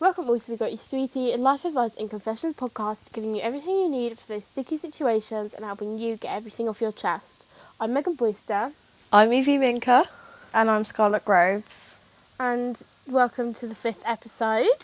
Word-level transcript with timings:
Welcome 0.00 0.30
all 0.30 0.40
to 0.40 0.50
We 0.50 0.56
Got 0.56 0.72
You 0.72 0.78
Sweetie, 0.78 1.34
a 1.34 1.36
life 1.36 1.66
advice 1.66 1.94
and 1.96 2.08
confessions 2.08 2.56
podcast 2.56 3.12
giving 3.12 3.34
you 3.34 3.42
everything 3.42 3.76
you 3.76 3.90
need 3.90 4.18
for 4.18 4.26
those 4.28 4.46
sticky 4.46 4.78
situations 4.78 5.52
and 5.52 5.66
helping 5.66 5.98
you 5.98 6.16
get 6.16 6.34
everything 6.34 6.66
off 6.66 6.80
your 6.80 6.92
chest. 6.92 7.44
I'm 7.78 7.92
Megan 7.92 8.14
Boyster 8.14 8.72
I'm 9.12 9.34
Evie 9.34 9.58
Minka. 9.58 10.08
And 10.54 10.70
I'm 10.70 10.86
Scarlett 10.86 11.26
Groves. 11.26 11.94
and 12.40 12.80
welcome 13.06 13.52
to 13.52 13.66
the 13.66 13.74
fifth 13.74 14.02
episode. 14.06 14.82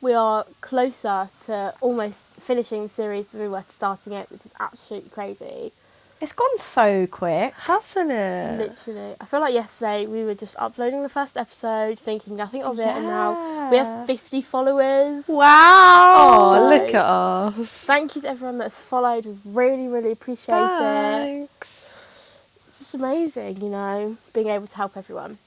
We 0.00 0.14
are 0.14 0.46
closer 0.60 1.30
to 1.46 1.74
almost 1.80 2.34
finishing 2.40 2.84
the 2.84 2.88
series 2.88 3.26
than 3.28 3.40
we 3.40 3.48
were 3.48 3.62
to 3.62 3.72
starting 3.72 4.12
it, 4.12 4.30
which 4.30 4.46
is 4.46 4.54
absolutely 4.60 5.10
crazy. 5.10 5.72
It's 6.20 6.32
gone 6.32 6.58
so 6.58 7.06
quick. 7.06 7.54
Hasn't 7.54 8.10
it? 8.10 8.58
Literally. 8.58 9.14
I 9.20 9.24
feel 9.24 9.40
like 9.40 9.54
yesterday 9.54 10.06
we 10.06 10.24
were 10.24 10.34
just 10.34 10.54
uploading 10.58 11.02
the 11.02 11.08
first 11.08 11.38
episode, 11.38 11.98
thinking 11.98 12.36
nothing 12.36 12.62
of 12.62 12.78
it, 12.78 12.86
and 12.86 13.06
now 13.06 13.70
we 13.70 13.78
have 13.78 14.06
50 14.06 14.42
followers. 14.42 15.26
Wow. 15.28 16.14
Oh, 16.18 16.62
So- 16.64 16.68
look 16.68 16.88
at 16.94 17.04
us. 17.06 17.68
Thank 17.84 18.16
you 18.16 18.22
to 18.22 18.28
everyone 18.28 18.58
that's 18.58 18.78
followed. 18.78 19.24
We 19.24 19.34
really, 19.46 19.88
really 19.88 20.12
appreciate 20.12 20.54
it. 20.54 20.68
Thanks. 20.78 22.38
It's 22.68 22.78
just 22.80 22.94
amazing, 22.94 23.62
you 23.62 23.70
know, 23.70 24.16
being 24.34 24.48
able 24.48 24.66
to 24.66 24.76
help 24.76 24.98
everyone. 24.98 25.38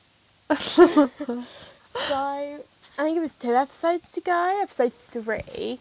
so, 0.56 1.10
I 2.10 2.58
think 2.96 3.18
it 3.18 3.22
was 3.22 3.34
two 3.34 3.54
episodes 3.56 4.18
ago, 4.18 4.60
episode 4.62 4.94
three. 4.94 5.80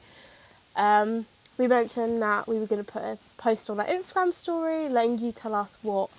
Um, 0.77 1.27
we 1.59 1.67
mentioned 1.67 2.23
that 2.23 2.49
we 2.49 2.59
were 2.59 2.67
going 2.67 2.85
to 2.85 2.91
put 2.93 3.03
a 3.03 3.19
post 3.37 3.69
on 3.71 3.79
our 3.81 3.87
Instagram 3.87 4.33
story, 4.33 4.89
letting 4.89 5.19
you 5.19 5.33
tell 5.33 5.55
us 5.55 5.79
what 5.83 6.11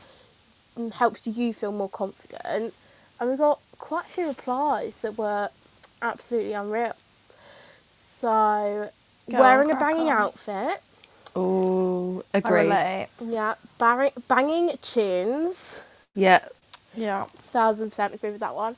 helps 0.96 1.28
you 1.28 1.54
feel 1.54 1.72
more 1.72 1.90
confident. 1.90 2.74
And 3.20 3.30
we 3.30 3.36
got 3.38 3.60
quite 3.80 4.06
a 4.06 4.10
few 4.10 4.28
replies 4.28 4.96
that 5.02 5.18
were 5.18 5.50
absolutely 6.02 6.54
unreal. 6.54 6.94
So, 7.90 8.90
Go 9.30 9.40
wearing 9.40 9.72
on, 9.72 9.78
a 9.78 9.80
banging 9.80 10.10
on. 10.10 10.18
outfit, 10.18 10.82
Oh, 11.36 12.24
agreed. 12.34 12.72
yeah, 13.26 13.56
banging, 13.80 14.12
banging 14.30 14.78
tunes. 14.82 15.82
Yeah. 16.16 16.46
Yeah. 16.96 17.26
thousand 17.26 17.90
percent 17.90 18.14
agree 18.14 18.30
with 18.32 18.42
that 18.42 18.54
one. 18.54 18.76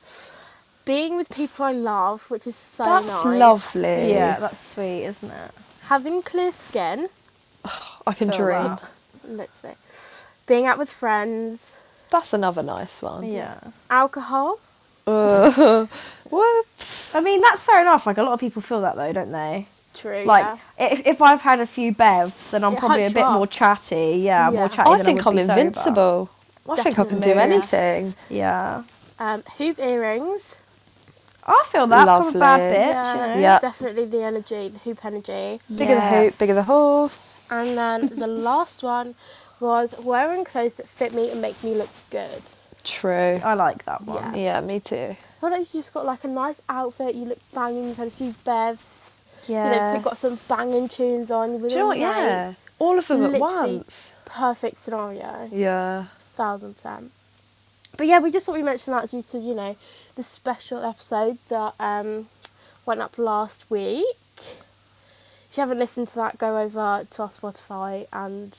Being 0.86 1.17
with 1.17 1.30
people 1.30 1.66
I 1.66 1.73
love, 1.73 2.30
which 2.30 2.48
is 2.48 2.56
so 2.56 2.86
That's 2.86 3.08
nice. 3.08 3.26
lovely. 3.39 4.11
Yeah, 4.11 4.39
that's 4.39 4.73
sweet, 4.73 5.03
isn't 5.03 5.31
it? 5.31 5.52
Having 5.88 6.23
clear 6.23 6.52
skin, 6.52 7.09
I 8.08 8.14
can 8.14 8.30
Feel 8.30 8.38
dream. 8.38 8.64
that. 8.64 8.83
literally. 9.28 9.75
Being 10.47 10.66
out 10.66 10.77
with 10.77 10.89
friends, 10.89 11.75
That's 12.11 12.33
another 12.33 12.61
nice 12.64 13.02
one. 13.02 13.23
Yeah. 13.31 13.59
alcohol. 13.89 14.59
Uh, 15.08 15.86
whoops. 16.30 17.14
I 17.16 17.19
mean, 17.22 17.42
that's 17.42 17.64
fair 17.64 17.81
enough. 17.81 18.05
Like, 18.05 18.17
a 18.17 18.23
lot 18.23 18.33
of 18.33 18.39
people 18.39 18.61
feel 18.61 18.81
that, 18.81 18.95
though, 18.95 19.11
don't 19.14 19.31
they? 19.31 19.67
True. 19.94 20.23
Like, 20.25 20.45
yeah. 20.80 20.88
if, 20.94 21.05
if 21.08 21.22
I've 21.22 21.42
had 21.42 21.59
a 21.61 21.66
few 21.66 21.94
bevs, 21.94 22.52
then 22.52 22.64
I'm 22.64 22.73
It 22.73 22.80
probably 22.80 23.05
a 23.05 23.09
bit 23.09 23.23
up. 23.23 23.33
more 23.33 23.47
chatty. 23.47 24.17
Yeah, 24.23 24.49
Yeah. 24.52 24.59
more 24.59 24.70
chatty 24.70 24.89
I 24.89 24.97
than 24.97 25.05
think 25.05 25.25
I 25.25 25.30
I'm 25.30 25.36
would 25.36 25.42
be 25.42 25.47
sober. 25.47 25.59
invincible. 25.61 26.30
I 26.70 26.75
think 26.83 26.99
I 26.99 27.03
can 27.05 27.20
do 27.20 27.33
Definitely, 27.33 27.36
yeah. 27.38 27.55
anything. 27.55 28.14
Yeah. 28.30 28.83
Um, 29.20 29.44
hoop 29.58 29.80
earrings. 29.80 30.55
I 31.48 31.64
feel 31.68 31.86
that 31.88 32.06
from 32.06 32.36
a 32.36 32.40
bad 32.40 32.58
Lovely. 32.60 32.76
bitch, 32.78 32.88
Yeah, 32.94 33.14
you 33.30 33.36
know? 33.36 33.42
Yeah. 33.42 33.60
Definitely 33.60 34.06
the 34.06 34.24
energy, 34.24 34.70
the 34.70 34.80
hoop 34.80 35.06
energy. 35.06 35.60
Bigger 35.76 35.96
the 35.96 36.02
hoop, 36.02 36.38
bigger 36.38 36.54
the 36.56 36.64
hoof. 36.64 37.48
And 37.52 37.78
then 37.78 38.08
the 38.18 38.28
last 38.28 38.82
one 38.84 39.16
was 39.60 39.96
wearing 40.02 40.44
clothes 40.44 40.76
that 40.76 40.88
fit 40.88 41.14
me 41.14 41.30
and 41.32 41.42
make 41.42 41.64
me 41.64 41.76
look 41.76 41.90
good. 42.10 42.42
True. 42.84 43.40
I 43.44 43.54
like 43.54 43.86
that 43.86 44.02
one. 44.04 44.36
Yeah. 44.36 44.60
Yeah, 44.60 44.62
me 44.62 44.80
too. 44.80 45.16
I 45.16 45.40
feel 45.40 45.50
like 45.52 45.73
you 45.73 45.80
just 45.82 45.94
got 45.94 46.06
like 46.06 46.23
a 46.23 46.28
nice 46.28 46.61
outfit, 46.70 47.14
you 47.16 47.26
look 47.26 47.39
banging, 47.54 47.88
you've 47.89 47.98
had 47.98 48.08
a 48.08 48.11
few 48.11 48.32
bevs, 48.45 49.22
Yeah. 49.48 49.70
you 49.73 49.76
know, 49.80 49.94
you've 49.94 50.04
got 50.04 50.17
some 50.17 50.39
banging 50.48 50.89
tunes 50.89 51.30
on. 51.30 51.60
Do 51.60 51.67
you 51.67 51.76
know 51.76 51.88
what? 51.88 52.00
Yeah. 52.00 52.54
All 52.80 52.98
of 52.98 53.08
them 53.08 53.36
at 53.36 53.39
once. 53.39 54.11
Perfect 54.26 54.78
scenario. 54.80 55.48
Yeah. 55.52 56.05
thousand 56.17 56.73
percent. 56.76 57.11
But 57.98 58.08
yeah, 58.08 58.20
we 58.20 58.32
just 58.32 58.45
thought 58.45 58.56
we 58.56 58.64
mentioned 58.64 58.95
that 58.95 59.10
due 59.10 59.22
to 59.23 59.38
you 59.38 59.54
know 59.56 59.76
the 60.16 60.23
special 60.23 60.83
episode 60.83 61.38
that 61.50 61.73
um, 61.80 62.28
went 62.86 63.02
up 63.02 63.17
last 63.17 63.70
week. 63.70 64.06
If 64.38 65.58
you 65.58 65.61
haven't 65.61 65.80
listened 65.80 66.10
to 66.10 66.16
that, 66.16 66.38
go 66.38 66.60
over 66.60 67.05
to 67.10 67.22
our 67.22 67.30
Spotify 67.30 68.08
and 68.11 68.55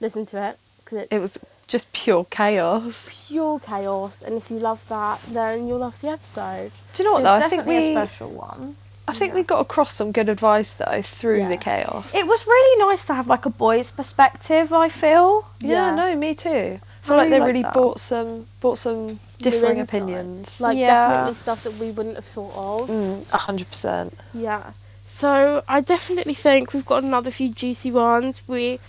listen 0.00 0.24
to 0.26 0.42
it 0.42 0.58
because 0.78 0.98
it's 0.98 1.12
It 1.12 1.18
was 1.20 1.38
just 1.66 1.92
pure 1.92 2.24
chaos. 2.30 3.06
pure 3.28 3.58
chaos. 3.60 4.22
And 4.22 4.36
if 4.36 4.50
you 4.50 4.58
love 4.58 4.86
that, 4.88 5.20
then 5.30 5.66
you'll 5.68 5.78
love 5.78 6.00
the 6.00 6.08
episode. 6.08 6.72
Do 6.94 7.02
you 7.02 7.08
know 7.08 7.20
what 7.20 7.20
It's 7.20 7.24
though? 7.26 7.46
I 7.46 7.48
think 7.48 7.66
we 7.66 7.76
a 7.76 7.92
special 7.92 8.30
one. 8.30 8.76
I 9.08 9.12
think 9.12 9.34
we 9.34 9.42
got 9.44 9.60
across 9.60 9.92
some 9.94 10.10
good 10.10 10.28
advice 10.28 10.74
though 10.74 11.00
through 11.02 11.38
Yeah. 11.40 11.48
the 11.48 11.56
chaos. 11.58 12.14
It 12.14 12.26
was 12.26 12.46
really 12.46 12.84
nice 12.88 13.04
to 13.04 13.14
have 13.14 13.28
like 13.28 13.44
a 13.44 13.50
boy's 13.50 13.90
perspective. 13.90 14.72
I 14.72 14.88
feel. 14.88 15.46
yeah, 15.60 15.90
Yeah. 15.90 15.94
no, 15.94 16.16
me 16.16 16.34
too. 16.34 16.80
I 17.06 17.08
feel 17.08 17.16
like 17.18 17.30
they 17.30 17.36
really 17.36 17.40
like 17.40 17.46
really 17.48 17.62
that. 17.62 17.72
brought 17.72 18.00
some 18.00 18.46
brought 18.60 18.78
some 18.78 19.20
differing 19.38 19.80
opinions. 19.80 20.60
Like 20.60 20.76
Yeah. 20.78 21.08
definitely 21.08 21.34
stuff 21.40 21.62
that 21.64 21.74
we 21.74 21.90
wouldn't 21.92 22.16
have 22.16 22.24
thought 22.24 22.54
of. 22.82 22.90
Mm, 22.90 23.32
A 23.32 23.36
hundred 23.38 23.68
percent. 23.68 24.18
Yeah. 24.34 24.72
So 25.06 25.62
I 25.68 25.80
definitely 25.80 26.34
think 26.34 26.72
we've 26.74 26.84
got 26.84 27.02
another 27.02 27.30
few 27.30 27.48
juicy 27.48 27.90
ones. 27.90 28.42
We 28.46 28.80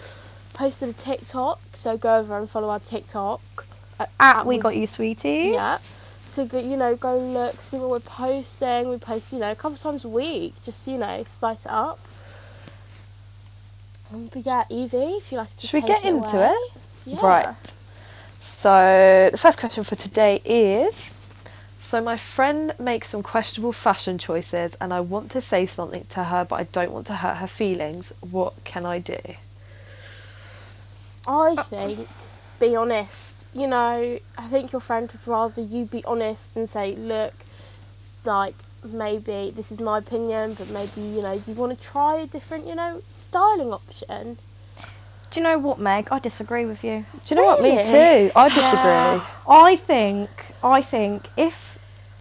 posted 0.54 0.90
a 0.90 0.94
TikTok, 0.94 1.60
so 1.74 1.96
go 1.98 2.18
over 2.20 2.38
and 2.38 2.50
follow 2.50 2.70
our 2.70 2.80
TikTok. 2.80 3.42
At, 4.00 4.10
At 4.20 4.46
we 4.46 4.58
got 4.58 4.76
you, 4.76 4.88
sweetie. 4.88 5.52
Yeah. 5.54 5.78
To 6.34 6.46
go, 6.46 6.60
you 6.60 6.76
know, 6.78 6.96
go 6.96 7.18
look, 7.18 7.56
see 7.56 7.78
what 7.78 7.90
we're 7.90 8.00
posting. 8.02 8.90
We 8.90 8.98
post, 8.98 9.32
you 9.32 9.40
know, 9.40 9.52
a 9.52 9.56
couple 9.56 9.78
times 9.78 10.04
a 10.06 10.10
week, 10.10 10.54
just 10.64 10.86
you 10.88 10.98
know, 10.98 11.24
spice 11.24 11.66
it 11.66 11.72
up. 11.72 12.00
Um, 14.14 14.30
but 14.34 14.46
yeah, 14.46 14.64
Evie, 14.70 14.98
if 15.18 15.32
you 15.32 15.38
like 15.38 15.56
to 15.58 15.68
Should 15.68 15.82
we 15.84 15.88
get 15.88 16.04
it 16.04 16.08
into 16.10 16.38
away. 16.38 16.52
it? 16.52 16.72
Yeah. 17.06 17.26
Right. 17.26 17.74
So 18.40 19.30
the 19.32 19.38
first 19.38 19.60
question 19.60 19.84
for 19.84 19.96
today 19.96 20.42
is 20.46 21.14
so 21.78 22.02
my 22.02 22.18
friend 22.18 22.74
makes 22.80 23.10
some 23.10 23.22
questionable 23.22 23.72
fashion 23.72 24.18
choices 24.18 24.76
and 24.82 24.94
I 24.94 25.00
want 25.00 25.30
to 25.32 25.42
say 25.42 25.66
something 25.66 26.06
to 26.10 26.24
her 26.24 26.46
but 26.46 26.56
I 26.56 26.64
don't 26.64 26.92
want 26.92 27.08
to 27.08 27.16
hurt 27.16 27.38
her 27.38 27.48
feelings. 27.48 28.14
What 28.22 28.64
can 28.64 28.86
I 28.86 29.00
do? 29.00 29.20
I 31.28 31.56
think, 31.56 32.08
be 32.60 32.76
honest. 32.76 33.46
You 33.54 33.68
know, 33.68 34.20
I 34.38 34.48
think 34.48 34.72
your 34.72 34.82
friend 34.82 35.12
would 35.12 35.28
rather 35.28 35.62
you 35.62 35.86
be 35.86 36.04
honest 36.06 36.56
and 36.56 36.70
say, 36.70 36.96
look, 36.96 37.34
like 38.24 38.56
maybe 38.84 39.52
this 39.56 39.72
is 39.72 39.80
my 39.80 40.00
opinion, 40.00 40.54
but 40.54 40.70
maybe 40.70 41.02
you 41.02 41.22
know, 41.22 41.38
do 41.38 41.52
you 41.52 41.58
want 41.58 41.78
to 41.78 41.84
try 41.84 42.18
a 42.18 42.26
different, 42.28 42.68
you 42.68 42.76
know, 42.76 43.02
styling 43.12 43.74
option? 43.74 44.38
Do 45.32 45.40
you 45.40 45.44
know 45.44 45.58
what, 45.60 45.80
Meg? 45.80 46.08
I 46.12 46.20
disagree 46.20 46.66
with 46.66 46.84
you. 46.84 47.06
Do 47.26 47.36
you 47.36 47.42
know 47.42 47.46
what? 47.48 47.62
Me 47.62 47.84
too. 47.84 48.32
I 48.36 48.50
disagree. 48.50 49.22
I 49.50 49.76
think 49.76 50.30
I 50.64 50.82
think 50.82 51.28
if 51.38 51.78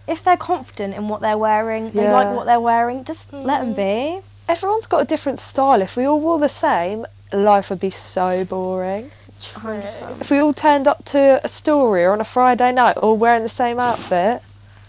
if 0.07 0.23
they're 0.23 0.37
confident 0.37 0.93
in 0.95 1.07
what 1.09 1.21
they're 1.21 1.37
wearing, 1.37 1.91
they 1.91 2.03
Yeah. 2.03 2.13
like 2.13 2.35
what 2.35 2.45
they're 2.45 2.59
wearing, 2.61 3.03
just 3.03 3.33
let 3.33 3.59
them 3.59 3.75
mm-hmm. 3.75 4.19
be. 4.19 4.21
Everyone's 4.47 4.85
got 4.85 5.01
a 5.01 5.05
different 5.05 5.39
style. 5.39 5.81
If 5.81 5.97
we 5.97 6.05
all 6.05 6.19
wore 6.21 6.39
the 6.39 6.47
same, 6.49 7.05
life 7.33 7.69
would 7.69 7.81
be 7.81 7.89
so 7.89 8.45
boring. 8.45 9.11
True. 9.41 9.83
If 10.21 10.31
we 10.31 10.39
all 10.39 10.53
turned 10.53 10.87
up 10.87 11.03
to 11.05 11.41
a 11.43 11.47
story 11.47 12.03
or 12.05 12.13
on 12.13 12.21
a 12.21 12.25
Friday 12.25 12.71
night 12.71 12.97
all 12.97 13.17
wearing 13.17 13.43
the 13.43 13.49
same 13.49 13.79
outfit, 13.79 14.41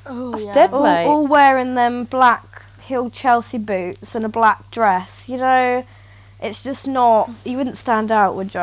Oh, 0.06 0.30
That's 0.30 0.46
yeah. 0.46 0.52
dead, 0.54 0.72
All, 0.72 0.82
Mate. 0.82 1.06
all 1.06 1.26
wearing 1.26 1.74
them 1.74 2.04
black 2.04 2.62
heel 2.80 3.10
Chelsea 3.10 3.58
boots 3.58 4.14
and 4.14 4.24
a 4.24 4.28
black 4.28 4.70
dress. 4.70 5.28
You 5.28 5.36
know, 5.36 5.84
it's 6.40 6.62
just 6.62 6.86
not. 6.86 7.30
You 7.44 7.56
wouldn't 7.56 7.76
stand 7.76 8.10
out, 8.12 8.34
would 8.36 8.54
you? 8.54 8.60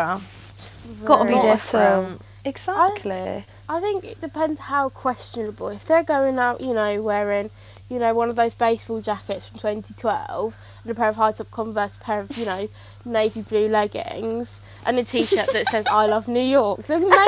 Got 1.06 1.24
to 1.24 1.26
be 1.26 1.40
different. 1.42 2.22
exactly. 2.44 3.46
I 3.68 3.80
think 3.80 4.04
it 4.04 4.22
depends 4.22 4.60
how 4.62 4.90
questionable. 4.90 5.70
If 5.70 5.86
they're 5.86 6.04
going 6.04 6.38
out, 6.38 6.62
you 6.62 6.74
know, 6.74 7.02
wearing, 7.02 7.50
you 7.90 7.98
know, 7.98 8.14
one 8.14 8.30
of 8.30 8.36
those 8.36 8.54
baseball 8.54 9.02
jackets 9.02 9.48
from 9.48 9.60
2012 9.60 10.56
and 10.84 10.92
a 10.92 10.96
pair 10.96 11.10
of 11.10 11.16
high 11.16 11.32
top 11.32 11.50
Converse, 11.50 11.96
a 11.96 12.00
pair 12.00 12.20
of, 12.20 12.38
you 12.38 12.46
know, 12.46 12.68
navy 13.06 13.42
blue 13.42 13.68
leggings 13.68 14.62
and 14.86 14.98
a 15.00 15.04
t-shirt 15.04 15.52
that 15.54 15.68
says 15.70 15.86
"I 15.88 16.06
love 16.08 16.28
New 16.28 16.40
York," 16.40 16.86
then 16.88 17.02
maybe, 17.02 17.12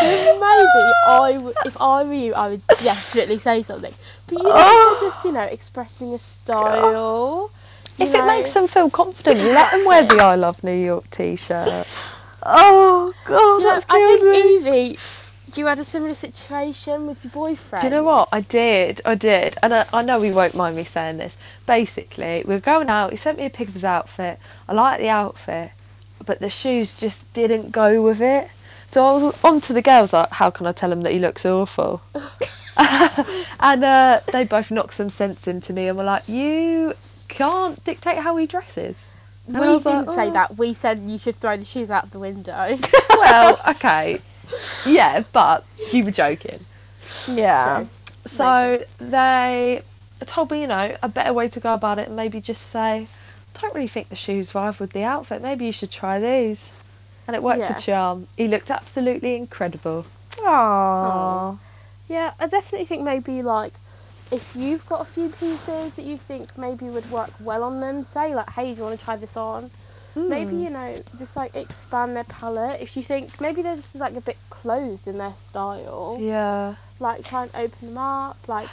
maybe 0.00 0.82
I, 1.06 1.32
w- 1.34 1.54
if 1.64 1.80
I 1.80 2.04
were 2.04 2.12
you, 2.14 2.34
I 2.34 2.48
would 2.50 2.66
definitely 2.82 3.38
say 3.38 3.62
something. 3.62 3.94
But 4.30 4.42
you 4.46 4.54
know, 4.56 4.70
if 4.70 5.00
they're 5.00 5.08
just, 5.08 5.24
you 5.24 5.32
know, 5.32 5.42
expressing 5.42 6.14
a 6.14 6.18
style. 6.18 7.50
you 7.98 8.06
If 8.06 8.14
it 8.14 8.24
makes 8.26 8.52
them 8.54 8.68
feel 8.68 8.90
confident, 8.90 9.40
let 9.40 9.72
them 9.72 9.84
wear 9.84 10.04
the 10.04 10.16
I 10.22 10.34
Love 10.36 10.64
New 10.64 10.74
York 10.74 11.10
t 11.10 11.36
shirt. 11.36 11.86
Oh 12.42 13.12
God, 13.24 13.58
You 13.58 13.64
know, 13.64 13.74
that's 13.74 13.86
I 13.88 14.00
think 14.00 14.22
me. 14.24 14.56
Evie, 14.56 14.98
you 15.54 15.66
had 15.66 15.78
a 15.78 15.84
similar 15.84 16.14
situation 16.14 17.06
with 17.06 17.24
your 17.24 17.32
boyfriend. 17.32 17.82
Do 17.82 17.88
you 17.88 17.94
know 17.94 18.04
what? 18.04 18.28
I 18.32 18.40
did. 18.42 19.00
I 19.04 19.14
did. 19.16 19.56
And 19.62 19.74
I, 19.74 19.86
I 19.92 20.02
know 20.02 20.20
we 20.20 20.32
won't 20.32 20.54
mind 20.54 20.76
me 20.76 20.84
saying 20.84 21.18
this. 21.18 21.36
Basically, 21.66 22.42
we 22.46 22.54
were 22.54 22.60
going 22.60 22.88
out. 22.88 23.10
He 23.10 23.16
sent 23.16 23.38
me 23.38 23.46
a 23.46 23.50
pic 23.50 23.68
of 23.68 23.74
his 23.74 23.84
outfit. 23.84 24.38
I 24.68 24.72
liked 24.74 25.00
the 25.02 25.08
outfit. 25.10 25.72
but 26.24 26.40
the 26.40 26.50
shoes 26.50 26.96
just 26.96 27.32
didn't 27.34 27.72
go 27.72 28.02
with 28.02 28.20
it. 28.22 28.48
So 28.86 29.04
I 29.04 29.12
was 29.12 29.44
on 29.44 29.60
to 29.62 29.72
the 29.72 29.82
girls 29.82 30.12
like, 30.12 30.30
how 30.32 30.50
can 30.50 30.66
I 30.66 30.72
tell 30.72 30.92
him 30.92 31.02
that 31.02 31.12
he 31.12 31.18
looks 31.18 31.44
awful? 31.46 32.02
and 33.60 33.84
uh, 33.84 34.20
they 34.32 34.44
both 34.44 34.70
knocked 34.70 34.94
some 34.94 35.10
sense 35.10 35.46
into 35.48 35.72
me 35.72 35.88
and 35.88 35.96
were 35.98 36.04
like, 36.04 36.28
you 36.28 36.94
can't 37.28 37.82
dictate 37.84 38.18
how 38.18 38.36
he 38.36 38.46
dresses. 38.46 39.06
We 39.46 39.56
And 39.56 39.64
was 39.66 39.84
didn't 39.84 40.06
like, 40.06 40.16
say 40.16 40.28
"Oh." 40.28 40.32
that. 40.32 40.56
We 40.58 40.74
said 40.74 41.00
you 41.00 41.18
should 41.18 41.36
throw 41.36 41.56
the 41.56 41.64
shoes 41.64 41.90
out 41.90 42.04
of 42.04 42.10
the 42.12 42.18
window. 42.18 42.78
well, 43.10 43.60
okay. 43.68 44.20
Yeah, 44.86 45.24
but 45.32 45.64
you 45.92 46.04
were 46.04 46.10
joking. 46.10 46.60
Yeah. 47.28 47.86
So 48.26 48.84
they 48.98 49.82
told 50.26 50.50
me, 50.50 50.60
you 50.62 50.66
know, 50.66 50.94
a 51.02 51.08
better 51.08 51.32
way 51.32 51.48
to 51.48 51.60
go 51.60 51.74
about 51.74 51.98
it, 51.98 52.08
and 52.08 52.16
maybe 52.16 52.40
just 52.40 52.62
say, 52.68 53.08
I 53.56 53.60
don't 53.60 53.74
really 53.74 53.88
think 53.88 54.08
the 54.08 54.16
shoes 54.16 54.52
vibe 54.52 54.78
with 54.78 54.92
the 54.92 55.02
outfit. 55.02 55.42
Maybe 55.42 55.66
you 55.66 55.72
should 55.72 55.90
try 55.90 56.20
these. 56.20 56.70
And 57.26 57.34
it 57.34 57.42
worked 57.42 57.60
Yeah. 57.60 57.76
a 57.76 57.78
charm. 57.80 58.28
He 58.36 58.46
looked 58.48 58.70
absolutely 58.70 59.34
incredible. 59.36 60.06
Aww. 60.32 61.58
Yeah, 62.10 62.32
I 62.40 62.48
definitely 62.48 62.86
think 62.86 63.02
maybe 63.02 63.40
like 63.42 63.72
if 64.32 64.54
you've 64.56 64.84
got 64.86 65.00
a 65.00 65.04
few 65.04 65.28
pieces 65.28 65.94
that 65.94 66.04
you 66.04 66.16
think 66.16 66.58
maybe 66.58 66.86
would 66.86 67.08
work 67.10 67.30
well 67.40 67.62
on 67.62 67.80
them, 67.80 68.02
say 68.02 68.34
like, 68.34 68.50
hey, 68.50 68.72
do 68.72 68.78
you 68.78 68.82
want 68.84 68.98
to 68.98 69.04
try 69.04 69.16
this 69.16 69.36
on? 69.36 69.70
Maybe 70.16 70.50
Hmm. 70.56 70.58
you 70.64 70.70
know, 70.70 70.96
just 71.16 71.36
like 71.36 71.54
expand 71.54 72.16
their 72.16 72.24
palette. 72.24 72.80
If 72.80 72.96
you 72.96 73.04
think 73.04 73.40
maybe 73.40 73.62
they're 73.62 73.76
just 73.76 73.94
like 73.94 74.16
a 74.16 74.20
bit 74.20 74.36
closed 74.50 75.06
in 75.06 75.18
their 75.18 75.34
style, 75.34 76.16
Yeah. 76.20 76.74
like 76.98 77.24
try 77.24 77.44
and 77.44 77.54
open 77.54 77.88
them 77.88 77.98
up. 77.98 78.36
Like, 78.48 78.68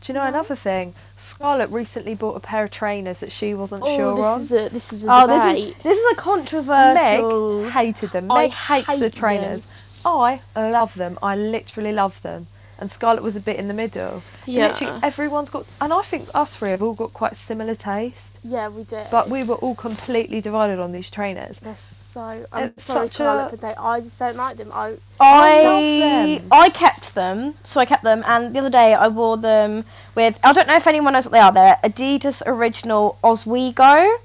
Do 0.00 0.12
you 0.12 0.18
know 0.18 0.24
Yeah. 0.24 0.28
another 0.30 0.56
thing? 0.56 0.94
Scarlett 1.16 1.70
recently 1.70 2.14
bought 2.14 2.36
a 2.36 2.40
pair 2.40 2.64
of 2.64 2.70
trainers 2.72 3.20
that 3.20 3.32
she 3.32 3.54
wasn't 3.54 3.84
oh, 3.86 3.96
sure 3.96 4.16
this 4.16 4.26
on. 4.26 4.40
is 4.42 4.52
a 4.52 4.68
this 4.68 4.92
is 4.92 5.04
a 5.04 5.06
Oh, 5.08 5.26
this 5.26 5.42
debate. 5.44 5.76
is 5.78 5.82
this 5.82 5.96
is 5.98 6.12
a 6.12 6.16
controversial. 6.16 7.60
Meg 7.62 7.72
hated 7.72 8.10
them. 8.10 8.30
I 8.30 8.42
Meg 8.42 8.50
hates 8.52 8.98
the 8.98 9.08
trainers. 9.10 9.60
them. 9.62 9.70
I 10.04 10.40
love 10.56 10.94
them. 10.94 11.18
I 11.22 11.36
literally 11.36 11.92
love 11.92 12.20
them. 12.22 12.46
And 12.76 12.90
Scarlett 12.90 13.22
was 13.22 13.36
a 13.36 13.40
bit 13.40 13.56
in 13.56 13.68
the 13.68 13.72
middle. 13.74 14.20
Yeah. 14.46 14.66
Literally 14.66 14.98
everyone's 15.04 15.48
got, 15.48 15.64
and 15.80 15.92
I 15.92 16.02
think 16.02 16.28
us 16.34 16.56
three 16.56 16.70
have 16.70 16.82
all 16.82 16.92
got 16.94 17.12
quite 17.14 17.36
similar 17.36 17.76
taste. 17.76 18.36
yeah, 18.42 18.68
we 18.68 18.82
did. 18.82 19.06
But 19.12 19.30
we 19.30 19.44
were 19.44 19.54
all 19.54 19.76
completely 19.76 20.40
divided 20.40 20.80
on 20.80 20.90
these 20.90 21.08
trainers. 21.08 21.60
they're 21.60 21.76
so. 21.76 22.44
I'm 22.52 22.64
It's 22.64 22.82
sorry, 22.84 23.08
Scarlett, 23.08 23.52
but 23.52 23.60
they. 23.60 23.74
I 23.76 24.00
just 24.00 24.18
don't 24.18 24.36
like 24.36 24.56
them. 24.56 24.70
I 24.72 24.96
I 25.20 25.62
love 25.62 25.74
I 25.84 26.38
them. 26.40 26.48
I 26.50 26.68
kept 26.70 27.14
them, 27.14 27.54
so 27.62 27.78
I 27.78 27.84
kept 27.86 28.02
them, 28.02 28.24
and 28.26 28.52
the 28.54 28.58
other 28.58 28.70
day 28.70 28.92
I 28.92 29.06
wore 29.06 29.36
them 29.36 29.84
with. 30.16 30.40
I 30.42 30.52
don't 30.52 30.66
know 30.66 30.76
if 30.76 30.88
anyone 30.88 31.12
knows 31.12 31.26
what 31.26 31.32
they 31.32 31.38
are. 31.38 31.52
They're 31.52 31.78
Adidas 31.84 32.42
Original 32.44 33.18
Ozweego. 33.22 34.18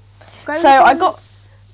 go. 0.44 0.58
So 0.60 0.68
I 0.68 0.94
got- 0.94 1.24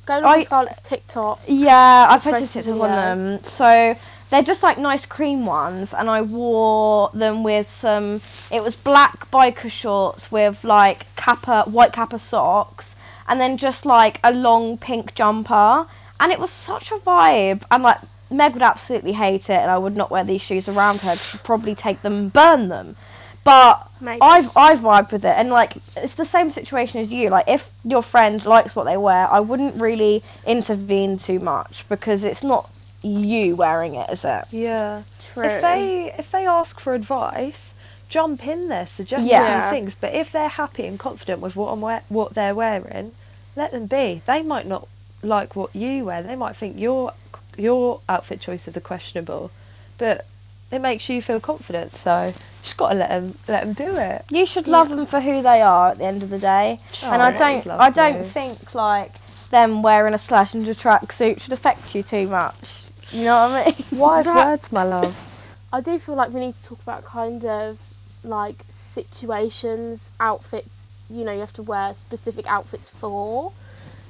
Go 0.06 0.20
I- 0.24 0.44
Scarlett's 0.44 0.80
TikTok. 0.80 1.40
Yeah, 1.48 2.06
I 2.08 2.18
Fresh 2.18 2.34
posted 2.40 2.64
pictures 2.64 2.80
on 2.80 2.90
them. 2.90 3.44
So 3.44 3.96
they're 4.30 4.42
just 4.42 4.62
like 4.62 4.78
nice 4.78 5.04
cream 5.04 5.44
ones, 5.46 5.92
and 5.92 6.08
I 6.08 6.22
wore 6.22 7.10
them 7.12 7.42
with 7.42 7.68
some. 7.68 8.20
It 8.50 8.62
was 8.62 8.76
black 8.76 9.30
biker 9.30 9.70
shorts 9.70 10.30
with 10.32 10.64
like 10.64 11.06
kappa, 11.16 11.64
white 11.64 11.92
kappa 11.92 12.18
socks, 12.18 12.94
and 13.28 13.40
then 13.40 13.56
just 13.56 13.84
like 13.84 14.20
a 14.24 14.32
long 14.32 14.78
pink 14.78 15.14
jumper, 15.14 15.86
and 16.20 16.32
it 16.32 16.38
was 16.38 16.50
such 16.50 16.90
a 16.90 16.96
vibe. 16.96 17.62
And 17.70 17.82
like 17.82 17.98
Meg 18.30 18.54
would 18.54 18.62
absolutely 18.62 19.12
hate 19.12 19.50
it, 19.50 19.60
and 19.60 19.70
I 19.70 19.78
would 19.78 19.96
not 19.96 20.10
wear 20.10 20.24
these 20.24 20.42
shoes 20.42 20.68
around 20.68 21.00
her. 21.00 21.16
She'd 21.16 21.42
probably 21.42 21.74
take 21.74 22.02
them 22.02 22.14
and 22.14 22.32
burn 22.32 22.68
them. 22.68 22.96
But 23.46 23.88
Maybe. 24.00 24.20
I've 24.20 24.54
I 24.56 24.74
vibe 24.74 25.10
with 25.12 25.24
it, 25.24 25.34
and 25.38 25.48
like 25.48 25.76
it's 25.76 26.14
the 26.16 26.24
same 26.26 26.50
situation 26.50 27.00
as 27.00 27.10
you. 27.10 27.30
Like 27.30 27.46
if 27.48 27.70
your 27.84 28.02
friend 28.02 28.44
likes 28.44 28.76
what 28.76 28.84
they 28.84 28.96
wear, 28.96 29.26
I 29.32 29.40
wouldn't 29.40 29.74
really 29.80 30.22
intervene 30.46 31.16
too 31.16 31.38
much 31.38 31.88
because 31.88 32.24
it's 32.24 32.42
not 32.42 32.68
you 33.02 33.54
wearing 33.56 33.94
it, 33.94 34.10
is 34.10 34.24
it? 34.24 34.44
Yeah. 34.50 35.02
True. 35.32 35.44
If 35.44 35.62
they 35.62 36.12
if 36.18 36.30
they 36.30 36.44
ask 36.46 36.80
for 36.80 36.94
advice, 36.94 37.72
jump 38.08 38.46
in 38.46 38.68
there, 38.68 38.86
suggest 38.86 39.24
Yeah. 39.24 39.70
new 39.70 39.78
things. 39.78 39.94
But 39.94 40.12
if 40.12 40.32
they're 40.32 40.48
happy 40.48 40.84
and 40.86 40.98
confident 40.98 41.40
with 41.40 41.54
what 41.56 41.72
I'm 41.72 41.80
wear- 41.80 42.02
what 42.08 42.34
they're 42.34 42.54
wearing, 42.54 43.12
let 43.54 43.70
them 43.70 43.86
be. 43.86 44.22
They 44.26 44.42
might 44.42 44.66
not 44.66 44.88
like 45.22 45.54
what 45.56 45.74
you 45.74 46.04
wear. 46.04 46.22
They 46.22 46.36
might 46.36 46.56
think 46.56 46.78
your 46.78 47.12
your 47.56 48.00
outfit 48.08 48.40
choices 48.40 48.76
are 48.76 48.80
questionable, 48.80 49.50
but 49.98 50.26
it 50.70 50.80
makes 50.80 51.08
you 51.08 51.22
feel 51.22 51.38
confident. 51.40 51.94
So 51.94 52.34
just 52.66 52.76
gotta 52.76 52.96
let 52.96 53.08
them 53.08 53.34
let 53.48 53.64
them 53.64 53.72
do 53.72 53.96
it. 53.96 54.24
You 54.28 54.44
should 54.44 54.66
love 54.66 54.88
them 54.90 55.06
for 55.06 55.20
who 55.20 55.40
they 55.40 55.62
are 55.62 55.90
at 55.90 55.98
the 55.98 56.04
end 56.04 56.22
of 56.22 56.30
the 56.30 56.38
day. 56.38 56.80
Oh, 57.04 57.12
and 57.12 57.22
I 57.22 57.30
Oh, 57.34 57.38
don't 57.38 57.80
I 57.80 57.90
don't 57.90 58.26
think 58.26 58.74
like 58.74 59.12
them 59.50 59.82
wearing 59.82 60.12
a 60.12 60.18
slash 60.18 60.52
and 60.52 60.66
a 60.68 60.74
tracksuit 60.74 61.40
should 61.40 61.52
affect 61.52 61.94
you 61.94 62.02
too 62.02 62.26
much. 62.28 62.82
You 63.12 63.24
know 63.24 63.48
what 63.48 63.66
I 63.66 63.70
mean? 63.70 63.84
Wise 63.98 64.26
words, 64.26 64.72
my 64.72 64.82
love. 64.82 65.56
I 65.72 65.80
do 65.80 65.98
feel 65.98 66.16
like 66.16 66.32
we 66.32 66.40
need 66.40 66.54
to 66.54 66.64
talk 66.64 66.82
about 66.82 67.04
kind 67.04 67.44
of 67.44 67.78
like 68.24 68.64
situations, 68.68 70.10
outfits. 70.18 70.92
You 71.08 71.24
know, 71.24 71.32
you 71.32 71.40
have 71.40 71.52
to 71.54 71.62
wear 71.62 71.94
specific 71.94 72.46
outfits 72.50 72.88
for. 72.88 73.52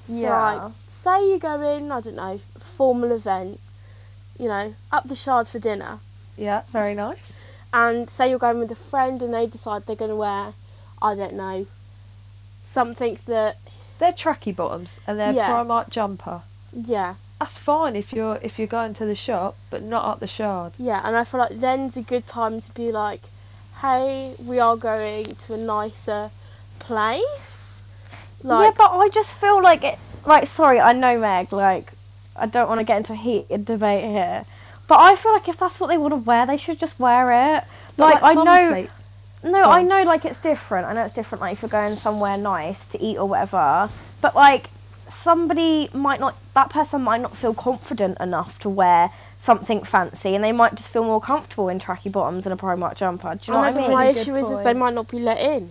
So 0.06 0.12
Yeah. 0.14 0.42
like, 0.42 0.62
say 0.88 1.28
you 1.30 1.38
go 1.38 1.60
in, 1.76 1.92
I 1.92 2.00
don't 2.00 2.16
know, 2.16 2.38
formal 2.58 3.12
event. 3.12 3.60
You 4.38 4.48
know, 4.48 4.74
up 4.92 5.08
the 5.08 5.16
shard 5.16 5.48
for 5.48 5.58
dinner, 5.58 5.98
Yeah, 6.36 6.62
very 6.70 6.94
nice. 6.94 7.18
And 7.76 8.08
say 8.08 8.30
you're 8.30 8.38
going 8.38 8.58
with 8.58 8.70
a 8.72 8.74
friend, 8.90 9.20
and 9.22 9.32
they 9.34 9.46
decide 9.46 9.84
they're 9.86 9.94
going 10.04 10.10
to 10.10 10.16
wear, 10.16 10.54
I 11.02 11.14
don't 11.14 11.34
know, 11.34 11.66
something 12.64 13.18
that, 13.26 13.58
They're 13.98 14.12
tracky 14.12 14.54
bottoms 14.54 14.98
and 15.06 15.18
they're 15.18 15.32
Yeah. 15.32 15.50
Primark 15.52 15.90
jumper. 15.90 16.42
yeah, 16.72 17.14
That's 17.38 17.56
fine 17.58 17.94
if 17.96 18.12
you're 18.12 18.38
if 18.42 18.58
you're 18.58 18.66
going 18.78 18.94
to 18.94 19.04
the 19.06 19.14
shop, 19.14 19.56
but 19.70 19.82
not 19.82 20.02
at 20.12 20.20
the 20.20 20.26
shard. 20.26 20.72
Yeah, 20.78 21.00
and 21.04 21.14
I 21.16 21.24
feel 21.24 21.40
like 21.40 21.60
then's 21.60 21.96
a 21.96 22.02
good 22.02 22.26
time 22.26 22.60
to 22.60 22.70
be 22.72 22.90
like, 22.92 23.22
hey, 23.82 24.34
we 24.48 24.58
are 24.58 24.76
going 24.76 25.24
to 25.26 25.54
a 25.54 25.58
nicer 25.58 26.30
place. 26.78 27.82
yeah, 28.42 28.70
but 28.76 28.90
I 28.90 29.08
just 29.10 29.32
feel 29.32 29.62
like 29.62 29.82
it. 29.84 29.98
Like, 30.24 30.46
sorry, 30.48 30.80
I 30.80 30.92
know 30.92 31.18
Meg. 31.20 31.52
Like, 31.52 31.92
I 32.36 32.46
don't 32.46 32.68
want 32.68 32.80
to 32.80 32.84
get 32.84 32.96
into 32.98 33.12
a 33.12 33.16
heated 33.16 33.64
debate 33.64 34.04
here, 34.04 34.44
but 34.88 34.98
I 34.98 35.16
feel 35.16 35.32
like 35.32 35.48
if 35.48 35.56
that's 35.58 35.78
what 35.80 35.88
they 35.88 35.98
want 35.98 36.12
to 36.12 36.16
wear, 36.18 36.46
they 36.46 36.56
should 36.56 36.78
just 36.78 36.98
wear 37.00 37.56
it. 37.56 37.64
But 37.96 38.22
Like, 38.22 38.22
I 38.22 38.34
know. 38.34 38.68
pla- 39.42 39.50
No, 39.50 39.64
Go 39.64 39.70
I 39.70 39.82
know 39.82 40.02
like 40.02 40.24
it's 40.24 40.40
different. 40.40 40.86
I 40.88 40.92
know 40.92 41.02
it's 41.02 41.14
different 41.14 41.40
like 41.42 41.52
if 41.54 41.62
you're 41.62 41.68
going 41.68 41.94
somewhere 41.94 42.36
nice 42.38 42.84
to 42.86 43.00
eat 43.02 43.16
or 43.18 43.28
whatever. 43.28 43.88
But 44.20 44.34
like 44.34 44.70
somebody 45.08 45.88
might 45.92 46.18
not 46.20 46.34
that 46.54 46.68
person 46.70 47.02
might 47.02 47.20
not 47.20 47.36
feel 47.36 47.54
confident 47.54 48.18
enough 48.20 48.58
to 48.60 48.68
wear 48.68 49.10
something 49.40 49.82
fancy 49.84 50.34
and 50.34 50.42
they 50.42 50.50
might 50.52 50.74
just 50.74 50.88
feel 50.88 51.04
more 51.04 51.20
comfortable 51.20 51.68
in 51.68 51.78
tracky 51.78 52.10
bottoms 52.10 52.44
and 52.46 52.52
a 52.52 52.56
Primark 52.56 52.96
jumper. 52.96 53.34
Do 53.36 53.40
you 53.46 53.52
know 53.52 53.60
I 53.60 53.66
what 53.66 53.68
I 53.68 53.72
but 53.80 53.82
mean? 53.88 53.96
my 53.96 54.06
issue 54.06 54.32
good 54.32 54.44
is, 54.44 54.50
is 54.58 54.64
they 54.64 54.74
might 54.74 54.94
not 54.94 55.08
be 55.08 55.20
let 55.20 55.38
in. 55.38 55.70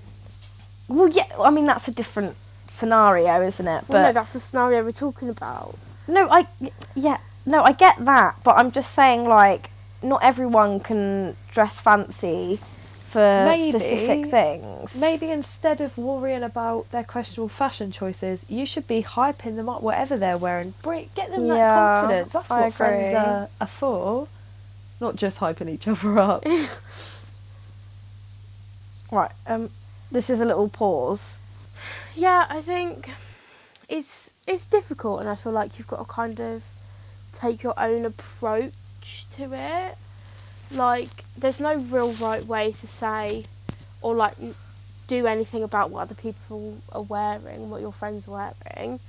Well 0.88 1.10
yeah, 1.10 1.26
I 1.40 1.50
mean 1.50 1.66
that's 1.66 1.88
a 1.88 1.92
different 1.92 2.38
scenario, 2.70 3.42
isn't 3.42 3.68
it? 3.68 3.84
Well, 3.90 4.02
no, 4.04 4.08
But 4.10 4.14
that's 4.14 4.34
the 4.34 4.40
scenario 4.40 4.84
we're 4.86 4.92
talking 4.94 5.30
about. 5.30 5.76
no, 6.08 6.28
I 6.30 6.48
yeah, 6.96 7.18
no, 7.46 7.64
I 7.64 7.72
get 7.74 8.04
that, 8.06 8.38
but 8.44 8.58
I'm 8.58 8.72
just 8.72 8.92
saying 8.94 9.26
like 9.26 9.70
not 10.04 10.24
everyone 10.24 10.80
can 10.80 11.36
dress 11.52 11.80
fancy 11.80 12.58
for 12.58 13.46
Maybe- 13.46 13.78
specific 13.80 14.30
things. 14.30 14.96
Maybe 15.00 15.30
instead 15.32 15.80
of 15.82 15.98
worrying 15.98 16.44
about 16.44 16.92
their 16.92 17.04
questionable 17.04 17.50
fashion 17.50 17.92
choices, 17.92 18.46
you 18.50 18.66
should 18.66 18.88
be 18.88 19.02
hyping 19.04 19.56
them 19.56 19.70
up, 19.70 19.82
whatever 19.82 20.18
they're 20.18 20.38
wearing. 20.38 20.74
Bring, 20.84 21.10
get 21.16 21.30
them 21.32 21.48
that 21.48 21.56
Yeah, 21.56 22.02
confidence. 22.02 22.34
That's 22.34 22.52
I 22.52 22.62
what 22.62 22.74
friends 22.74 23.16
are, 23.16 23.50
are 23.62 23.68
for. 23.68 24.28
Not 25.00 25.16
just 25.16 25.40
hyping 25.40 25.70
each 25.70 25.88
other 25.88 26.20
up. 26.20 26.46
Right, 29.12 29.32
um 29.48 29.70
this 30.12 30.30
is 30.30 30.40
a 30.42 30.46
little 30.46 30.68
pause. 30.70 31.38
Yeah, 32.16 32.46
I 32.50 32.62
think 32.62 33.10
it's 33.88 34.32
it's 34.48 34.66
difficult, 34.66 35.22
and 35.22 35.30
I 35.30 35.36
feel 35.36 35.52
like 35.52 35.78
you've 35.78 35.88
got 35.88 35.98
to 36.00 36.06
kind 36.06 36.40
of 36.40 36.64
take 37.40 37.64
your 37.64 37.74
own 37.78 38.06
approach 38.06 38.74
to 39.38 39.54
it. 39.54 39.98
Like, 40.72 41.10
there's 41.38 41.60
no 41.60 41.78
real 41.78 42.12
right 42.14 42.46
way 42.46 42.72
to 42.72 42.88
say 42.88 43.44
or 44.02 44.16
like 44.16 44.34
do 45.08 45.28
anything 45.28 45.64
about 45.64 45.92
what 45.92 46.02
other 46.02 46.16
people 46.16 46.78
are 46.92 47.02
wearing, 47.02 47.70
what 47.70 47.82
your 47.82 47.92
friends 47.92 48.28
are 48.28 48.54
wearing. 48.76 49.00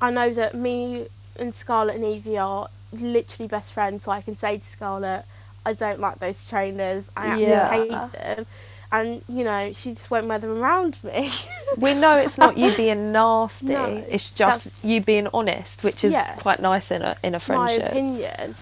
I 0.00 0.10
know 0.10 0.32
that 0.34 0.54
me 0.54 1.06
and 1.38 1.54
Scarlett 1.54 1.96
and 1.96 2.04
Evie 2.04 2.38
are 2.38 2.68
literally 2.92 3.48
best 3.48 3.72
friends, 3.72 4.04
so 4.04 4.10
I 4.10 4.20
can 4.20 4.36
say 4.36 4.58
to 4.58 4.64
Scarlett, 4.64 5.24
I 5.64 5.72
don't 5.72 6.00
like 6.00 6.18
those 6.18 6.46
trainers. 6.48 7.10
I 7.16 7.28
absolutely 7.28 7.48
Yeah. 7.48 8.08
hate 8.08 8.12
them. 8.12 8.46
And, 8.92 9.22
you 9.28 9.44
know, 9.44 9.72
she 9.72 9.92
just 9.94 10.10
won't 10.10 10.26
wear 10.26 10.38
them 10.38 10.62
around 10.62 11.02
me. 11.02 11.32
we 11.76 11.94
know 11.94 12.16
it's 12.18 12.38
not 12.38 12.56
you 12.56 12.74
being 12.76 13.12
nasty. 13.12 13.66
No, 13.66 14.04
it's 14.08 14.30
just 14.30 14.84
you 14.84 15.00
being 15.00 15.28
honest, 15.34 15.82
which 15.82 16.04
is 16.04 16.12
Yeah. 16.12 16.34
quite 16.36 16.60
nice 16.60 16.90
in 16.90 17.02
a 17.02 17.16
in 17.22 17.34
a 17.34 17.38
It's 17.38 17.48
my 17.48 17.70
friendship. 17.72 17.90
opinion. 17.90 18.54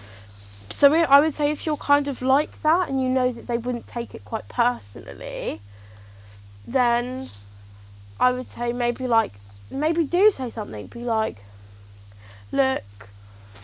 So 0.71 0.93
I 0.93 1.21
would 1.21 1.33
say 1.33 1.51
if 1.51 1.65
you're 1.65 1.77
kind 1.77 2.07
of 2.07 2.21
like 2.21 2.61
that 2.61 2.89
and 2.89 3.01
you 3.01 3.07
know 3.07 3.31
that 3.31 3.47
they 3.47 3.57
wouldn't 3.57 3.87
take 3.87 4.13
it 4.13 4.25
quite 4.25 4.49
personally, 4.49 5.61
then 6.67 7.27
I 8.19 8.31
would 8.31 8.47
say 8.47 8.73
maybe 8.73 9.07
like 9.07 9.33
maybe 9.71 10.03
do 10.05 10.31
say 10.31 10.51
something. 10.51 10.87
Be 10.87 11.03
like, 11.05 11.37
look, 12.51 12.83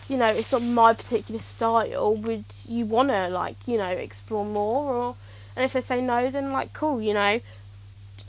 you 0.08 0.18
know, 0.18 0.28
it's 0.28 0.52
not 0.52 0.62
my 0.62 0.94
particular 0.94 1.42
style. 1.42 2.16
Would 2.16 2.46
you 2.68 2.86
want 2.86 3.10
to 3.10 3.28
like, 3.30 3.58
you 3.66 3.78
know, 3.78 3.90
explore 3.90 4.46
more? 4.46 4.94
Or 4.94 5.16
and 5.56 5.66
if 5.66 5.74
they 5.74 5.82
say 5.82 6.02
no, 6.02 6.30
then 6.32 6.52
like, 6.52 6.74
cool, 6.74 7.02
you 7.02 7.14
know, 7.14 7.40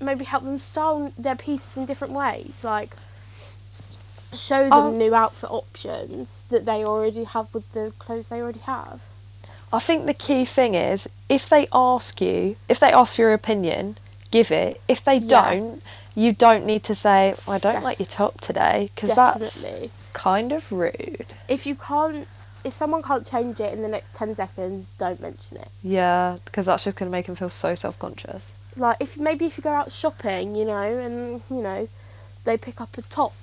maybe 0.01 0.25
help 0.25 0.45
them 0.45 0.59
style 0.59 1.13
their 1.19 1.37
pieces 1.37 1.77
in 1.77 1.87
different 1.87 2.13
ways. 2.13 2.63
Like, 2.65 2.91
show 4.33 4.65
them 4.65 4.73
Oh. 4.73 4.91
new 4.91 5.15
outfit 5.15 5.51
options 5.51 6.45
that 6.49 6.65
they 6.65 6.85
already 6.85 7.25
have 7.25 7.53
with 7.53 7.71
the 7.73 7.93
clothes 7.99 8.29
they 8.29 8.41
already 8.41 8.61
have. 8.61 9.01
I 9.73 9.79
think 9.79 10.07
the 10.07 10.15
key 10.15 10.45
thing 10.45 10.75
is 10.75 11.09
if 11.29 11.49
they 11.49 11.67
ask 11.73 12.21
you, 12.21 12.57
if 12.69 12.79
they 12.79 12.93
ask 12.93 13.17
for 13.17 13.23
your 13.23 13.33
opinion, 13.33 13.97
give 14.31 14.51
it. 14.51 14.81
If 14.89 15.05
they 15.05 15.17
Yeah. 15.17 15.51
don't, 15.51 15.83
you 16.15 16.33
don't 16.33 16.67
need 16.67 16.85
to 16.85 16.95
say, 16.95 17.35
"I 17.49 17.59
don't 17.59 17.75
Def- 17.77 17.83
like 17.85 17.99
your 17.99 18.07
top 18.07 18.41
today," 18.41 18.91
because 18.95 19.15
that's 19.15 19.65
kind 20.13 20.53
of 20.53 20.71
rude. 20.71 21.27
If 21.49 21.67
you 21.67 21.75
can't, 21.75 22.29
if 22.65 22.73
someone 22.75 23.03
can't 23.03 23.27
change 23.27 23.61
it 23.61 23.73
in 23.73 23.83
the 23.83 23.89
next 23.89 24.15
ten 24.15 24.35
seconds, 24.35 24.89
don't 24.99 25.21
mention 25.21 25.57
it. 25.59 25.69
Yeah, 25.83 26.39
because 26.45 26.67
that's 26.67 26.85
just 26.85 26.97
going 26.97 27.11
to 27.11 27.13
make 27.17 27.27
them 27.27 27.35
feel 27.35 27.51
so 27.51 27.75
self-conscious. 27.75 28.53
like 28.77 28.97
if 29.01 29.17
maybe 29.19 29.45
if 29.47 29.57
you 29.59 29.63
go 29.63 29.71
out 29.73 29.93
shopping, 29.93 30.55
you 30.55 30.65
know, 30.65 30.75
and 30.99 31.43
you 31.51 31.63
know, 31.63 31.89
they 32.45 32.57
pick 32.57 32.81
up 32.81 32.97
a 32.99 33.03
top, 33.03 33.35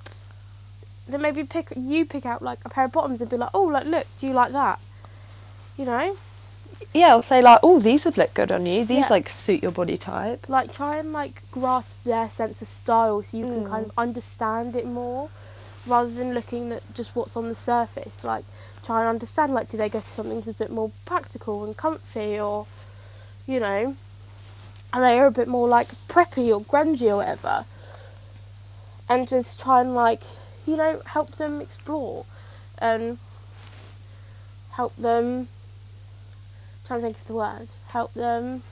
then 1.08 1.20
maybe 1.22 1.44
pick 1.44 1.72
you 1.76 2.04
pick 2.04 2.24
out 2.26 2.42
like 2.42 2.58
a 2.64 2.68
pair 2.68 2.84
of 2.86 2.92
bottoms 2.92 3.20
and 3.20 3.30
be 3.30 3.36
like, 3.36 3.50
oh, 3.54 3.64
like 3.64 3.86
look, 3.86 4.06
do 4.18 4.26
you 4.26 4.32
like 4.32 4.52
that? 4.52 4.78
You 5.76 5.84
know, 5.86 6.16
Yeah, 6.92 7.08
I'll 7.10 7.22
say 7.22 7.40
like, 7.40 7.60
"Oh, 7.62 7.78
these 7.78 8.04
would 8.04 8.16
look 8.18 8.34
good 8.34 8.50
on 8.50 8.66
you. 8.66 8.84
These 8.84 9.04
Yeah. 9.04 9.06
like 9.10 9.28
suit 9.28 9.62
your 9.62 9.72
body 9.72 9.96
type." 9.96 10.48
like 10.48 10.72
try 10.72 10.96
and 10.96 11.12
like 11.12 11.42
grasp 11.52 11.96
their 12.04 12.28
sense 12.28 12.60
of 12.62 12.68
style 12.68 13.22
so 13.22 13.36
you 13.36 13.44
can 13.44 13.64
kind 13.66 13.86
mm. 13.86 13.88
of 13.90 13.92
understand 13.98 14.74
it 14.76 14.86
more, 14.86 15.28
rather 15.86 16.10
than 16.10 16.34
looking 16.34 16.72
at 16.72 16.82
just 16.94 17.14
what's 17.14 17.36
on 17.36 17.48
the 17.48 17.54
surface. 17.54 18.24
Like 18.24 18.44
try 18.90 19.00
and 19.02 19.08
understand 19.08 19.54
like 19.54 19.68
do 19.70 19.76
they 19.76 19.88
go 19.88 20.00
for 20.00 20.10
something 20.10 20.34
that's 20.34 20.48
a 20.48 20.52
bit 20.52 20.70
more 20.72 20.90
practical 21.04 21.62
and 21.64 21.76
comfy 21.76 22.40
or, 22.40 22.66
you 23.46 23.60
know, 23.60 23.96
are 24.92 25.00
they 25.00 25.20
a 25.20 25.30
bit 25.30 25.46
more 25.46 25.68
like 25.68 25.86
preppy 25.86 26.48
or 26.52 26.60
grungy 26.60 27.02
or 27.02 27.18
whatever. 27.18 27.64
and 29.08 29.28
just 29.28 29.60
try 29.60 29.80
and 29.80 29.94
like 29.94 30.22
you 30.66 30.76
know 30.76 31.00
help 31.06 31.30
them 31.36 31.60
explore 31.60 32.26
and 32.78 33.18
help 34.72 34.94
them 34.96 35.46
trying 36.84 36.98
to 37.00 37.04
think 37.06 37.18
of 37.18 37.26
the 37.28 37.34
word 37.34 37.68
help 37.90 38.12
them 38.14 38.62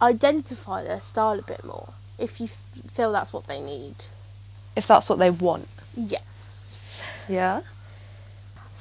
identify 0.00 0.82
their 0.82 1.00
style 1.00 1.38
a 1.38 1.42
bit 1.42 1.64
more 1.64 1.92
if 2.18 2.40
you 2.40 2.48
feel 2.48 3.12
that's 3.12 3.32
what 3.32 3.46
they 3.46 3.60
need 3.60 3.94
If 4.74 4.88
that's 4.88 5.08
what 5.08 5.20
they 5.20 5.30
want. 5.30 5.68
yes 5.96 7.04
Yeah. 7.28 7.60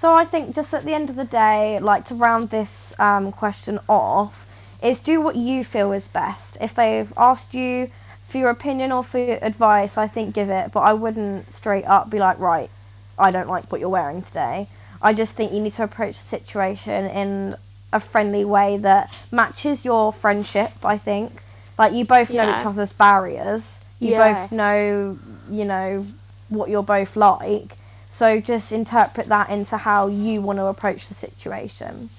So 0.02 0.16
I 0.16 0.26
think 0.26 0.56
just 0.56 0.74
at 0.74 0.84
the 0.84 0.96
end 0.96 1.12
of 1.12 1.16
the 1.16 1.26
day, 1.26 1.78
like 1.80 2.08
to 2.08 2.16
round 2.16 2.50
this 2.50 3.00
um, 3.00 3.32
question 3.32 3.78
off, 3.88 4.68
is 4.82 5.00
do 5.00 5.22
what 5.22 5.36
you 5.36 5.64
feel 5.64 5.92
is 5.92 6.08
best. 6.08 6.58
If 6.60 6.74
they've 6.74 7.14
asked 7.16 7.54
you 7.54 7.92
for 8.28 8.40
your 8.40 8.50
opinion 8.50 8.92
or 8.92 9.04
for 9.04 9.20
your 9.20 9.38
advice, 9.44 10.00
I 10.00 10.08
think 10.08 10.34
give 10.34 10.50
it. 10.50 10.72
But 10.72 10.80
I 10.80 10.94
wouldn't 10.94 11.54
straight 11.54 11.84
up 11.86 12.10
be 12.10 12.18
like, 12.18 12.40
right, 12.40 12.72
I 13.20 13.30
don't 13.30 13.48
like 13.48 13.72
what 13.72 13.80
you're 13.80 13.90
wearing 13.90 14.24
today. 14.24 14.68
I 15.04 15.14
just 15.14 15.36
think 15.36 15.54
you 15.54 15.60
need 15.60 15.74
to 15.74 15.84
approach 15.84 16.18
the 16.18 16.28
situation 16.28 17.06
in 17.12 17.56
a 17.94 18.00
friendly 18.00 18.44
way 18.44 18.78
that 18.78 19.16
matches 19.32 19.86
your 19.86 20.12
friendship. 20.12 20.72
I 20.84 20.98
think, 20.98 21.44
like 21.78 21.94
you 21.94 22.06
both 22.06 22.32
know 22.32 22.42
Yeah. 22.42 22.60
each 22.60 22.66
other's 22.66 22.92
barriers. 22.92 23.82
You 24.00 24.14
Yeah. 24.14 24.34
both 24.34 24.52
know, 24.52 25.20
you 25.52 25.66
know, 25.66 26.08
what 26.50 26.72
you're 26.72 26.82
both 26.82 27.16
like. 27.16 27.76
So 28.12 28.40
just 28.40 28.72
interpret 28.72 29.28
that 29.28 29.50
into 29.50 29.78
how 29.78 30.08
you 30.08 30.42
want 30.42 30.60
to 30.60 30.66
approach 30.66 31.08
the 31.08 31.14
situation. 31.16 32.10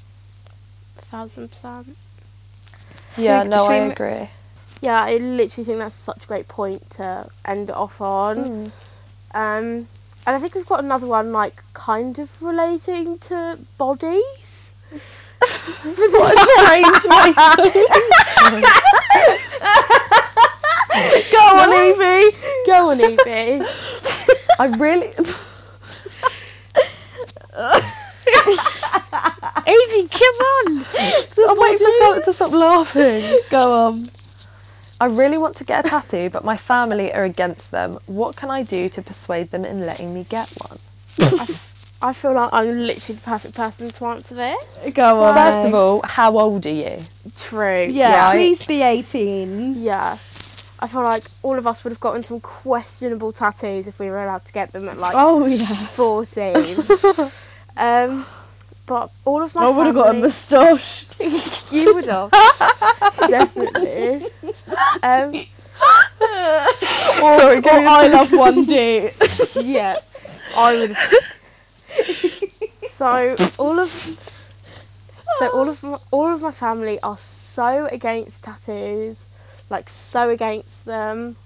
thousand 0.97 1.49
percent 1.51 1.97
Yeah, 3.17 3.43
we- 3.45 3.49
no, 3.51 3.67
should 3.67 3.73
I 3.73 3.85
we- 3.87 3.91
agree. 3.93 4.31
yeah 4.81 5.03
I 5.03 5.17
literally 5.19 5.65
think 5.67 5.79
that's 5.79 5.95
such 5.95 6.25
a 6.25 6.27
great 6.27 6.49
point 6.49 6.91
to 6.93 7.29
end 7.45 7.69
it 7.69 7.77
off 7.77 8.01
on 8.01 8.37
Mm. 8.37 8.71
um 9.35 9.65
and 10.27 10.37
I 10.37 10.39
think 10.39 10.55
we've 10.55 10.65
got 10.67 10.83
another 10.83 11.07
one 11.07 11.33
like 11.33 11.63
kind 11.75 12.19
of 12.19 12.31
relating 12.43 13.19
to 13.29 13.59
bodies 13.77 14.73
what 14.91 16.35
a 16.35 16.37
strange 16.65 17.03
Go 21.33 21.39
on, 21.39 21.73
Evie. 21.73 22.37
go 22.67 22.91
on 22.91 23.01
Evie 23.01 23.65
I 24.59 24.67
really. 24.79 25.09
Evie 29.83 30.09
come 30.09 30.35
on 30.35 30.85
I'm 31.51 31.59
waiting 31.59 31.79
for 31.87 31.91
Scarlett 31.93 32.25
to 32.25 32.33
stop 32.33 32.53
laughing. 32.53 33.25
Go 33.51 33.73
on. 33.87 34.07
I 35.01 35.07
really 35.07 35.39
want 35.39 35.57
to 35.57 35.65
get 35.65 35.85
a 35.85 35.89
tattoo, 35.89 36.31
but 36.31 36.45
my 36.45 36.57
family 36.57 37.12
are 37.12 37.25
against 37.25 37.71
them. 37.73 37.99
What 38.07 38.37
can 38.37 38.51
I 38.51 38.62
do 38.62 38.89
to 38.91 39.03
persuade 39.03 39.51
them 39.51 39.65
in 39.65 39.81
letting 39.85 40.15
me 40.15 40.25
get 40.29 40.53
one? 40.69 40.79
I 42.03 42.12
feel 42.12 42.35
like 42.35 42.53
I'm 42.53 42.67
literally 42.79 43.17
the 43.17 43.25
perfect 43.25 43.55
person 43.55 43.89
to 43.91 44.07
answer 44.07 44.35
this. 44.35 44.93
Go 44.93 45.23
on. 45.23 45.35
First 45.35 45.67
of 45.69 45.75
all, 45.75 46.03
how 46.05 46.39
old 46.39 46.67
are 46.67 46.71
you? 46.71 46.99
True. 47.37 47.87
yeah, 47.91 48.25
Right. 48.27 48.37
please 48.37 48.65
be 48.67 48.83
18. 48.83 49.83
Yeah. 49.83 50.19
I 50.81 50.87
feel 50.89 51.03
like 51.03 51.23
all 51.45 51.57
of 51.59 51.67
us 51.67 51.85
would 51.85 51.91
have 51.91 52.01
gotten 52.01 52.23
some 52.25 52.41
questionable 52.41 53.33
tattoos 53.33 53.87
if 53.87 53.99
we 54.01 54.11
were 54.11 54.23
allowed 54.23 54.45
to 54.47 54.53
get 54.53 54.73
them 54.73 54.89
at 54.89 54.99
like 54.99 55.15
Oh, 55.17 55.47
yeah. 55.47 55.75
14. 55.75 56.77
um, 57.77 58.27
but 58.93 59.11
all 59.25 59.41
of 59.41 59.55
my 59.55 59.65
I 59.65 59.71
would 59.71 59.87
have 59.87 59.95
got 59.95 60.15
a 60.15 60.19
moustache. 60.19 61.19
you 61.73 61.95
would 61.95 62.05
have. 62.05 62.31
Definitely. 63.37 64.27
Um, 65.03 65.33
or, 67.23 67.57
or 67.57 67.87
I 67.89 68.07
love 68.09 68.29
1D. 68.29 69.63
yeah. 69.65 69.97
I 70.55 70.77
would. 70.77 70.95
So 72.91 73.35
all 73.59 73.79
of 73.79 73.89
so 75.39 75.49
all 75.55 75.71
of 75.71 75.83
my, 75.83 75.97
all 76.11 76.29
of 76.29 76.43
my 76.43 76.51
family 76.51 77.01
are 77.01 77.17
so 77.17 77.87
against 77.87 78.45
tattoos, 78.45 79.31
like 79.71 79.89
so 79.89 80.29
against 80.29 80.85
them. 80.85 81.37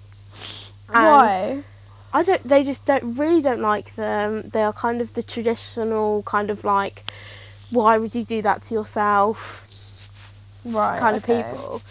And 0.89 1.05
Why? 1.05 1.63
I 2.13 2.23
don't. 2.23 2.43
They 2.43 2.63
just 2.63 2.85
don't 2.85 3.15
really 3.17 3.41
don't 3.41 3.61
like 3.61 3.95
them. 3.95 4.49
They 4.49 4.63
are 4.63 4.73
kind 4.73 5.01
of 5.01 5.13
the 5.13 5.23
traditional 5.23 6.23
kind 6.23 6.49
of 6.49 6.63
like, 6.63 7.03
why 7.69 7.97
would 7.97 8.15
you 8.15 8.23
do 8.23 8.41
that 8.41 8.63
to 8.63 8.73
yourself? 8.73 9.63
Right. 10.65 10.99
kind 10.99 11.15
okay. 11.17 11.41
of 11.41 11.47
people. 11.47 11.81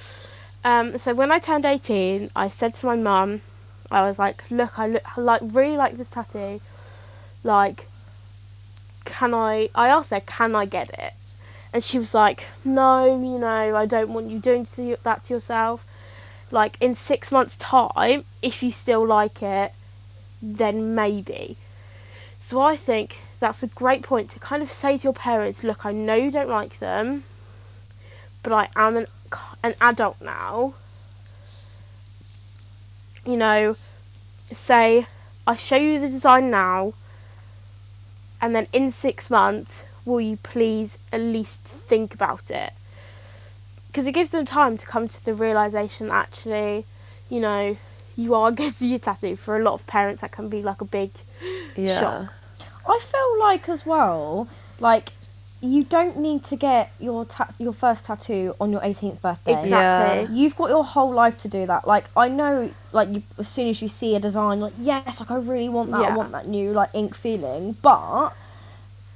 Um, 0.64 0.98
so 0.98 1.14
when 1.14 1.30
I 1.30 1.38
turned 1.38 1.64
18, 1.64 2.30
I 2.34 2.48
said 2.48 2.74
to 2.74 2.86
my 2.86 2.96
mum, 2.96 3.42
I 3.90 4.02
was 4.02 4.18
like, 4.18 4.50
look, 4.50 4.78
I 4.78 4.88
look, 4.88 5.02
I 5.16 5.20
like 5.20 5.40
really 5.44 5.76
like 5.76 5.96
this 5.96 6.10
tattoo. 6.10 6.60
Like, 7.44 7.86
can 9.04 9.32
I? 9.32 9.68
I 9.74 9.88
asked 9.88 10.10
her, 10.10 10.20
can 10.20 10.54
I 10.54 10.66
get 10.66 10.90
it? 10.98 11.12
And 11.72 11.84
she 11.84 11.98
was 11.98 12.14
like, 12.14 12.46
no, 12.64 13.04
you 13.04 13.38
know, 13.38 13.76
I 13.76 13.86
don't 13.86 14.12
want 14.12 14.30
you 14.30 14.38
doing 14.38 14.66
to, 14.76 14.96
that 15.02 15.24
to 15.24 15.34
yourself. 15.34 15.86
Like 16.50 16.76
in 16.80 16.94
six 16.94 17.30
months' 17.30 17.56
time, 17.56 18.24
if 18.42 18.62
you 18.62 18.70
still 18.70 19.06
like 19.06 19.42
it, 19.42 19.72
then 20.42 20.94
maybe. 20.94 21.56
So 22.40 22.60
I 22.60 22.76
think 22.76 23.18
that's 23.38 23.62
a 23.62 23.66
great 23.68 24.02
point 24.02 24.30
to 24.30 24.38
kind 24.38 24.62
of 24.62 24.70
say 24.70 24.96
to 24.98 25.04
your 25.04 25.12
parents, 25.12 25.62
look, 25.62 25.84
I 25.84 25.92
know 25.92 26.14
you 26.14 26.30
don't 26.30 26.48
like 26.48 26.78
them, 26.78 27.24
but 28.42 28.52
I 28.52 28.68
am 28.76 28.96
an, 28.96 29.06
an 29.62 29.74
adult 29.80 30.20
now. 30.22 30.74
You 33.24 33.36
know, 33.36 33.76
say, 34.52 35.06
I 35.46 35.56
show 35.56 35.76
you 35.76 36.00
the 36.00 36.08
design 36.08 36.50
now, 36.50 36.94
and 38.40 38.54
then 38.54 38.68
in 38.72 38.90
six 38.90 39.30
months, 39.30 39.84
will 40.04 40.20
you 40.20 40.36
please 40.38 40.98
at 41.12 41.20
least 41.20 41.62
think 41.64 42.14
about 42.14 42.50
it? 42.50 42.72
Because 43.88 44.06
it 44.06 44.12
gives 44.12 44.30
them 44.30 44.44
time 44.44 44.76
to 44.76 44.86
come 44.86 45.08
to 45.08 45.24
the 45.24 45.34
realization 45.34 46.08
that 46.08 46.14
actually, 46.14 46.84
you 47.28 47.40
know, 47.40 47.76
you 48.16 48.34
are 48.34 48.52
getting 48.52 48.92
a 48.92 48.98
tattoo. 48.98 49.36
For 49.36 49.56
a 49.56 49.62
lot 49.62 49.74
of 49.74 49.86
parents, 49.86 50.20
that 50.20 50.32
can 50.32 50.48
be 50.48 50.62
like 50.62 50.80
a 50.80 50.84
big 50.84 51.10
Yeah. 51.74 51.98
shock. 51.98 52.32
I 52.88 52.98
feel 53.00 53.38
like 53.40 53.68
as 53.68 53.84
well, 53.86 54.48
like 54.80 55.10
you 55.62 55.82
don't 55.84 56.18
need 56.18 56.44
to 56.44 56.56
get 56.56 56.92
your 57.00 57.24
ta- 57.24 57.48
your 57.58 57.72
first 57.72 58.04
tattoo 58.04 58.54
on 58.60 58.70
your 58.70 58.80
18th 58.82 59.20
birthday. 59.22 59.58
Exactly. 59.60 60.36
You've 60.36 60.54
got 60.56 60.68
your 60.68 60.84
whole 60.84 61.10
life 61.12 61.38
to 61.38 61.48
do 61.48 61.66
that. 61.66 61.86
Like 61.86 62.04
I 62.16 62.28
know, 62.28 62.70
like 62.92 63.08
you, 63.08 63.22
as 63.38 63.48
soon 63.48 63.68
as 63.68 63.80
you 63.80 63.88
see 63.88 64.14
a 64.14 64.20
design, 64.20 64.60
like 64.60 64.74
yes, 64.78 65.20
like 65.20 65.30
I 65.30 65.36
really 65.36 65.68
want 65.68 65.90
that. 65.92 66.00
I 66.12 66.16
want 66.16 66.32
that 66.32 66.46
new 66.46 66.70
like 66.72 66.90
ink 66.94 67.14
feeling. 67.14 67.76
But 67.82 68.30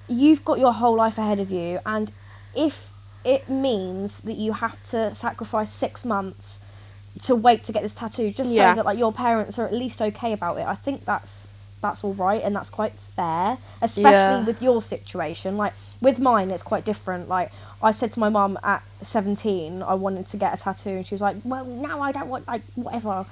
you've 0.09 0.45
got 0.45 0.59
your 0.59 0.73
whole 0.73 0.97
life 0.97 1.19
ahead 1.19 1.41
of 1.41 1.51
you, 1.51 1.79
and 1.87 2.11
if 2.57 2.93
it 3.25 3.49
means 3.51 4.21
that 4.21 4.37
you 4.39 4.55
have 4.55 4.83
to 4.91 5.15
sacrifice 5.15 5.71
six 5.71 6.05
months 6.07 6.59
to 7.25 7.35
wait 7.35 7.65
to 7.65 7.73
get 7.73 7.83
this 7.83 7.93
tattoo 7.95 8.31
just 8.31 8.51
Yeah. 8.51 8.71
so 8.73 8.77
that 8.77 8.85
like 8.87 8.99
your 8.99 9.13
parents 9.13 9.59
are 9.59 9.67
at 9.67 9.75
least 9.75 10.01
okay 10.01 10.33
about 10.33 10.57
it. 10.59 10.67
I 10.67 10.75
think 10.75 11.05
that's 11.05 11.47
that's 11.83 12.05
all 12.05 12.13
right 12.15 12.43
and 12.43 12.55
that's 12.55 12.71
quite 12.71 12.93
fair, 12.95 13.57
especially 13.81 14.11
Yeah. 14.13 14.45
with 14.45 14.61
your 14.63 14.83
situation. 14.83 15.57
Like 15.57 15.73
with 16.01 16.19
mine, 16.19 16.51
it's 16.51 16.63
quite 16.63 16.85
different. 16.85 17.29
Like 17.29 17.51
I 17.83 17.91
said 17.93 18.13
to 18.13 18.21
my 18.21 18.29
mum 18.29 18.59
at 18.63 18.83
seventeen, 19.03 19.83
I 19.83 19.95
wanted 19.95 20.29
to 20.29 20.37
get 20.37 20.53
a 20.59 20.63
tattoo, 20.63 20.91
and 20.91 21.07
she 21.07 21.15
was 21.15 21.23
like, 21.23 21.37
"Well, 21.45 21.65
no, 21.65 22.01
I 22.03 22.13
don't 22.13 22.29
want 22.29 22.47
like 22.47 22.63
whatever," 22.75 23.27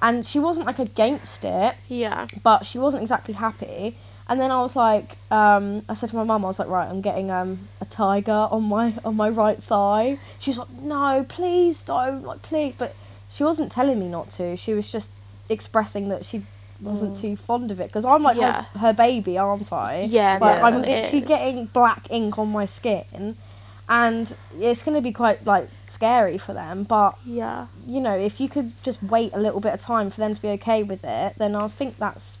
and 0.00 0.24
she 0.26 0.38
wasn't 0.38 0.66
like 0.66 0.78
against 0.78 1.44
it 1.44 1.74
Yeah. 1.88 2.26
but 2.42 2.64
she 2.66 2.78
wasn't 2.78 3.02
exactly 3.02 3.34
happy. 3.34 3.96
And 4.30 4.38
then 4.38 4.50
I 4.50 4.60
was 4.60 4.76
like, 4.76 5.16
um, 5.30 5.82
I 5.88 5.94
said 5.94 6.10
to 6.10 6.16
my 6.16 6.22
mum, 6.22 6.44
I 6.44 6.48
was 6.48 6.58
like, 6.58 6.68
right, 6.68 6.86
I'm 6.86 7.00
getting 7.00 7.30
um, 7.30 7.66
a 7.80 7.86
tiger 7.86 8.46
on 8.50 8.64
my 8.64 8.92
on 9.04 9.16
my 9.16 9.30
right 9.30 9.60
thigh. 9.62 10.18
She's 10.38 10.58
like, 10.58 10.68
no, 10.70 11.24
please 11.28 11.80
don't, 11.80 12.22
like, 12.24 12.42
please. 12.42 12.74
But 12.76 12.94
she 13.30 13.42
wasn't 13.42 13.72
telling 13.72 13.98
me 13.98 14.06
not 14.06 14.30
to. 14.32 14.54
She 14.56 14.74
was 14.74 14.92
just 14.92 15.10
expressing 15.48 16.10
that 16.10 16.26
she 16.26 16.42
wasn't 16.80 17.14
mm. 17.14 17.20
too 17.20 17.36
fond 17.36 17.70
of 17.70 17.80
it 17.80 17.88
because 17.88 18.04
I'm 18.04 18.22
like 18.22 18.36
Yeah. 18.36 18.62
her, 18.72 18.78
her 18.78 18.92
baby, 18.92 19.38
aren't 19.38 19.72
I? 19.72 20.02
Yeah, 20.02 20.38
Like, 20.40 20.40
that's 20.40 20.64
I'm 20.64 20.82
literally 20.82 21.22
is. 21.22 21.28
getting 21.28 21.64
black 21.66 22.06
ink 22.10 22.38
on 22.38 22.50
my 22.50 22.66
skin, 22.66 23.36
and 23.88 24.34
it's 24.56 24.82
going 24.82 24.94
to 24.94 25.00
be 25.00 25.12
quite 25.12 25.44
like 25.44 25.68
scary 25.86 26.38
for 26.38 26.52
them. 26.52 26.84
But 26.84 27.16
Yeah. 27.24 27.66
you 27.86 28.00
know, 28.00 28.16
if 28.16 28.40
you 28.40 28.48
could 28.48 28.72
just 28.82 29.02
wait 29.02 29.32
a 29.32 29.38
little 29.38 29.60
bit 29.60 29.74
of 29.74 29.80
time 29.80 30.10
for 30.10 30.20
them 30.20 30.34
to 30.34 30.42
be 30.42 30.48
okay 30.50 30.82
with 30.82 31.04
it, 31.04 31.34
then 31.36 31.54
I 31.56 31.68
think 31.68 31.98
that's, 31.98 32.38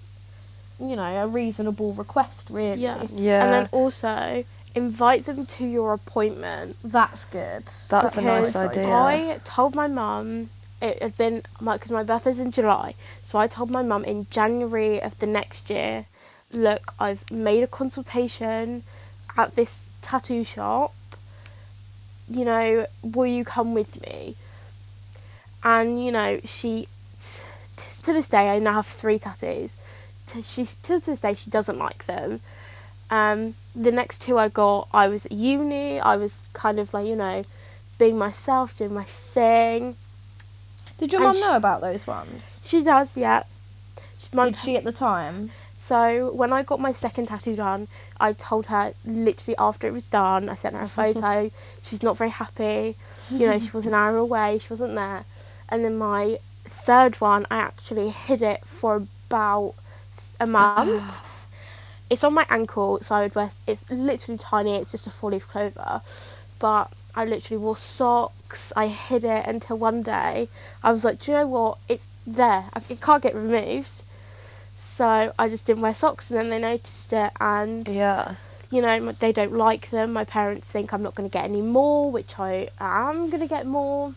you 0.78 0.94
know, 0.96 1.22
a 1.22 1.26
reasonable 1.26 1.94
request, 1.94 2.48
really. 2.50 2.80
Yeah. 2.80 3.02
Yeah. 3.10 3.44
And 3.44 3.52
then 3.52 3.68
also 3.72 4.44
invite 4.74 5.24
them 5.24 5.46
to 5.46 5.66
your 5.66 5.92
appointment. 5.92 6.76
That's 6.84 7.24
good. 7.24 7.64
That's 7.88 8.16
a 8.16 8.22
nice 8.22 8.54
idea. 8.54 8.92
I 8.92 9.40
told 9.44 9.74
my 9.74 9.88
mum 9.88 10.50
it 10.80 11.02
had 11.02 11.16
been 11.16 11.42
because 11.58 11.90
my 11.90 12.02
birthday's 12.02 12.40
in 12.40 12.52
July, 12.52 12.94
so 13.22 13.38
I 13.38 13.46
told 13.46 13.70
my 13.70 13.82
mum 13.82 14.04
in 14.04 14.26
January 14.30 15.00
of 15.02 15.18
the 15.18 15.26
next 15.26 15.70
year, 15.70 16.06
look, 16.52 16.94
I've 16.98 17.30
made 17.30 17.64
a 17.64 17.66
consultation 17.66 18.84
at 19.36 19.56
this 19.56 19.88
tattoo 20.02 20.44
shop. 20.44 20.94
You 22.28 22.44
know, 22.44 22.86
will 23.02 23.26
you 23.26 23.44
come 23.44 23.74
with 23.74 24.00
me? 24.02 24.36
And 25.62 26.04
you 26.04 26.12
know, 26.12 26.40
she 26.44 26.88
t- 27.20 27.42
t- 27.76 28.02
to 28.02 28.12
this 28.12 28.28
day 28.28 28.50
I 28.50 28.58
now 28.58 28.74
have 28.74 28.86
three 28.86 29.18
tattoos. 29.18 29.76
T- 30.26 30.42
She 30.42 30.66
to 30.84 31.00
this 31.00 31.20
day 31.20 31.34
she 31.34 31.50
doesn't 31.50 31.78
like 31.78 32.06
them. 32.06 32.40
Um, 33.10 33.54
the 33.74 33.90
next 33.90 34.20
two 34.20 34.38
I 34.38 34.48
got, 34.48 34.88
I 34.92 35.08
was 35.08 35.26
at 35.26 35.32
uni. 35.32 35.98
I 35.98 36.16
was 36.16 36.50
kind 36.52 36.78
of 36.78 36.92
like 36.92 37.06
you 37.06 37.16
know, 37.16 37.42
being 37.98 38.18
myself, 38.18 38.76
doing 38.76 38.94
my 38.94 39.04
thing. 39.04 39.96
Did 40.98 41.12
your 41.12 41.22
mum 41.22 41.38
know 41.40 41.56
about 41.56 41.80
those 41.80 42.06
ones? 42.06 42.58
She 42.64 42.82
does, 42.82 43.16
yeah. 43.16 43.44
She, 44.18 44.28
Did 44.30 44.56
she 44.56 44.76
at 44.76 44.84
the 44.84 44.92
time? 44.92 45.50
So 45.76 46.32
when 46.32 46.52
I 46.52 46.64
got 46.64 46.80
my 46.80 46.92
second 46.92 47.26
tattoo 47.28 47.54
done, 47.54 47.86
I 48.18 48.32
told 48.32 48.66
her 48.66 48.94
literally 49.04 49.56
after 49.58 49.86
it 49.86 49.92
was 49.92 50.08
done. 50.08 50.48
I 50.48 50.56
sent 50.56 50.74
her 50.74 50.82
a 50.82 50.88
photo. 51.14 51.50
She's 51.84 52.02
not 52.02 52.16
very 52.16 52.30
happy. 52.30 52.96
You 53.30 53.46
know, 53.46 53.60
she 53.60 53.70
was 53.70 53.86
an 53.86 53.94
hour 53.94 54.16
away. 54.16 54.58
She 54.58 54.68
wasn't 54.70 54.96
there. 54.96 55.24
And 55.68 55.84
then 55.84 55.96
my 55.96 56.38
third 56.64 57.20
one, 57.20 57.46
I 57.50 57.58
actually 57.58 58.10
hid 58.10 58.42
it 58.42 58.66
for 58.66 58.96
about 58.96 59.74
a 60.40 60.46
month. 60.46 61.46
it's 62.10 62.24
on 62.24 62.34
my 62.34 62.46
ankle, 62.50 62.98
so 63.00 63.14
I 63.14 63.22
would 63.22 63.36
wear. 63.36 63.52
It's 63.68 63.88
literally 63.88 64.38
tiny. 64.38 64.76
It's 64.76 64.90
just 64.90 65.06
a 65.06 65.10
four-leaf 65.10 65.46
clover, 65.46 66.02
but 66.58 66.90
I 67.18 67.24
literally 67.24 67.60
wore 67.60 67.76
socks. 67.76 68.72
I 68.76 68.86
hid 68.86 69.24
it 69.24 69.44
until 69.44 69.76
one 69.76 70.04
day 70.04 70.48
I 70.84 70.92
was 70.92 71.02
like, 71.02 71.18
do 71.18 71.32
you 71.32 71.38
know 71.38 71.48
what? 71.48 71.78
It's 71.88 72.06
there. 72.24 72.66
It 72.88 73.00
can't 73.00 73.20
get 73.20 73.34
removed. 73.34 74.04
So 74.76 75.32
I 75.36 75.48
just 75.48 75.66
didn't 75.66 75.82
wear 75.82 75.94
socks, 75.94 76.30
and 76.30 76.38
then 76.38 76.48
they 76.48 76.60
noticed 76.60 77.12
it, 77.12 77.32
and 77.40 77.88
yeah. 77.88 78.36
you 78.70 78.80
know 78.80 79.10
they 79.18 79.32
don't 79.32 79.52
like 79.52 79.90
them. 79.90 80.12
My 80.12 80.24
parents 80.24 80.68
think 80.68 80.92
I'm 80.92 81.02
not 81.02 81.16
going 81.16 81.28
to 81.28 81.32
get 81.32 81.44
any 81.44 81.60
more, 81.60 82.12
which 82.12 82.38
I 82.38 82.68
am 82.78 83.30
going 83.30 83.42
to 83.42 83.48
get 83.48 83.66
more. 83.66 84.14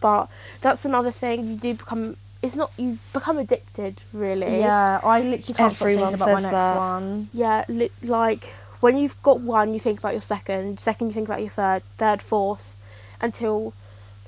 But 0.00 0.30
that's 0.62 0.86
another 0.86 1.10
thing. 1.10 1.46
You 1.46 1.56
do 1.56 1.74
become. 1.74 2.16
It's 2.40 2.56
not 2.56 2.72
you 2.78 2.98
become 3.12 3.36
addicted, 3.36 4.00
really. 4.14 4.60
Yeah, 4.60 4.98
I 5.04 5.20
literally 5.20 5.40
can't 5.40 5.74
stop 5.74 5.82
Everyone 5.82 6.12
thinking 6.12 6.22
about 6.22 6.32
my 6.32 6.40
next 6.40 6.52
that. 6.52 6.76
one. 6.78 7.28
Yeah, 7.34 7.64
li- 7.68 7.90
like 8.02 8.54
when 8.82 8.98
you've 8.98 9.20
got 9.22 9.40
one, 9.40 9.72
you 9.72 9.78
think 9.78 10.00
about 10.00 10.12
your 10.12 10.20
second. 10.20 10.80
Second, 10.80 11.06
you 11.08 11.12
think 11.14 11.28
about 11.28 11.40
your 11.40 11.50
third. 11.50 11.84
Third, 11.98 12.20
fourth, 12.20 12.76
until 13.20 13.74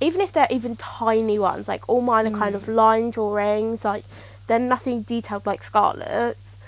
even 0.01 0.21
if 0.21 0.31
they're 0.31 0.47
even 0.49 0.77
tiny 0.77 1.41
ones, 1.41 1.67
like 1.67 1.89
all 1.89 2.01
mine 2.01 2.29
are 2.29 2.39
kind 2.39 2.55
of 2.55 2.69
line 2.69 3.11
drawings, 3.11 3.85
like 3.85 4.05
they're 4.47 4.61
nothing 4.61 5.03
detailed 5.03 5.45
like 5.45 5.65
Scarlett's. 5.65 6.59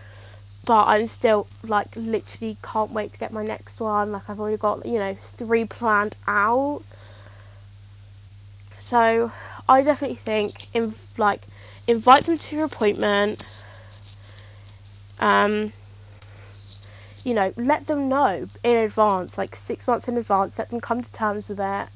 But 0.64 0.86
I'm 0.88 1.06
still 1.06 1.46
like 1.62 1.94
literally 1.94 2.56
can't 2.60 2.90
wait 2.90 3.12
to 3.12 3.18
get 3.20 3.32
my 3.32 3.44
next 3.44 3.78
one. 3.78 4.10
Like 4.10 4.28
I've 4.28 4.40
already 4.40 4.56
got 4.56 4.84
you 4.84 4.98
know 4.98 5.14
three 5.14 5.64
planned 5.64 6.16
out. 6.26 6.82
So 8.80 9.30
I 9.68 9.82
definitely 9.82 10.16
think 10.16 10.74
in 10.74 10.96
like 11.16 11.42
invite 11.86 12.24
them 12.24 12.36
to 12.36 12.56
your 12.56 12.64
appointment. 12.64 13.62
Um, 15.20 15.72
you 17.26 17.34
know, 17.34 17.52
let 17.56 17.88
them 17.88 18.08
know 18.08 18.46
in 18.62 18.76
advance, 18.76 19.36
like 19.36 19.56
six 19.56 19.86
months 19.88 20.06
in 20.08 20.16
advance. 20.16 20.58
Let 20.60 20.70
them 20.70 20.80
come 20.80 21.00
to 21.02 21.10
terms 21.12 21.48
with 21.48 21.58
it, 21.58 21.88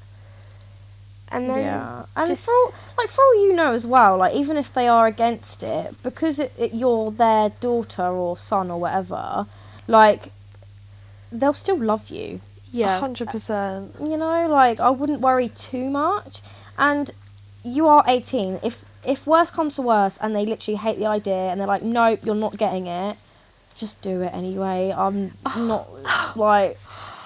and 1.29 1.49
then 1.49 1.59
yeah, 1.59 2.05
and 2.17 2.27
just- 2.27 2.45
for 2.45 2.51
all, 2.53 2.73
like 2.97 3.07
for 3.07 3.23
all 3.23 3.35
you 3.47 3.53
know 3.53 3.71
as 3.73 3.87
well, 3.87 4.17
like 4.17 4.33
even 4.35 4.57
if 4.57 4.73
they 4.73 4.87
are 4.87 5.07
against 5.07 5.63
it, 5.63 5.95
because 6.03 6.37
it, 6.39 6.51
it, 6.57 6.73
you're 6.73 7.11
their 7.11 7.49
daughter 7.61 8.07
or 8.07 8.37
son 8.37 8.69
or 8.69 8.79
whatever, 8.79 9.45
like 9.87 10.31
they'll 11.31 11.53
still 11.53 11.77
love 11.79 12.09
you. 12.09 12.41
yeah, 12.73 12.99
hundred 12.99 13.29
percent. 13.29 13.95
You 14.01 14.17
know, 14.17 14.47
like 14.49 14.79
I 14.81 14.89
wouldn't 14.89 15.21
worry 15.21 15.47
too 15.49 15.89
much. 15.89 16.41
And 16.77 17.11
you 17.63 17.87
are 17.87 18.03
18. 18.07 18.59
If 18.63 18.83
if 19.05 19.25
worse 19.25 19.49
comes 19.51 19.75
to 19.75 19.81
worse, 19.81 20.17
and 20.21 20.35
they 20.35 20.45
literally 20.45 20.77
hate 20.77 20.97
the 20.99 21.05
idea, 21.05 21.49
and 21.49 21.59
they're 21.59 21.67
like, 21.75 21.83
nope, 21.83 22.19
you're 22.23 22.35
not 22.35 22.57
getting 22.57 22.87
it. 22.87 23.15
Just 23.75 24.01
do 24.01 24.21
it 24.21 24.33
anyway. 24.33 24.93
I'm 24.95 25.31
oh. 25.45 25.65
not 25.65 26.37
like 26.37 26.77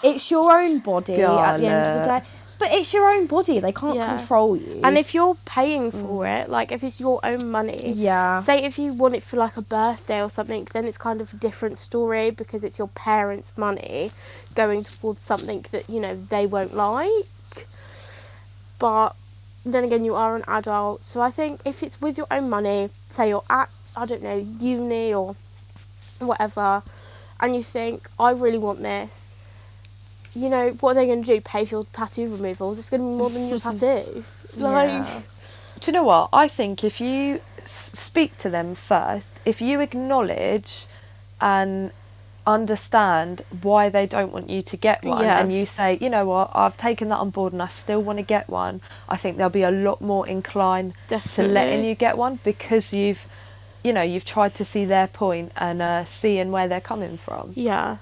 it's 0.03 0.31
your 0.31 0.57
own 0.57 0.79
body 0.79 1.21
at 1.21 1.57
the 1.57 1.65
end 1.67 1.99
of 1.99 2.05
the 2.05 2.19
day. 2.19 2.25
But 2.57 2.71
it's 2.71 2.93
your 2.93 3.09
own 3.09 3.27
body. 3.27 3.59
They 3.59 3.71
can't 3.71 3.95
Yeah. 3.95 4.17
control 4.17 4.55
you. 4.55 4.79
and 4.83 4.97
if 4.97 5.13
you're 5.13 5.35
paying 5.45 5.91
for 5.91 6.23
mm. 6.23 6.43
it, 6.43 6.49
like 6.49 6.71
if 6.71 6.83
it's 6.83 6.99
your 6.99 7.19
own 7.23 7.51
money, 7.51 7.91
yeah, 7.93 8.39
say 8.39 8.63
if 8.63 8.79
you 8.79 8.93
want 8.93 9.15
it 9.15 9.23
for 9.23 9.37
like 9.37 9.57
a 9.57 9.61
birthday 9.61 10.21
or 10.21 10.29
something, 10.29 10.67
then 10.71 10.85
it's 10.85 10.97
kind 10.97 11.19
of 11.19 11.33
a 11.33 11.37
different 11.37 11.77
story 11.77 12.31
because 12.31 12.63
it's 12.63 12.77
your 12.77 12.87
parents' 12.89 13.51
money 13.57 14.11
going 14.55 14.83
towards 14.83 15.21
something 15.21 15.65
that 15.71 15.89
you 15.89 15.99
know 15.99 16.15
they 16.29 16.45
won't 16.45 16.73
like. 16.73 17.67
But 18.79 19.15
then 19.65 19.83
again, 19.83 20.05
you 20.05 20.15
are 20.15 20.35
an 20.35 20.43
adult, 20.47 21.03
so 21.03 21.21
I 21.21 21.31
think 21.31 21.59
if 21.65 21.83
it's 21.83 21.99
with 21.99 22.17
your 22.17 22.27
own 22.31 22.49
money, 22.49 22.89
say 23.09 23.29
you're 23.29 23.43
at 23.49 23.69
I 23.97 24.05
don't 24.05 24.23
know 24.23 24.45
uni 24.59 25.13
or 25.13 25.35
whatever, 26.19 26.83
and 27.39 27.55
you 27.55 27.63
think 27.63 28.09
I 28.19 28.31
really 28.31 28.57
want 28.57 28.81
this. 28.81 29.33
You 30.33 30.49
know 30.49 30.69
what 30.81 30.91
are 30.91 30.93
they 30.95 31.05
going 31.07 31.23
to 31.23 31.35
do? 31.35 31.41
Pay 31.41 31.65
for 31.65 31.75
your 31.75 31.83
tattoo 31.93 32.29
removals? 32.29 32.77
It's 32.79 32.89
going 32.89 33.01
to 33.01 33.07
be 33.07 33.15
more 33.15 33.29
than 33.29 33.47
your 33.49 33.59
tattoo. 33.67 34.23
Like, 34.57 34.89
Yeah. 34.89 35.21
Do 35.79 35.91
you 35.91 35.93
know 35.93 36.03
what? 36.03 36.29
I 36.33 36.47
think 36.47 36.83
if 36.83 36.99
you 37.01 37.41
speak 37.65 38.37
to 38.39 38.49
them 38.49 38.75
first, 38.75 39.41
if 39.45 39.61
you 39.61 39.79
acknowledge 39.81 40.85
and 41.41 41.91
understand 42.47 43.43
why 43.61 43.89
they 43.89 44.05
don't 44.05 44.31
want 44.31 44.49
you 44.49 44.61
to 44.61 44.77
get 44.77 45.03
one, 45.03 45.23
Yeah. 45.23 45.39
and 45.39 45.51
you 45.51 45.65
say, 45.65 45.97
you 45.99 46.09
know 46.09 46.25
what, 46.25 46.51
I've 46.53 46.77
taken 46.77 47.09
that 47.09 47.17
on 47.17 47.29
board 47.31 47.53
and 47.53 47.61
I 47.61 47.67
still 47.67 48.01
want 48.01 48.19
to 48.19 48.23
get 48.23 48.49
one, 48.49 48.81
I 49.09 49.17
think 49.17 49.37
they'll 49.37 49.49
be 49.49 49.63
a 49.63 49.71
lot 49.71 49.99
more 50.01 50.27
inclined 50.27 50.93
to 51.33 51.43
letting 51.43 51.83
you 51.83 51.95
get 51.95 52.17
one 52.17 52.39
because 52.43 52.93
you've, 52.93 53.27
you 53.85 53.93
know, 53.93 54.01
you've 54.01 54.25
tried 54.25 54.53
to 54.55 54.65
see 54.65 54.83
their 54.85 55.07
point 55.07 55.51
and 55.55 55.81
uh, 55.81 56.03
seeing 56.05 56.47
where 56.55 56.67
they're 56.67 56.87
coming 56.93 57.17
from. 57.17 57.45
yeah, 57.55 57.97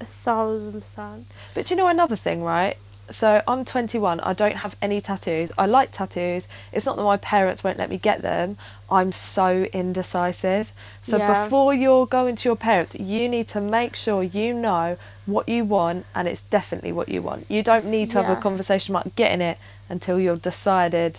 a 0.00 0.04
thousand 0.04 0.72
percent. 0.80 1.26
But 1.54 1.70
you 1.70 1.76
know 1.76 1.88
another 1.88 2.16
thing, 2.26 2.42
right? 2.42 2.76
So 3.10 3.42
I'm 3.46 3.64
21. 3.64 4.20
I 4.20 4.32
don't 4.32 4.56
have 4.64 4.74
any 4.80 5.00
tattoos. 5.00 5.50
I 5.58 5.66
like 5.66 5.90
tattoos. 5.92 6.48
It's 6.72 6.86
not 6.86 6.96
that 6.96 7.02
my 7.02 7.18
parents 7.18 7.62
won't 7.64 7.78
let 7.82 7.90
me 7.90 7.98
get 7.98 8.22
them. 8.22 8.56
I'm 8.90 9.12
so 9.12 9.48
indecisive. 9.82 10.66
So 11.02 11.18
Yeah. 11.18 11.26
before 11.44 11.74
you're 11.74 12.06
going 12.06 12.34
to 12.36 12.48
your 12.48 12.56
parents, 12.56 12.94
you 12.94 13.28
need 13.28 13.46
to 13.48 13.60
make 13.60 13.94
sure 14.04 14.22
you 14.22 14.54
know 14.54 14.96
what 15.26 15.48
you 15.48 15.64
want 15.64 16.06
and 16.14 16.26
it's 16.28 16.42
definitely 16.42 16.92
what 16.92 17.08
you 17.08 17.20
want. 17.28 17.46
You 17.50 17.62
don't 17.62 17.86
need 17.86 18.08
to 18.10 18.22
have 18.22 18.30
a 18.38 18.40
conversation 18.40 18.94
about 18.94 19.14
getting 19.16 19.40
it 19.50 19.58
until 19.88 20.16
you're 20.18 20.36
decided 20.52 21.18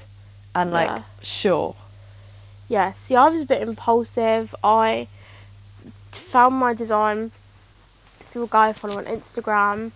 and 0.56 0.72
like 0.72 0.90
Yeah. 0.90 1.02
sure. 1.22 1.76
Yeah, 2.68 2.94
see, 2.94 3.16
I 3.16 3.30
was 3.30 3.44
a 3.44 3.46
bit 3.46 3.62
impulsive. 3.62 4.56
I 4.64 5.08
found 6.12 6.56
my 6.56 6.74
design 6.74 7.32
through 8.22 8.44
a 8.44 8.48
guy 8.48 8.70
I 8.70 8.74
follow 8.74 8.98
on 8.98 9.06
Instagram, 9.06 9.92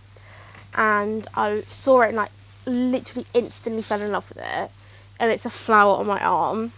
and 0.75 1.27
I 1.35 1.61
saw 1.61 2.01
it 2.01 2.09
and 2.09 2.17
like 2.17 2.31
literally 2.65 3.25
instantly 3.33 3.81
fell 3.81 4.01
in 4.01 4.11
love 4.11 4.29
with 4.29 4.39
it. 4.43 4.71
and 5.19 5.31
it's 5.31 5.45
a 5.45 5.49
flower 5.49 5.97
on 5.97 6.05
my 6.07 6.19
arm. 6.23 6.71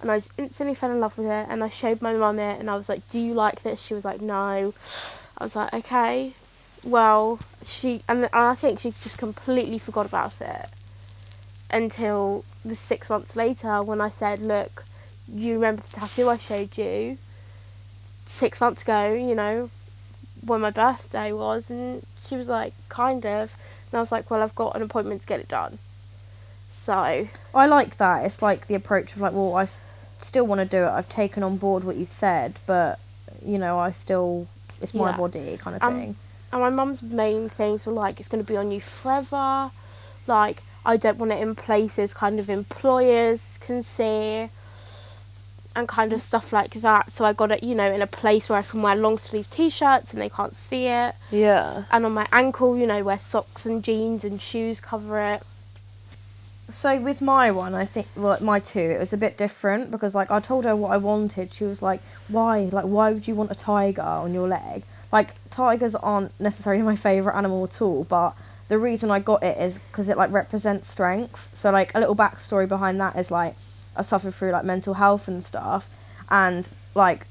And 0.00 0.10
I 0.10 0.18
just 0.18 0.32
instantly 0.38 0.74
fell 0.74 0.90
in 0.90 1.00
love 1.00 1.16
with 1.18 1.26
it, 1.26 1.46
and 1.50 1.62
I 1.62 1.68
showed 1.68 2.00
my 2.02 2.12
mum 2.14 2.38
it, 2.38 2.58
and 2.60 2.70
I 2.70 2.76
was 2.76 2.88
like, 2.88 3.06
"Do 3.08 3.18
you 3.18 3.34
like 3.34 3.62
this?" 3.62 3.80
She 3.82 3.94
was 3.94 4.04
like, 4.04 4.20
"No." 4.20 4.72
I 5.38 5.44
was 5.44 5.56
like, 5.56 5.72
"Okay." 5.74 6.34
Well, 6.82 7.38
she 7.64 8.02
and, 8.08 8.24
and 8.24 8.30
I 8.34 8.54
think 8.54 8.80
she 8.80 8.90
just 8.90 9.18
completely 9.18 9.78
forgot 9.78 10.06
about 10.06 10.40
it 10.40 10.66
until 11.70 12.44
the 12.64 12.76
six 12.76 13.08
months 13.10 13.34
later 13.36 13.82
when 13.82 14.00
I 14.00 14.08
said, 14.10 14.40
"Look, 14.40 14.84
you 15.32 15.54
remember 15.54 15.82
the 15.82 15.88
tattoo 16.00 16.28
I 16.28 16.38
showed 16.38 16.76
you 16.76 17.18
six 18.26 18.60
months 18.60 18.82
ago? 18.82 19.12
You 19.12 19.34
know, 19.34 19.70
when 20.44 20.60
my 20.60 20.70
birthday 20.70 21.32
was?" 21.32 21.70
And 21.70 22.04
she 22.24 22.36
was 22.36 22.48
like, 22.48 22.72
"Kind 22.88 23.24
of." 23.26 23.52
And 23.90 23.98
I 23.98 24.00
was 24.00 24.12
like, 24.12 24.30
"Well, 24.30 24.42
I've 24.42 24.54
got 24.54 24.76
an 24.76 24.82
appointment 24.82 25.22
to 25.22 25.26
get 25.26 25.40
it 25.40 25.48
done." 25.48 25.78
So 26.70 27.28
I 27.54 27.66
like 27.66 27.98
that. 27.98 28.24
It's 28.24 28.42
like 28.42 28.66
the 28.66 28.74
approach 28.74 29.12
of 29.14 29.20
like, 29.20 29.32
well, 29.32 29.54
I 29.54 29.62
s- 29.62 29.78
still 30.20 30.44
want 30.46 30.58
to 30.60 30.64
do 30.64 30.84
it. 30.84 30.88
I've 30.90 31.08
taken 31.08 31.42
on 31.44 31.56
board 31.56 31.84
what 31.84 31.94
you've 31.96 32.10
said, 32.12 32.58
but 32.66 32.98
you 33.44 33.58
know, 33.58 33.78
I 33.78 33.92
still 33.92 34.48
it's 34.80 34.92
my 34.92 35.10
Yeah. 35.10 35.16
body 35.16 35.56
kind 35.56 35.76
of 35.76 35.82
Um, 35.84 35.94
thing. 35.94 36.16
And 36.52 36.60
my 36.60 36.70
mum's 36.70 37.00
main 37.02 37.48
things 37.48 37.86
were 37.86 37.92
like, 37.92 38.18
it's 38.20 38.28
going 38.28 38.44
to 38.44 38.48
be 38.52 38.56
on 38.56 38.72
you 38.72 38.80
forever. 38.80 39.70
Like, 40.26 40.62
I 40.84 40.96
don't 40.96 41.18
want 41.18 41.32
it 41.32 41.40
in 41.40 41.54
places 41.54 42.12
kind 42.12 42.38
of 42.40 42.50
employers 42.50 43.58
can 43.60 43.82
see. 43.82 44.50
And 45.76 45.88
kind 45.88 46.12
of 46.12 46.22
stuff 46.22 46.52
like 46.52 46.74
that. 46.74 47.10
So 47.10 47.24
I 47.24 47.32
got 47.32 47.50
it, 47.50 47.64
you 47.64 47.74
know, 47.74 47.90
in 47.90 48.00
a 48.00 48.06
place 48.06 48.48
where 48.48 48.58
I 48.58 48.62
can 48.62 48.80
wear 48.80 48.94
long 48.94 49.18
sleeve 49.18 49.50
t 49.50 49.70
shirts 49.70 50.12
and 50.12 50.22
they 50.22 50.28
can't 50.28 50.54
see 50.54 50.86
it. 50.86 51.16
Yeah. 51.32 51.84
And 51.90 52.06
on 52.06 52.12
my 52.12 52.26
ankle, 52.32 52.78
you 52.78 52.86
know, 52.86 53.02
where 53.02 53.18
socks 53.18 53.66
and 53.66 53.82
jeans 53.82 54.22
and 54.22 54.40
shoes 54.40 54.78
cover 54.80 55.20
it. 55.20 55.42
So 56.70 56.98
with 57.00 57.20
my 57.20 57.50
one, 57.50 57.74
I 57.74 57.84
think 57.84 58.06
well, 58.16 58.38
my 58.40 58.60
two, 58.60 58.78
it 58.78 58.98
was 58.98 59.12
a 59.12 59.16
bit 59.16 59.36
different 59.36 59.90
because 59.90 60.14
like 60.14 60.30
I 60.30 60.40
told 60.40 60.64
her 60.64 60.74
what 60.74 60.92
I 60.92 60.96
wanted. 60.96 61.52
She 61.52 61.64
was 61.64 61.82
like, 61.82 62.00
"Why? 62.28 62.68
Like, 62.72 62.86
why 62.86 63.12
would 63.12 63.28
you 63.28 63.34
want 63.34 63.50
a 63.50 63.54
tiger 63.54 64.02
on 64.02 64.32
your 64.32 64.48
leg? 64.48 64.84
Like, 65.12 65.34
tigers 65.50 65.94
aren't 65.94 66.38
necessarily 66.40 66.82
my 66.82 66.96
favorite 66.96 67.36
animal 67.36 67.64
at 67.64 67.82
all, 67.82 68.04
but 68.04 68.34
the 68.68 68.78
reason 68.78 69.10
I 69.10 69.18
got 69.18 69.42
it 69.42 69.58
is 69.58 69.78
because 69.78 70.08
it 70.08 70.16
like 70.16 70.32
represents 70.32 70.88
strength. 70.88 71.48
So 71.52 71.70
like 71.70 71.94
a 71.94 72.00
little 72.00 72.16
backstory 72.16 72.68
behind 72.68 73.00
that 73.00 73.16
is 73.16 73.30
like 73.30 73.54
I 73.96 74.02
suffered 74.02 74.34
through 74.34 74.52
like 74.52 74.64
mental 74.64 74.94
health 74.94 75.28
and 75.28 75.44
stuff, 75.44 75.88
and 76.30 76.68
like 76.94 77.26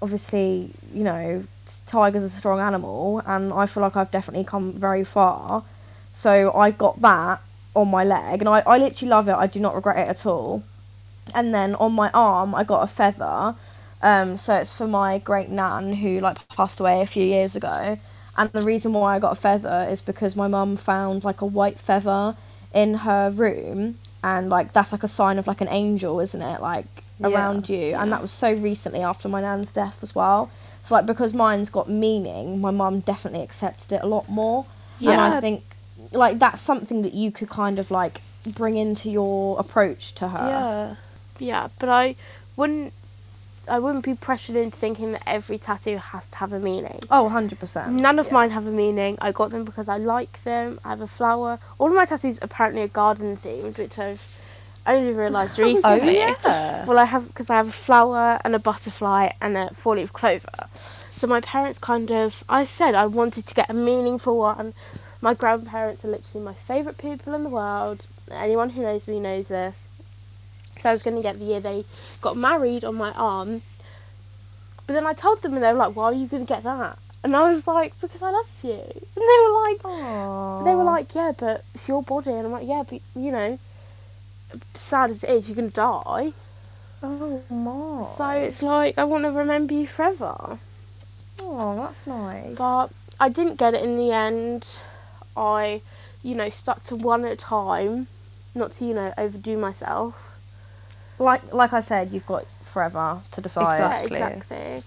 obviously 0.00 0.70
you 0.92 1.04
know 1.04 1.44
tiger's 1.86 2.22
a 2.22 2.30
strong 2.30 2.60
animal, 2.60 3.22
and 3.26 3.52
I 3.52 3.66
feel 3.66 3.82
like 3.82 3.96
I've 3.96 4.10
definitely 4.10 4.44
come 4.44 4.72
very 4.72 5.04
far. 5.04 5.64
So 6.12 6.52
I 6.54 6.70
got 6.70 7.00
that 7.00 7.40
on 7.74 7.88
my 7.88 8.04
leg, 8.04 8.40
and 8.40 8.48
I, 8.48 8.60
I 8.60 8.78
literally 8.78 9.10
love 9.10 9.28
it. 9.28 9.34
I 9.34 9.46
do 9.46 9.60
not 9.60 9.74
regret 9.74 9.98
it 9.98 10.08
at 10.08 10.26
all. 10.26 10.62
And 11.34 11.54
then 11.54 11.74
on 11.76 11.92
my 11.92 12.10
arm, 12.12 12.54
I 12.54 12.64
got 12.64 12.82
a 12.82 12.86
feather. 12.86 13.54
Um, 14.02 14.36
so 14.36 14.54
it's 14.54 14.76
for 14.76 14.88
my 14.88 15.18
great 15.18 15.48
nan 15.48 15.94
who 15.94 16.18
like 16.20 16.46
passed 16.48 16.80
away 16.80 17.00
a 17.00 17.06
few 17.06 17.24
years 17.24 17.54
ago. 17.54 17.96
And 18.36 18.50
the 18.52 18.62
reason 18.62 18.92
why 18.92 19.16
I 19.16 19.18
got 19.18 19.32
a 19.32 19.36
feather 19.36 19.86
is 19.88 20.00
because 20.00 20.34
my 20.34 20.48
mum 20.48 20.76
found 20.76 21.22
like 21.22 21.40
a 21.40 21.46
white 21.46 21.78
feather 21.78 22.34
in 22.74 22.94
her 22.94 23.30
room, 23.30 23.98
and 24.22 24.48
like 24.48 24.72
that's 24.72 24.92
like 24.92 25.02
a 25.02 25.08
sign 25.08 25.38
of 25.38 25.46
like 25.46 25.60
an 25.60 25.68
angel, 25.68 26.20
isn't 26.20 26.42
it? 26.42 26.60
Like 26.60 26.86
Yeah. 27.18 27.28
around 27.28 27.68
you. 27.68 27.94
And 27.94 28.12
that 28.12 28.22
was 28.22 28.30
so 28.30 28.52
recently 28.52 29.00
after 29.00 29.28
my 29.28 29.40
nan's 29.40 29.72
death 29.72 30.02
as 30.02 30.14
well. 30.14 30.50
So 30.82 30.94
like 30.94 31.06
because 31.06 31.32
mine's 31.34 31.70
got 31.70 31.88
meaning, 31.88 32.60
my 32.60 32.70
mum 32.70 33.00
definitely 33.00 33.42
accepted 33.42 33.92
it 33.92 34.00
a 34.02 34.06
lot 34.06 34.28
more. 34.28 34.66
And 35.00 35.06
Yeah. 35.08 35.36
I 35.36 35.40
think 35.40 35.64
like 36.12 36.38
that's 36.38 36.60
something 36.60 37.02
that 37.02 37.14
you 37.14 37.30
could 37.32 37.48
kind 37.48 37.78
of 37.78 37.90
like 37.90 38.20
bring 38.46 38.76
into 38.76 39.10
your 39.10 39.58
approach 39.58 40.12
to 40.16 40.28
her. 40.28 40.48
Yeah. 40.48 40.94
Yeah, 41.38 41.68
but 41.78 41.88
I 41.88 42.14
wouldn't. 42.56 42.92
I 43.68 43.78
wouldn't 43.78 44.04
be 44.04 44.14
pressured 44.14 44.56
into 44.56 44.76
thinking 44.76 45.12
that 45.12 45.22
every 45.26 45.56
tattoo 45.58 45.96
has 45.98 46.26
to 46.28 46.36
have 46.36 46.52
a 46.52 46.58
meaning. 46.58 46.98
Oh, 47.10 47.30
100%. 47.32 47.90
None 47.92 48.18
of 48.18 48.32
mine 48.32 48.50
have 48.50 48.66
a 48.66 48.70
meaning. 48.70 49.16
I 49.20 49.30
got 49.32 49.50
them 49.50 49.64
because 49.64 49.88
I 49.88 49.98
like 49.98 50.42
them. 50.44 50.80
I 50.84 50.90
have 50.90 51.00
a 51.00 51.06
flower. 51.06 51.58
All 51.78 51.88
of 51.88 51.94
my 51.94 52.04
tattoos 52.04 52.38
apparently 52.42 52.82
are 52.82 52.88
garden 52.88 53.36
themed, 53.36 53.78
which 53.78 53.98
I've 53.98 54.38
only 54.86 55.12
realised 55.12 55.58
recently. 55.58 55.80
Oh 55.84 55.94
recently. 55.94 56.18
yeah. 56.44 56.84
Well, 56.86 56.98
I 56.98 57.04
have 57.04 57.28
because 57.28 57.50
I 57.50 57.56
have 57.56 57.68
a 57.68 57.72
flower 57.72 58.40
and 58.44 58.54
a 58.54 58.58
butterfly 58.58 59.30
and 59.40 59.56
a 59.56 59.72
four 59.74 59.94
leaf 59.96 60.12
clover. 60.12 60.48
So 61.12 61.28
my 61.28 61.40
parents 61.40 61.78
kind 61.78 62.10
of, 62.10 62.42
I 62.48 62.64
said 62.64 62.96
I 62.96 63.06
wanted 63.06 63.46
to 63.46 63.54
get 63.54 63.70
a 63.70 63.74
meaningful 63.74 64.36
one. 64.38 64.74
My 65.20 65.34
grandparents 65.34 66.04
are 66.04 66.08
literally 66.08 66.44
my 66.44 66.54
favourite 66.54 66.98
people 66.98 67.32
in 67.32 67.44
the 67.44 67.48
world. 67.48 68.06
Anyone 68.32 68.70
who 68.70 68.82
knows 68.82 69.06
me 69.06 69.20
knows 69.20 69.46
this. 69.46 69.86
So 70.82 70.90
I 70.90 70.92
was 70.92 71.04
going 71.04 71.16
to 71.16 71.22
get 71.22 71.38
the 71.38 71.44
year 71.44 71.60
they 71.60 71.84
got 72.20 72.36
married 72.36 72.84
on 72.84 72.96
my 72.96 73.12
arm. 73.12 73.62
But 74.84 74.94
then 74.94 75.06
I 75.06 75.12
told 75.12 75.40
them 75.42 75.54
and 75.54 75.62
they 75.62 75.72
were 75.72 75.78
like, 75.78 75.94
why 75.94 76.06
are 76.06 76.12
you 76.12 76.26
going 76.26 76.44
to 76.44 76.52
get 76.52 76.64
that? 76.64 76.98
And 77.22 77.36
I 77.36 77.48
was 77.48 77.68
like, 77.68 77.98
because 78.00 78.20
I 78.20 78.30
love 78.32 78.48
you. 78.64 78.70
And 79.16 79.22
they 79.22 79.38
were 79.46 79.62
like, 79.62 79.82
Aww. 79.82 80.64
they 80.64 80.74
were 80.74 80.82
like, 80.82 81.14
yeah, 81.14 81.30
but 81.38 81.64
it's 81.72 81.86
your 81.86 82.02
body. 82.02 82.30
And 82.30 82.46
I'm 82.46 82.50
like, 82.52 82.66
yeah, 82.66 82.82
but 82.82 83.00
you 83.14 83.30
know, 83.30 83.60
sad 84.74 85.10
as 85.10 85.22
it 85.22 85.30
is, 85.30 85.48
you're 85.48 85.54
going 85.54 85.68
to 85.70 85.74
die. 85.74 86.32
oh 87.04 87.42
my. 87.48 88.02
So 88.02 88.28
it's 88.30 88.60
like 88.60 88.98
I 88.98 89.04
want 89.04 89.22
to 89.22 89.30
remember 89.30 89.74
you 89.74 89.86
forever. 89.86 90.58
oh, 91.40 91.76
that's 91.76 92.04
nice. 92.08 92.58
But 92.58 92.88
I 93.20 93.28
didn't 93.28 93.56
get 93.56 93.74
it 93.74 93.84
in 93.84 93.96
the 93.96 94.10
end. 94.10 94.68
I, 95.36 95.80
you 96.24 96.34
know, 96.34 96.48
stuck 96.48 96.82
to 96.84 96.96
one 96.96 97.24
at 97.24 97.32
a 97.32 97.36
time, 97.36 98.08
not 98.52 98.72
to 98.72 98.84
you 98.84 98.94
know 98.94 99.14
overdo 99.16 99.56
myself. 99.56 100.31
Like 101.22 101.52
like 101.52 101.72
I 101.72 101.80
said, 101.80 102.12
you've 102.12 102.26
got 102.26 102.50
forever 102.62 103.20
to 103.32 103.40
decide. 103.40 103.64
Exactly. 104.04 104.18
Yeah, 104.18 104.28
exactly. 104.28 104.82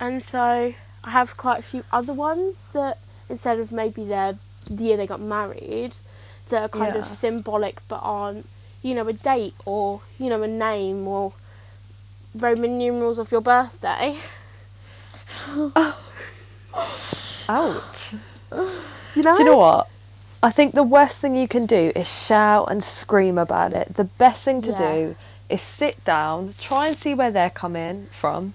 And 0.00 0.22
so 0.22 0.74
I 1.04 1.10
have 1.10 1.36
quite 1.36 1.58
a 1.58 1.62
few 1.62 1.84
other 1.92 2.12
ones 2.12 2.66
that 2.72 2.98
instead 3.28 3.58
of 3.58 3.72
maybe 3.72 4.04
their 4.04 4.38
the 4.70 4.84
year 4.84 4.96
they 4.96 5.06
got 5.06 5.20
married, 5.20 5.94
that 6.50 6.62
are 6.62 6.68
kind 6.68 6.94
Yeah. 6.94 7.00
of 7.00 7.06
symbolic 7.08 7.80
but 7.88 8.00
aren't, 8.02 8.48
you 8.82 8.94
know, 8.94 9.06
a 9.08 9.12
date 9.12 9.54
or 9.64 10.00
you 10.18 10.28
know 10.30 10.42
a 10.42 10.48
name 10.48 11.06
or 11.08 11.32
Roman 12.34 12.78
numerals 12.78 13.18
of 13.18 13.30
your 13.32 13.40
birthday. 13.42 14.16
Ouch. 17.48 18.14
You 19.14 19.22
know. 19.22 19.34
Do 19.36 19.42
you 19.42 19.44
know 19.44 19.56
what? 19.56 19.88
I 20.42 20.50
think 20.50 20.74
the 20.74 20.82
worst 20.82 21.18
thing 21.18 21.36
you 21.36 21.46
can 21.46 21.66
do 21.66 21.92
is 21.94 22.08
shout 22.08 22.68
and 22.70 22.82
scream 22.82 23.38
about 23.38 23.72
it. 23.72 23.94
The 23.94 24.04
best 24.04 24.44
thing 24.44 24.60
to 24.62 24.70
Yeah. 24.70 24.76
do 24.76 25.16
is 25.52 25.60
sit 25.62 26.04
down, 26.04 26.54
try 26.58 26.88
and 26.88 26.96
see 26.96 27.14
where 27.14 27.30
they're 27.30 27.50
coming 27.50 28.06
from. 28.06 28.54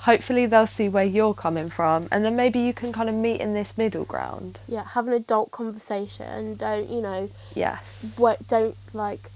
Hopefully, 0.00 0.46
they'll 0.46 0.66
see 0.66 0.88
where 0.88 1.04
you're 1.04 1.34
coming 1.34 1.68
from, 1.68 2.08
and 2.10 2.24
then 2.24 2.34
maybe 2.34 2.58
you 2.58 2.72
can 2.72 2.90
kind 2.92 3.08
of 3.10 3.14
meet 3.14 3.38
in 3.40 3.52
this 3.52 3.76
middle 3.76 4.04
ground. 4.04 4.60
yeah, 4.66 4.84
have 4.84 5.06
an 5.06 5.12
adult 5.12 5.50
conversation. 5.50 6.54
Don't 6.56 6.88
you 6.88 7.02
know? 7.02 7.28
Yes. 7.54 8.16
What? 8.18 8.46
Don't 8.48 8.76
like 8.94 9.30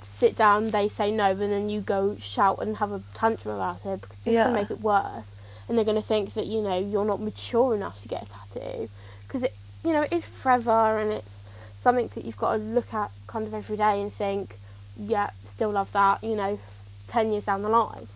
sit 0.00 0.34
down. 0.36 0.70
They 0.70 0.88
say 0.88 1.10
no, 1.10 1.26
and 1.32 1.40
then 1.52 1.68
you 1.68 1.80
go 1.82 2.16
shout 2.18 2.60
and 2.62 2.78
have 2.78 2.92
a 2.92 3.02
tantrum 3.12 3.54
about 3.56 3.84
it 3.84 4.00
because 4.00 4.16
it's 4.18 4.24
just 4.24 4.34
Yeah. 4.34 4.44
gonna 4.44 4.54
make 4.62 4.70
it 4.70 4.80
worse. 4.80 5.34
And 5.68 5.76
they're 5.76 5.84
gonna 5.84 6.00
think 6.00 6.32
that 6.34 6.46
you 6.46 6.62
know 6.62 6.78
you're 6.78 7.04
not 7.04 7.20
mature 7.20 7.74
enough 7.74 8.00
to 8.02 8.08
get 8.08 8.22
a 8.22 8.26
tattoo 8.26 8.88
because 9.26 9.42
it 9.42 9.54
you 9.84 9.92
know 9.92 10.02
it 10.02 10.12
is 10.12 10.24
forever 10.24 10.98
and 10.98 11.12
it's 11.12 11.42
something 11.78 12.08
that 12.14 12.24
you've 12.24 12.36
got 12.38 12.52
to 12.52 12.58
look 12.58 12.94
at 12.94 13.10
kind 13.26 13.46
of 13.46 13.52
every 13.52 13.76
day 13.76 14.00
and 14.00 14.12
think, 14.12 14.58
yeah, 14.98 15.30
still 15.44 15.70
love 15.70 15.92
that. 15.92 16.22
You 16.22 16.36
know, 16.36 16.58
ten 17.06 17.32
years 17.32 17.46
down 17.46 17.62
the 17.62 17.68
line. 17.68 18.08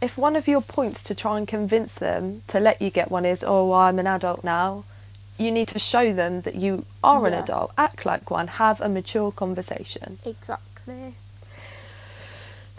if 0.00 0.16
one 0.16 0.34
of 0.36 0.48
your 0.48 0.62
points 0.62 1.02
to 1.04 1.14
try 1.14 1.36
and 1.38 1.46
convince 1.46 1.94
them 1.96 2.42
to 2.46 2.58
let 2.58 2.80
you 2.80 2.90
get 2.90 3.10
one 3.10 3.26
is, 3.26 3.44
oh, 3.46 3.72
I'm 3.72 3.98
an 3.98 4.06
adult 4.06 4.42
now, 4.42 4.84
you 5.38 5.50
need 5.50 5.68
to 5.68 5.78
show 5.78 6.12
them 6.12 6.40
that 6.42 6.54
you 6.54 6.84
are 7.04 7.26
an 7.26 7.34
adult. 7.34 7.72
Act 7.76 8.06
like 8.06 8.30
one. 8.30 8.46
Have 8.48 8.80
a 8.80 8.88
mature 8.88 9.30
conversation. 9.32 10.18
Exactly. 10.24 11.14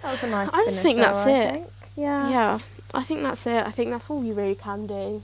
That 0.01 0.11
was 0.11 0.23
a 0.23 0.29
nice. 0.29 0.53
I 0.53 0.65
just 0.65 0.81
think 0.81 0.97
finisher, 0.97 1.13
that's 1.13 1.25
I 1.27 1.31
it. 1.31 1.51
think. 1.51 1.67
Yeah. 1.95 2.29
Yeah, 2.29 2.59
I 2.93 3.03
think 3.03 3.21
that's 3.21 3.45
it. 3.45 3.65
I 3.65 3.71
think 3.71 3.91
that's 3.91 4.09
all 4.09 4.23
you 4.23 4.33
really 4.33 4.55
can 4.55 4.87
do. 4.87 5.21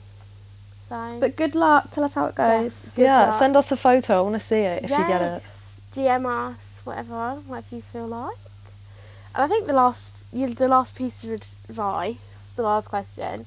So. 0.87 1.17
But 1.19 1.35
good 1.35 1.55
luck. 1.55 1.91
Tell 1.91 2.03
us 2.03 2.13
how 2.13 2.25
it 2.27 2.35
goes. 2.35 2.91
Good 2.95 3.03
yeah, 3.03 3.25
luck. 3.25 3.33
send 3.33 3.55
us 3.57 3.71
a 3.71 3.77
photo. 3.77 4.19
I 4.19 4.21
want 4.21 4.35
to 4.35 4.39
see 4.39 4.57
it 4.59 4.83
if 4.83 4.91
you 4.91 4.97
get 5.07 5.21
it. 5.21 5.41
Yes, 5.43 5.79
DM 5.93 6.25
us, 6.25 6.76
whatever, 6.87 7.35
whatever 7.47 7.75
you 7.75 7.81
feel 7.81 8.07
like. 8.07 8.37
And 9.35 9.43
I 9.43 9.47
think 9.47 9.67
the 9.67 9.73
last, 9.73 10.15
you 10.33 10.47
the 10.53 10.67
last 10.67 10.95
piece 10.95 11.23
of 11.23 11.29
advice, 11.69 12.53
the 12.55 12.63
last 12.63 12.87
question, 12.89 13.45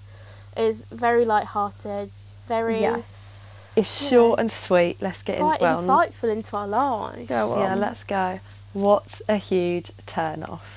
is 0.57 0.83
very 0.93 1.25
light-hearted, 1.25 2.11
very 2.47 2.81
Yes. 2.81 3.73
It's 3.77 4.03
Yeah. 4.03 4.09
short 4.11 4.41
and 4.41 4.51
sweet. 4.51 5.01
Let's 5.01 5.23
get 5.23 5.37
in. 5.39 5.43
quite 5.43 5.61
Well, 5.61 5.81
insightful 5.81 6.29
into 6.31 6.57
our 6.57 6.67
lives. 6.69 7.29
Go 7.29 7.53
on. 7.55 7.61
yeah, 7.61 7.75
let's 7.77 8.03
go. 8.05 8.41
What's 8.73 9.23
a 9.29 9.37
huge 9.37 9.93
turn 10.07 10.43
off? 10.45 10.77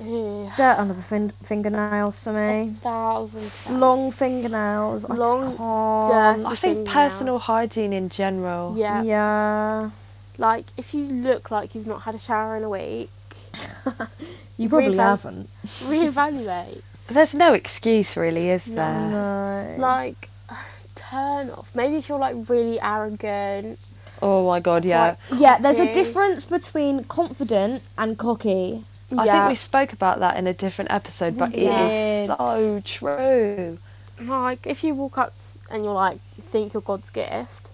Ew. 0.00 0.50
Dirt 0.56 0.78
under 0.78 0.92
the 0.94 1.02
fin- 1.02 1.32
fingernails 1.42 2.18
for 2.18 2.30
A 2.30 2.64
me. 2.64 2.70
thousand 2.82 3.42
percent. 3.50 3.78
Long 3.78 4.10
fingernails. 4.10 5.04
I 5.08 5.14
Long, 5.14 5.42
just 5.44 5.56
can't. 5.58 6.10
dirty 6.42 6.44
I 6.44 6.48
think 6.48 6.58
fingernails. 6.78 6.94
personal 6.94 7.38
hygiene 7.38 7.92
in 7.92 8.08
general. 8.08 8.74
Yeah. 8.76 9.02
Yeah. 9.02 9.90
Like, 10.38 10.66
if 10.76 10.94
you 10.94 11.04
look 11.04 11.50
like 11.50 11.74
you've 11.74 11.86
not 11.86 12.02
had 12.02 12.14
a 12.14 12.18
shower 12.18 12.56
in 12.56 12.64
a 12.64 12.68
week, 12.70 13.10
You 14.58 14.68
probably 14.68 14.90
Reeval- 14.90 15.04
haven't. 15.04 15.50
reevaluate. 15.64 16.82
There's 17.08 17.34
no 17.34 17.52
excuse, 17.54 18.16
really, 18.16 18.50
is 18.50 18.64
there? 18.66 19.08
No. 19.10 19.74
Like, 19.78 20.28
turn 20.94 21.50
off. 21.50 21.74
Maybe 21.74 21.96
if 21.96 22.08
you're 22.08 22.18
like 22.18 22.36
really 22.48 22.80
arrogant. 22.80 23.78
Oh 24.22 24.46
my 24.46 24.60
god, 24.60 24.84
yeah. 24.84 25.16
like, 25.30 25.40
yeah, 25.40 25.58
there's 25.58 25.78
a 25.78 25.92
difference 25.92 26.46
between 26.46 27.04
confident 27.04 27.82
and 27.98 28.16
cocky. 28.16 28.84
I 29.16 29.24
Yeah. 29.26 29.32
think 29.32 29.48
we 29.50 29.54
spoke 29.56 29.92
about 29.92 30.20
that 30.20 30.36
in 30.36 30.46
a 30.46 30.54
different 30.54 30.90
episode, 30.90 31.36
but 31.36 31.52
it 31.54 31.62
is 31.62 32.28
so 32.28 32.80
true. 32.84 33.78
Like, 34.20 34.66
if 34.66 34.82
you 34.82 34.94
walk 34.94 35.18
up 35.18 35.34
and 35.70 35.84
you're 35.84 35.92
like, 35.92 36.20
think 36.40 36.72
you're 36.72 36.80
God's 36.80 37.10
gift, 37.10 37.70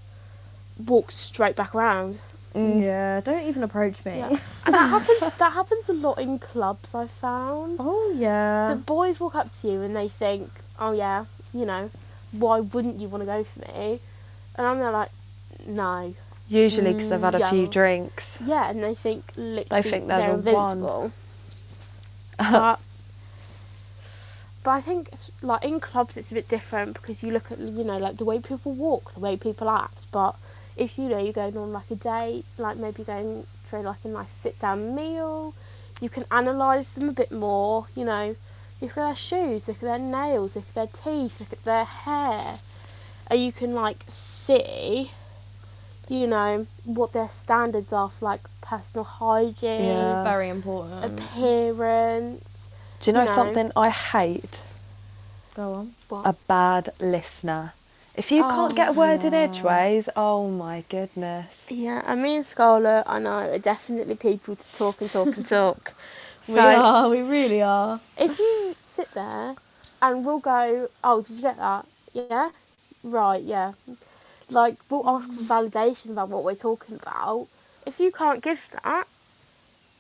walk 0.85 1.11
straight 1.11 1.55
back 1.57 1.75
around. 1.75 2.19
Mm. 2.55 2.83
Yeah, 2.83 3.21
don't 3.21 3.45
even 3.47 3.63
approach 3.63 4.05
me. 4.05 4.19
Yeah. 4.19 4.29
And 4.67 4.75
that 4.75 4.89
happens. 4.91 5.21
That 5.39 5.53
happens 5.53 5.89
a 5.89 5.93
lot 5.93 6.19
in 6.19 6.39
clubs. 6.39 6.95
I 6.95 7.07
found. 7.07 7.77
Oh 7.81 8.13
yeah. 8.17 8.69
The 8.75 8.77
boys 8.77 9.19
walk 9.21 9.35
up 9.35 9.53
to 9.61 9.69
you 9.69 9.83
and 9.83 9.95
they 9.97 10.09
think, 10.09 10.51
"Oh 10.79 10.93
yeah, 10.93 11.25
you 11.55 11.65
know, 11.65 11.91
why 12.33 12.61
wouldn't 12.61 13.01
you 13.01 13.09
want 13.09 13.23
to 13.23 13.27
go 13.27 13.43
for 13.45 13.61
me?" 13.61 14.01
And 14.57 14.67
I'm 14.67 14.79
there 14.79 14.91
like, 14.91 15.11
"No, 15.67 16.15
Usually 16.49 16.93
because 16.93 17.09
they've 17.09 17.21
had 17.21 17.35
a 17.37 17.49
few 17.49 17.67
Mm, 17.69 17.73
drinks. 17.73 18.39
yeah," 18.45 18.69
and 18.71 18.83
they 18.83 18.95
think 18.95 19.33
literally 19.37 19.83
think 19.83 20.09
they're 20.09 20.37
the 20.37 20.53
one. 20.53 20.79
invincible. 20.79 21.13
but, 22.39 22.81
but 24.65 24.71
I 24.71 24.81
think 24.81 25.09
it's, 25.13 25.31
like 25.43 25.65
in 25.65 25.81
clubs 25.81 26.17
it's 26.17 26.31
a 26.31 26.35
bit 26.35 26.49
different 26.49 26.95
because 26.95 27.23
you 27.23 27.31
look 27.33 27.51
at 27.51 27.59
you 27.59 27.85
know 27.85 27.99
like 27.99 28.19
the 28.19 28.25
way 28.25 28.39
people 28.41 28.73
walk, 28.73 29.15
the 29.15 29.21
way 29.21 29.37
people 29.37 29.69
act. 29.71 30.07
But 30.13 30.37
if 30.77 30.99
you 30.99 31.09
know 31.09 31.19
you're 31.23 31.33
going 31.33 31.57
on 31.57 31.73
like 31.73 31.91
a 31.91 31.97
date, 31.97 32.45
like 32.59 32.77
maybe 32.77 33.05
going 33.05 33.47
for 33.65 33.81
like 33.81 34.05
a 34.05 34.09
nice 34.09 34.31
sit 34.33 34.59
down 34.61 34.95
meal, 34.95 35.55
you 36.01 36.09
can 36.09 36.25
analyse 36.31 36.89
them 36.89 37.09
a 37.09 37.13
bit 37.13 37.31
more. 37.33 37.87
You 37.95 38.05
know, 38.05 38.37
look 38.81 38.91
at 38.93 38.97
their 38.97 39.17
shoes, 39.17 39.69
look 39.69 39.77
at 39.79 39.83
their 39.83 39.99
nails, 39.99 40.57
look 40.57 40.65
at 40.69 40.75
their 40.75 40.87
teeth, 40.87 41.41
look 41.41 41.53
at 41.53 41.65
their 41.65 41.85
hair, 41.85 42.59
and 43.29 43.41
you 43.45 43.53
can 43.53 43.75
like 43.75 44.05
see. 44.09 45.11
You 46.09 46.27
know 46.27 46.67
what 46.85 47.13
their 47.13 47.29
standards 47.29 47.93
are 47.93 48.09
for 48.09 48.25
like 48.25 48.41
personal 48.61 49.05
hygiene, 49.05 49.85
Yeah. 49.85 50.17
It's 50.19 50.25
very 50.25 50.49
important. 50.49 51.21
appearance. 51.21 52.69
Do 52.99 53.11
you 53.11 53.15
know 53.15 53.25
No. 53.25 53.33
something 53.35 53.71
I 53.77 53.91
hate? 53.91 54.59
Go 55.55 55.73
on. 55.75 55.95
What? 56.09 56.27
A 56.27 56.33
bad 56.49 56.91
listener. 56.99 57.75
If 58.17 58.31
you 58.33 58.43
can't 58.43 58.73
Oh, 58.73 58.77
get 58.77 58.89
a 58.91 58.93
word 58.93 59.25
in 59.25 59.35
edgeways, 59.35 60.09
oh 60.17 60.49
my 60.51 60.85
goodness. 60.89 61.71
Yeah, 61.71 62.03
and 62.07 62.23
me 62.23 62.37
and 62.37 62.47
Scarlett, 62.47 63.05
I 63.07 63.19
know, 63.21 63.31
are 63.51 63.59
definitely 63.59 64.17
people 64.17 64.57
to 64.57 64.73
talk 64.73 65.01
and 65.01 65.11
talk 65.11 65.37
and 65.37 65.47
talk. 65.47 65.95
we 66.49 66.59
are. 66.59 67.09
We 67.09 67.23
really 67.23 67.63
are. 67.63 68.01
if 68.19 68.39
you 68.39 68.75
sit 68.81 69.11
there 69.13 69.57
and 70.03 70.25
we'll 70.27 70.41
go, 70.41 70.89
oh, 71.05 71.23
did 71.23 71.37
you 71.37 71.43
get 71.43 71.57
that? 71.59 71.87
Yeah? 72.13 72.51
Right, 73.03 73.43
yeah. 73.43 73.73
Like, 74.51 74.77
we'll 74.91 75.09
ask 75.09 75.29
for 75.33 75.43
mm. 75.43 75.47
validation 75.47 76.11
about 76.11 76.29
what 76.31 76.45
we're 76.45 76.55
talking 76.57 76.97
about. 76.97 77.49
If 77.87 78.01
you 78.01 78.13
can't 78.13 78.43
give 78.43 78.69
that, 78.85 79.07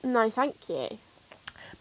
no, 0.04 0.30
thank 0.30 0.68
you. 0.68 0.98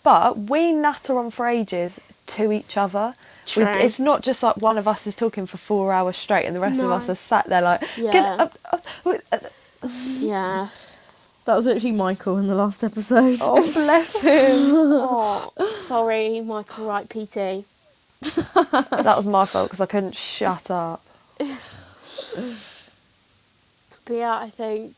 But 0.09 0.49
we 0.49 0.71
natter 0.71 1.19
on 1.19 1.29
for 1.29 1.45
ages 1.45 2.01
to 2.25 2.51
each 2.51 2.77
other. 2.77 3.13
We, 3.55 3.63
it's 3.63 3.99
not 3.99 4.23
just 4.23 4.41
like 4.41 4.57
one 4.57 4.79
of 4.79 4.87
us 4.87 5.05
is 5.05 5.13
talking 5.13 5.45
for 5.45 5.57
four 5.57 5.93
hours 5.93 6.17
straight 6.17 6.47
and 6.47 6.55
the 6.55 6.59
rest 6.59 6.79
of 6.79 6.89
us 6.89 7.07
are 7.09 7.13
sat 7.13 7.47
there 7.47 7.61
like, 7.61 7.83
Yeah. 7.95 8.37
Up, 8.39 8.57
up, 8.73 8.83
up." 9.31 9.43
Yeah. 10.17 10.69
That 11.45 11.55
was 11.55 11.67
actually 11.67 11.91
Michael 11.91 12.37
in 12.37 12.47
the 12.47 12.55
last 12.55 12.83
episode. 12.83 13.37
oh 13.39 13.71
bless 13.71 14.19
him. 14.21 14.31
oh, 14.33 15.53
sorry, 15.75 16.41
Michael 16.41 16.87
Wright, 16.87 17.07
PT. 17.07 17.65
that 18.21 19.13
was 19.15 19.27
my 19.27 19.45
fault 19.45 19.67
because 19.67 19.79
I 19.81 19.85
couldn't 19.85 20.15
shut 20.15 20.71
up. 20.71 21.05
But 21.37 21.47
yeah, 24.09 24.39
I 24.39 24.49
think 24.49 24.95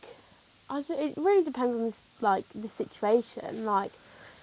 I 0.69 0.81
d- 0.83 0.93
it 0.93 1.13
really 1.17 1.43
depends 1.43 1.75
on 1.75 1.83
this, 1.83 1.99
like 2.21 2.45
the 2.55 2.69
situation. 2.69 3.65
Like, 3.65 3.91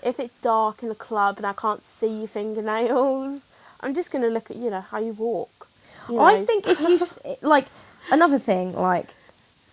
if 0.04 0.20
it's 0.20 0.34
dark 0.34 0.82
in 0.82 0.90
a 0.90 0.94
club 0.94 1.38
and 1.38 1.46
I 1.46 1.52
can't 1.52 1.84
see 1.84 2.08
your 2.20 2.28
fingernails, 2.28 3.46
I'm 3.80 3.94
just 3.94 4.10
gonna 4.10 4.28
look 4.28 4.50
at 4.50 4.56
you 4.56 4.70
know 4.70 4.80
how 4.80 4.98
you 4.98 5.12
walk. 5.12 5.68
you 6.08 6.18
I 6.20 6.44
think 6.44 6.66
if 6.66 6.80
you 6.80 6.98
like 7.48 7.66
another 8.10 8.38
thing, 8.38 8.72
like 8.74 9.14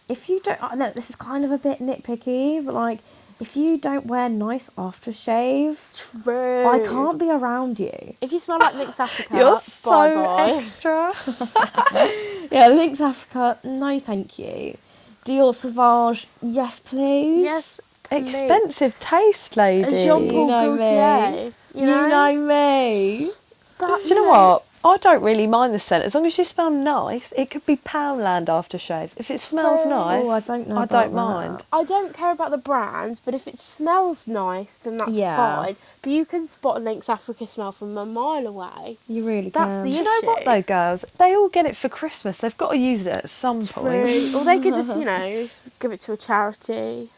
if 0.07 0.29
you 0.29 0.39
don't, 0.41 0.61
I 0.61 0.75
know 0.75 0.91
this 0.91 1.09
is 1.09 1.15
kind 1.15 1.43
of 1.45 1.51
a 1.51 1.57
bit 1.57 1.79
nitpicky, 1.79 2.63
but 2.63 2.73
like 2.73 2.99
if 3.39 3.57
you 3.57 3.77
don't 3.77 4.05
wear 4.05 4.29
nice 4.29 4.69
aftershave, 4.77 5.77
True. 6.23 6.65
I 6.67 6.79
can't 6.79 7.17
be 7.19 7.29
around 7.29 7.79
you. 7.79 8.15
If 8.21 8.31
you 8.31 8.39
smell 8.39 8.59
like 8.59 8.75
Lynx 8.75 8.99
Africa, 8.99 9.35
You're 9.37 9.59
so 9.59 10.35
extra. 10.39 11.13
Yeah, 12.51 12.67
Lynx 12.69 13.01
Africa, 13.01 13.57
no, 13.63 13.99
thank 13.99 14.39
you. 14.39 14.77
Dior 15.25 15.53
Sauvage, 15.53 16.27
yes, 16.41 16.79
please. 16.79 17.43
Yes. 17.43 17.81
Expensive 18.11 18.97
taste, 18.99 19.57
lady. 19.57 19.89
Jean 20.05 20.29
Paul 20.29 20.45
You 20.45 20.47
know 20.47 20.71
me. 20.73 20.77
Gaultier. 20.77 21.53
You 21.73 21.81
you 21.81 21.85
know, 21.85 22.07
know 22.07 22.33
me. 22.41 23.31
But, 23.77 24.03
Do 24.03 24.07
you 24.07 24.15
know 24.15 24.29
what? 24.29 24.69
I 24.85 24.95
don't 24.97 25.21
really 25.21 25.47
mind 25.47 25.73
the 25.73 25.79
scent 25.79 26.05
as 26.05 26.15
long 26.15 26.25
as 26.25 26.37
you 26.37 26.45
smell 26.45 26.69
nice. 26.71 27.33
It 27.35 27.49
could 27.51 27.65
be 27.65 27.75
Poundland 27.75 28.45
aftershave. 28.45 29.09
If 29.17 29.29
it 29.29 29.41
smells 29.41 29.81
True. 29.81 29.89
nice, 29.91 30.25
Oh, 30.25 30.29
I 30.29 30.39
don't 30.39 30.69
know 30.69 30.77
I 30.77 30.85
don't 30.85 31.11
that. 31.11 31.13
mind. 31.13 31.63
I 31.73 31.83
don't 31.83 32.13
care 32.13 32.31
about 32.31 32.51
the 32.51 32.57
brand, 32.57 33.19
but 33.25 33.35
if 33.35 33.47
it 33.49 33.59
smells 33.59 34.27
nice, 34.27 34.77
then 34.77 34.95
that's 34.95 35.11
Yeah. 35.11 35.35
fine. 35.35 35.75
But 36.01 36.11
you 36.13 36.23
can 36.23 36.47
spot 36.47 36.77
a 36.77 36.79
Lynx 36.79 37.09
Africa 37.09 37.45
smell 37.47 37.73
from 37.73 37.97
a 37.97 38.05
mile 38.05 38.47
away. 38.47 38.97
You 39.09 39.25
really 39.27 39.49
That's 39.49 39.73
can. 39.73 39.83
the 39.83 39.91
Do 39.91 39.97
you 39.97 40.03
know 40.05 40.19
what 40.23 40.45
though, 40.45 40.61
girls? 40.61 41.03
They 41.17 41.35
all 41.35 41.49
get 41.49 41.65
it 41.65 41.75
for 41.75 41.89
Christmas. 41.89 42.37
They've 42.37 42.55
got 42.55 42.71
to 42.71 42.77
use 42.77 43.05
it 43.07 43.15
at 43.17 43.29
some 43.29 43.67
point. 43.67 44.05
True. 44.05 44.39
or 44.39 44.45
they 44.45 44.59
could 44.59 44.73
just, 44.81 44.95
you 44.97 45.03
know, 45.03 45.49
give 45.81 45.91
it 45.91 45.99
to 46.01 46.13
a 46.13 46.17
charity. 46.17 47.09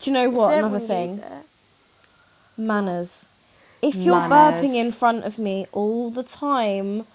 Do 0.00 0.10
you 0.10 0.12
know 0.12 0.30
what? 0.30 0.54
Another 0.58 0.80
thing, 0.80 1.22
manners. 2.56 3.26
If 3.82 3.94
you're 3.94 4.16
Manners. 4.28 4.64
burping 4.64 4.74
in 4.74 4.90
front 4.92 5.24
of 5.24 5.38
me 5.38 5.66
all 5.72 6.10
the 6.10 6.22
time, 6.22 7.06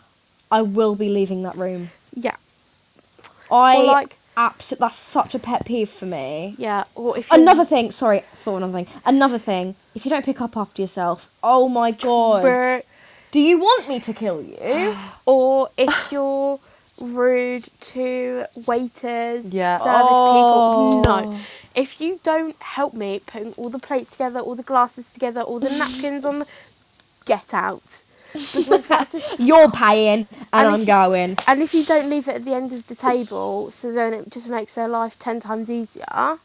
I 0.51 0.61
will 0.61 0.95
be 0.95 1.09
leaving 1.09 1.43
that 1.43 1.55
room. 1.57 1.89
Yeah. 2.13 2.35
I 3.49 3.77
Or 3.77 3.83
like, 3.85 4.17
absolutely. 4.37 4.85
That's 4.85 4.95
such 4.95 5.33
a 5.35 5.39
pet 5.39 5.65
peeve 5.65 5.89
for 5.89 6.05
me. 6.05 6.55
yeah. 6.57 6.83
Or 6.95 7.17
if 7.17 7.31
you 7.31 7.41
Another 7.41 7.65
thing, 7.65 7.91
sorry, 7.91 8.23
for 8.33 8.57
another 8.57 8.73
thing. 8.83 8.87
Another 9.05 9.39
thing, 9.39 9.75
if 9.95 10.05
you 10.05 10.11
don't 10.11 10.23
pick 10.23 10.39
up 10.39 10.55
after 10.55 10.81
yourself, 10.81 11.29
oh 11.43 11.67
my 11.67 11.91
god. 11.91 12.41
True. 12.43 12.81
Do 13.31 13.39
you 13.39 13.59
want 13.59 13.87
me 13.89 13.99
to 14.01 14.13
kill 14.13 14.41
you? 14.41 14.95
Or 15.25 15.67
if 15.77 16.11
you're 16.11 16.59
rude 17.01 17.65
to 17.81 18.45
waiters, 18.67 19.53
Yeah. 19.53 19.77
service 19.79 20.07
Oh. 20.11 21.01
people. 21.01 21.01
No. 21.01 21.33
Oh. 21.33 21.39
If 21.75 22.01
you 22.01 22.19
don't 22.23 22.55
help 22.61 22.93
me 22.93 23.21
putting 23.25 23.53
all 23.53 23.69
the 23.69 23.79
plates 23.79 24.11
together, 24.11 24.39
all 24.39 24.55
the 24.55 24.63
glasses 24.63 25.09
together, 25.11 25.41
all 25.41 25.59
the 25.59 25.69
napkins 25.77 26.25
on 26.25 26.39
the. 26.39 26.47
Get 27.25 27.53
out. 27.53 28.01
Just 28.33 28.69
You're 29.39 29.69
paying 29.71 30.27
and, 30.31 30.47
And 30.53 30.67
I'm 30.69 30.81
if- 30.81 30.87
going. 30.87 31.37
And 31.47 31.61
if 31.61 31.73
you 31.73 31.83
don't 31.83 32.09
leave 32.09 32.27
it 32.27 32.35
at 32.37 32.45
the 32.45 32.53
end 32.55 32.73
of 32.73 32.87
the 32.87 32.95
table, 32.95 33.71
so 33.71 33.91
then 33.91 34.13
it 34.13 34.29
just 34.31 34.47
makes 34.47 34.73
their 34.73 34.87
life 34.87 35.17
ten 35.19 35.39
times 35.39 35.69
easier. 35.69 36.39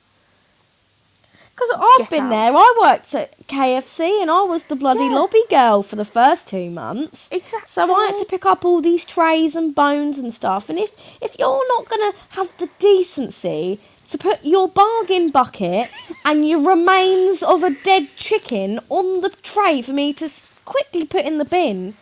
Because 1.54 1.70
I've 1.74 1.98
Get 2.00 2.10
been 2.10 2.24
out. 2.24 2.28
there. 2.30 2.52
I 2.54 2.74
worked 2.82 3.14
at 3.14 3.46
KFC 3.46 4.20
and 4.20 4.30
I 4.30 4.42
was 4.42 4.64
the 4.64 4.76
bloody 4.76 5.04
Yeah. 5.04 5.14
lobby 5.14 5.42
girl 5.48 5.82
for 5.82 5.96
the 5.96 6.04
first 6.04 6.46
two 6.48 6.68
months. 6.70 7.28
Exactly. 7.32 7.66
So 7.66 7.94
I 7.94 8.06
had 8.08 8.18
to 8.18 8.26
pick 8.26 8.44
up 8.44 8.64
all 8.66 8.82
these 8.82 9.06
trays 9.06 9.56
and 9.56 9.74
bones 9.74 10.18
and 10.18 10.34
stuff. 10.34 10.68
And 10.68 10.78
if 10.78 10.90
if 11.22 11.34
you're 11.38 11.66
not 11.68 11.88
gonna 11.88 12.12
have 12.30 12.52
the 12.58 12.68
decency 12.78 13.80
to 14.10 14.18
put 14.18 14.44
your 14.44 14.68
bargain 14.68 15.30
bucket 15.30 15.90
and 16.24 16.48
your 16.48 16.60
remains 16.68 17.42
of 17.42 17.62
a 17.62 17.70
dead 17.70 18.08
chicken 18.16 18.80
on 18.88 19.20
the 19.20 19.30
tray 19.42 19.82
for 19.82 19.92
me 19.92 20.12
to 20.14 20.28
quickly 20.64 21.04
put 21.04 21.24
in 21.24 21.38
the 21.38 21.44
bin, 21.44 21.94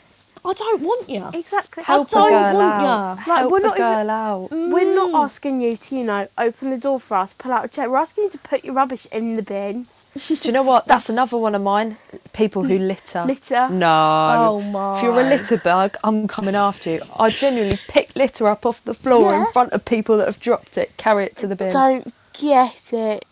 I 0.45 0.53
don't 0.53 0.83
want 0.83 1.09
you. 1.09 1.27
Exactly. 1.33 1.83
Help 1.83 2.09
a 2.09 2.11
don't 2.15 2.29
girl 2.29 2.55
want 2.55 2.75
out. 2.75 2.83
ya. 2.83 3.11
Like, 3.15 3.19
Help 3.25 3.51
we're 3.53 3.59
a 3.59 3.63
not 3.63 3.77
even- 3.79 3.89
girl 3.93 4.11
out. 4.11 4.49
We're 4.51 4.95
not 4.95 5.11
Mm. 5.13 5.25
asking 5.25 5.61
you 5.61 5.77
to, 5.77 5.97
you 5.97 6.05
know, 6.05 6.29
open 6.37 6.71
the 6.71 6.77
door 6.79 7.01
for 7.01 7.17
us, 7.17 7.35
pull 7.39 7.53
out 7.53 7.65
a 7.65 7.69
chair. 7.69 7.89
We're 7.91 7.97
asking 7.99 8.25
you 8.25 8.31
to 8.31 8.39
put 8.39 8.65
your 8.65 8.75
rubbish 8.75 9.07
in 9.11 9.37
the 9.37 9.43
bin. 9.43 9.87
Do 10.15 10.37
you 10.45 10.53
know 10.53 10.63
what? 10.63 10.87
That's 10.87 11.09
another 11.09 11.37
one 11.37 11.55
of 11.57 11.63
mine. 11.63 11.97
People 12.33 12.63
who 12.63 12.79
mm. 12.79 12.87
litter. 12.87 13.25
Litter. 13.25 13.69
No. 13.69 14.51
Oh 14.53 14.61
my. 14.61 14.97
If 14.97 15.03
you're 15.03 15.19
a 15.19 15.25
litter 15.25 15.57
bug, 15.59 15.97
I'm 16.05 16.29
coming 16.29 16.55
after 16.55 16.91
you. 16.91 17.03
I 17.19 17.31
genuinely 17.31 17.81
pick 17.89 18.15
litter 18.15 18.47
up 18.47 18.65
off 18.65 18.85
the 18.85 18.95
floor 18.95 19.33
Yeah. 19.33 19.47
in 19.47 19.53
front 19.53 19.73
of 19.73 19.85
people 19.85 20.17
that 20.19 20.27
have 20.27 20.41
dropped 20.41 20.79
it, 20.79 20.95
carry 20.97 21.25
it 21.25 21.37
to 21.39 21.49
the 21.49 21.57
bin. 21.57 21.71
Don't 21.71 22.15
get 22.33 22.93
it. 22.93 23.25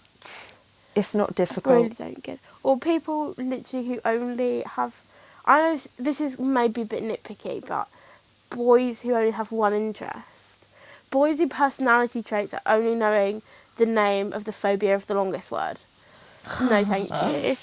It's 0.95 1.15
not 1.15 1.31
Really 1.31 1.35
difficult. 1.35 1.99
don't 1.99 2.23
get 2.23 2.35
it. 2.35 2.41
Or 2.65 2.79
people 2.79 3.35
literally 3.39 3.87
who 3.87 4.01
only 4.05 4.63
have. 4.63 5.01
I 5.47 5.75
know 5.75 5.81
this 5.99 6.21
is 6.21 6.39
maybe 6.39 6.83
a 6.83 6.85
bit 6.85 7.03
nitpicky, 7.03 7.65
but 7.67 7.89
boys 8.51 9.01
who 9.01 9.15
only 9.15 9.31
have 9.31 9.53
one 9.53 9.73
interest. 9.73 10.67
Boys 11.11 11.39
whose 11.39 11.49
personality 11.49 12.23
traits 12.23 12.55
are 12.55 12.61
only 12.67 12.95
knowing 12.95 13.43
the 13.77 13.87
name 13.87 14.33
of 14.33 14.45
the 14.45 14.53
phobia 14.53 14.95
of 14.95 15.07
the 15.07 15.15
longest 15.15 15.51
word. 15.51 15.79
No, 16.61 16.85
thank 16.85 17.11
uh, 17.11 17.33
you. 17.35 17.57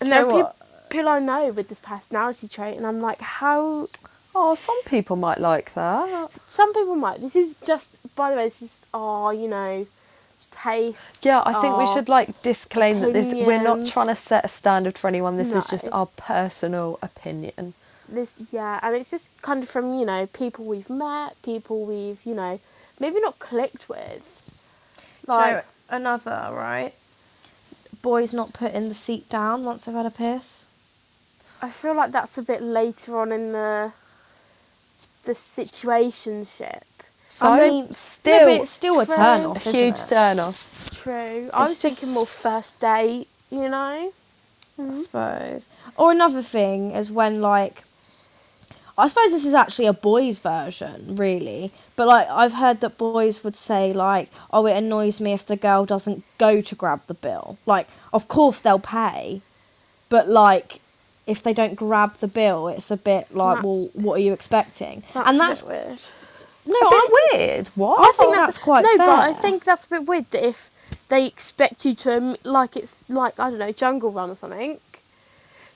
And 0.00 0.12
there 0.12 0.24
are 0.24 0.30
peop- 0.30 0.44
what? 0.44 0.88
people 0.88 1.08
I 1.08 1.18
know 1.18 1.50
with 1.50 1.68
this 1.68 1.80
personality 1.80 2.48
trait, 2.48 2.76
and 2.76 2.86
I'm 2.86 3.00
like, 3.00 3.20
how? 3.20 3.88
Oh, 4.34 4.54
some 4.54 4.82
people 4.84 5.16
might 5.16 5.40
like 5.40 5.72
that. 5.74 6.32
Some 6.46 6.72
people 6.74 6.94
might. 6.94 7.20
This 7.20 7.36
is 7.36 7.54
just, 7.64 7.96
by 8.14 8.30
the 8.30 8.36
way, 8.36 8.44
this 8.44 8.60
is 8.60 8.86
our, 8.92 9.32
you 9.32 9.48
know, 9.48 9.86
taste. 10.50 11.24
Yeah, 11.24 11.42
I 11.46 11.54
think 11.60 11.78
we 11.78 11.86
should 11.86 12.08
like 12.08 12.42
disclaim 12.42 13.00
that 13.00 13.12
this 13.12 13.32
we're 13.32 13.62
not 13.62 13.86
trying 13.86 14.08
to 14.08 14.14
set 14.14 14.44
a 14.44 14.48
standard 14.48 14.98
for 14.98 15.08
anyone. 15.08 15.36
This 15.36 15.54
is 15.54 15.66
just 15.66 15.88
our 15.92 16.06
personal 16.06 16.98
opinion. 17.02 17.74
this 18.08 18.44
yeah 18.52 18.78
and 18.82 18.94
it's 18.94 19.10
just 19.10 19.30
kind 19.42 19.62
of 19.62 19.68
from 19.68 19.98
you 19.98 20.06
know 20.06 20.26
people 20.26 20.64
we've 20.64 20.88
met 20.88 21.30
people 21.42 21.84
we've 21.84 22.24
you 22.24 22.34
know 22.34 22.60
maybe 23.00 23.20
not 23.20 23.36
clicked 23.40 23.88
with 23.88 24.60
like 25.26 25.64
so 25.64 25.68
another 25.90 26.50
right. 26.52 26.92
Boys 28.02 28.32
not 28.32 28.52
putting 28.52 28.88
the 28.88 28.94
seat 28.94 29.28
down 29.28 29.62
once 29.64 29.84
they've 29.84 29.94
had 29.94 30.06
a 30.06 30.10
piss. 30.10 30.66
i 31.62 31.68
feel 31.70 31.94
like 31.94 32.12
that's 32.12 32.36
a 32.38 32.42
bit 32.42 32.62
later 32.62 33.18
on 33.18 33.32
in 33.32 33.52
the 33.52 33.92
the 35.24 35.32
situationship 35.32 36.82
So 37.28 37.48
I 37.48 37.68
mean, 37.68 37.92
still, 37.92 38.46
no, 38.46 38.62
it's 38.62 38.70
still 38.70 39.00
a 39.00 39.06
True. 39.06 39.14
turn 39.16 39.46
a 39.56 39.58
huge 39.58 39.94
isn't 39.94 40.06
it? 40.06 40.08
turn 40.08 40.38
off. 40.38 40.90
true 40.92 41.50
i 41.52 41.62
was 41.64 41.72
It's 41.72 41.80
thinking 41.82 42.10
more 42.14 42.26
first 42.26 42.78
date 42.80 43.28
you 43.50 43.68
know 43.68 44.12
I 44.78 44.94
suppose. 45.02 45.66
Or 45.96 46.12
another 46.12 46.42
thing 46.42 46.90
is 46.90 47.10
when 47.10 47.40
like 47.40 47.82
I 48.98 49.08
suppose 49.08 49.30
this 49.30 49.44
is 49.46 49.54
actually 49.54 49.86
a 49.86 49.92
boys' 49.94 50.38
version, 50.38 51.16
really. 51.16 51.72
But 51.96 52.06
like 52.08 52.28
I've 52.28 52.54
heard 52.54 52.80
that 52.80 52.98
boys 52.98 53.42
would 53.42 53.56
say 53.56 53.92
like, 53.92 54.30
"Oh, 54.52 54.66
it 54.66 54.76
annoys 54.76 55.20
me 55.20 55.32
if 55.32 55.46
the 55.46 55.56
girl 55.56 55.84
doesn't 55.86 56.22
go 56.38 56.60
to 56.60 56.74
grab 56.74 57.00
the 57.06 57.14
bill." 57.14 57.58
Like, 57.66 57.88
of 58.12 58.28
course 58.28 58.60
they'll 58.60 58.78
pay, 58.78 59.40
but 60.08 60.28
like 60.28 60.80
if 61.26 61.42
they 61.42 61.52
don't 61.52 61.74
grab 61.74 62.18
the 62.18 62.28
bill, 62.28 62.68
it's 62.68 62.90
a 62.90 62.96
bit 62.96 63.34
like, 63.34 63.56
That- 63.56 63.64
"Well, 63.64 63.88
what 63.94 64.14
are 64.16 64.22
you 64.22 64.32
expecting?" 64.32 65.02
that's 65.14 65.28
and 65.28 65.40
that's 65.40 65.62
weird 65.62 65.98
no, 66.66 66.74
a 66.74 66.84
I 66.84 67.28
weird. 67.32 67.66
What? 67.68 68.00
I 68.00 68.12
think 68.18 68.34
that's 68.34 68.58
quite 68.58 68.82
no 68.82 68.98
but 68.98 69.08
i 69.08 69.32
think 69.32 69.64
that's 69.64 69.84
a 69.84 69.88
bit 69.88 70.06
weird 70.06 70.30
that 70.32 70.44
if 70.44 70.70
they 71.08 71.24
expect 71.26 71.84
you 71.84 71.94
to 71.94 72.16
um, 72.16 72.36
like 72.42 72.76
it's 72.76 72.98
like 73.08 73.38
i 73.38 73.50
don't 73.50 73.58
know 73.58 73.72
jungle 73.72 74.10
run 74.10 74.30
or 74.30 74.34
something 74.36 74.80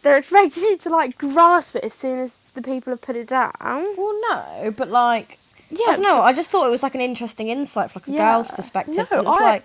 they're 0.02 0.16
expecting 0.18 0.62
you 0.64 0.76
to 0.78 0.88
like 0.88 1.16
grasp 1.18 1.76
it 1.76 1.85
as 1.85 1.94
soon 1.94 2.18
as 2.18 2.33
the 2.54 2.62
people 2.62 2.92
have 2.92 3.00
put 3.00 3.14
it 3.16 3.28
down 3.28 3.52
Well, 3.61 4.20
no, 4.30 4.74
but 4.76 4.88
like, 4.88 5.38
Yeah, 5.70 5.78
yeah, 5.90 5.96
no. 5.96 6.22
I 6.22 6.33
just 6.33 6.50
thought 6.50 6.66
it 6.66 6.70
was 6.70 6.83
like 6.83 6.94
an 6.94 7.00
interesting 7.00 7.48
insight 7.48 7.90
from 7.90 8.02
like 8.02 8.09
a 8.09 8.12
Yeah. 8.12 8.33
girl's 8.35 8.50
perspective. 8.50 8.96
No, 8.96 9.04
'cause 9.06 9.20
it's 9.20 9.28
I- 9.28 9.40
like, 9.52 9.64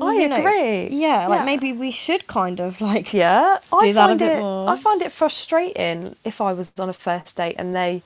I 0.00 0.12
you 0.14 0.28
know, 0.28 0.36
agree. 0.36 0.88
Yeah, 0.88 1.26
like 1.26 1.40
Yeah. 1.40 1.44
maybe 1.44 1.72
we 1.72 1.90
should 1.90 2.26
kind 2.26 2.60
of 2.60 2.80
like. 2.80 3.12
Yeah, 3.12 3.58
I 3.72 3.86
do 3.88 3.92
that 3.94 4.04
a 4.04 4.06
find 4.08 4.18
bit 4.18 4.28
it. 4.38 4.40
more. 4.40 4.70
I 4.70 4.76
find 4.76 5.02
it 5.02 5.10
frustrating 5.12 6.16
if 6.24 6.40
I 6.40 6.52
was 6.52 6.72
on 6.78 6.88
a 6.88 6.92
first 6.92 7.36
date 7.36 7.56
and 7.58 7.74
they 7.74 8.02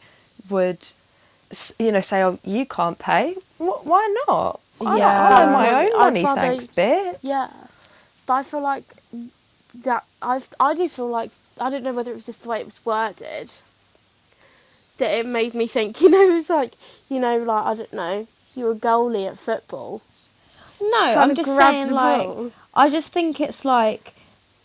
would, 0.49 0.87
you 1.79 1.93
know, 1.93 2.01
say, 2.01 2.23
"Oh, 2.23 2.39
you 2.43 2.65
can't 2.67 2.99
pay." 2.99 3.37
Why 3.59 4.15
not? 4.27 4.61
I 4.81 4.85
don't- 4.85 4.99
Yeah. 4.99 5.29
I, 5.29 5.43
own 5.45 5.53
my 5.53 5.85
own 5.85 5.99
money, 5.99 6.25
rather- 6.25 6.41
thanks, 6.41 6.67
bitch. 6.67 7.19
Yeah, 7.23 7.49
but 8.27 8.33
I 8.35 8.43
feel 8.43 8.61
like 8.61 8.85
that 9.75 10.05
I've 10.23 10.49
I 10.59 10.75
do 10.75 10.89
feel 10.89 11.09
like 11.09 11.31
I 11.61 11.69
don't 11.69 11.83
know 11.83 11.93
whether 11.93 12.11
it 12.11 12.15
was 12.15 12.27
just 12.27 12.43
the 12.45 12.49
way 12.49 12.61
it 12.61 12.67
was 12.67 12.81
worded 12.85 13.51
that 14.99 15.11
it 15.19 15.27
made 15.27 15.55
me 15.55 15.67
think. 15.67 16.01
You 16.01 16.09
know, 16.11 16.21
it 16.31 16.33
was 16.35 16.51
like 16.51 16.75
you 17.09 17.19
know, 17.21 17.39
like 17.39 17.65
I 17.67 17.75
don't 17.75 17.93
know, 17.93 18.27
you're 18.55 18.73
a 18.73 18.77
goalie 18.77 19.27
at 19.29 19.39
football. 19.39 20.03
No, 20.81 20.89
trying 21.13 21.31
I'm 21.31 21.37
just 21.37 21.49
grab 21.49 21.71
saying 21.73 21.91
like. 21.91 22.27
ball. 22.27 22.51
I 22.75 22.91
just 22.91 23.13
think 23.13 23.41
it's 23.41 23.65
like. 23.65 24.15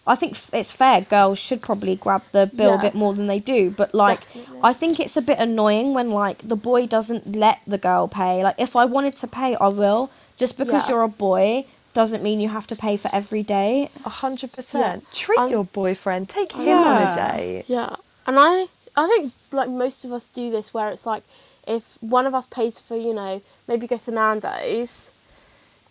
I 0.07 0.15
think 0.15 0.35
it's 0.53 0.71
fair. 0.71 1.01
Girls 1.01 1.37
should 1.37 1.61
probably 1.61 1.95
grab 1.95 2.23
the 2.31 2.47
bill 2.47 2.71
Yeah. 2.71 2.79
a 2.79 2.81
bit 2.81 2.95
more 2.95 3.13
than 3.13 3.27
they 3.27 3.37
do, 3.37 3.69
but 3.69 3.93
like, 3.93 4.21
Definitely. 4.21 4.59
I 4.63 4.73
think 4.73 4.99
it's 4.99 5.15
a 5.15 5.21
bit 5.21 5.37
annoying 5.37 5.93
when 5.93 6.09
like 6.09 6.39
the 6.39 6.55
boy 6.55 6.87
doesn't 6.87 7.35
let 7.35 7.59
the 7.67 7.77
girl 7.77 8.07
pay. 8.07 8.43
Like, 8.43 8.55
if 8.57 8.75
I 8.75 8.85
wanted 8.85 9.15
to 9.17 9.27
pay, 9.27 9.55
I 9.57 9.67
will. 9.67 10.09
Just 10.35 10.57
because 10.57 10.89
Yeah. 10.89 10.95
you're 10.95 11.03
a 11.03 11.07
boy 11.09 11.65
doesn't 11.93 12.23
mean 12.23 12.39
you 12.39 12.49
have 12.49 12.65
to 12.67 12.75
pay 12.75 12.97
for 12.97 13.09
every 13.13 13.43
day. 13.43 13.91
A 14.03 14.09
hundred 14.09 14.51
percent. 14.51 15.05
Treat 15.13 15.37
I'm- 15.37 15.51
your 15.51 15.65
boyfriend. 15.65 16.27
Take 16.27 16.53
him 16.53 16.65
Yeah. 16.65 16.77
on 16.81 17.01
a 17.03 17.15
date. 17.37 17.65
Yeah, 17.67 17.95
and 18.25 18.37
I 18.39 18.67
I 18.99 19.07
think 19.07 19.33
like 19.51 19.69
most 19.69 20.03
of 20.05 20.11
us 20.11 20.25
do 20.33 20.49
this 20.51 20.73
where 20.73 20.89
it's 20.89 21.05
like 21.05 21.23
if 21.67 21.97
one 22.01 22.25
of 22.25 22.33
us 22.33 22.45
pays 22.47 22.79
for 22.79 22.95
you 22.97 23.13
know 23.13 23.41
maybe 23.67 23.87
go 23.87 23.97
to 23.97 24.11
Nando's, 24.11 25.09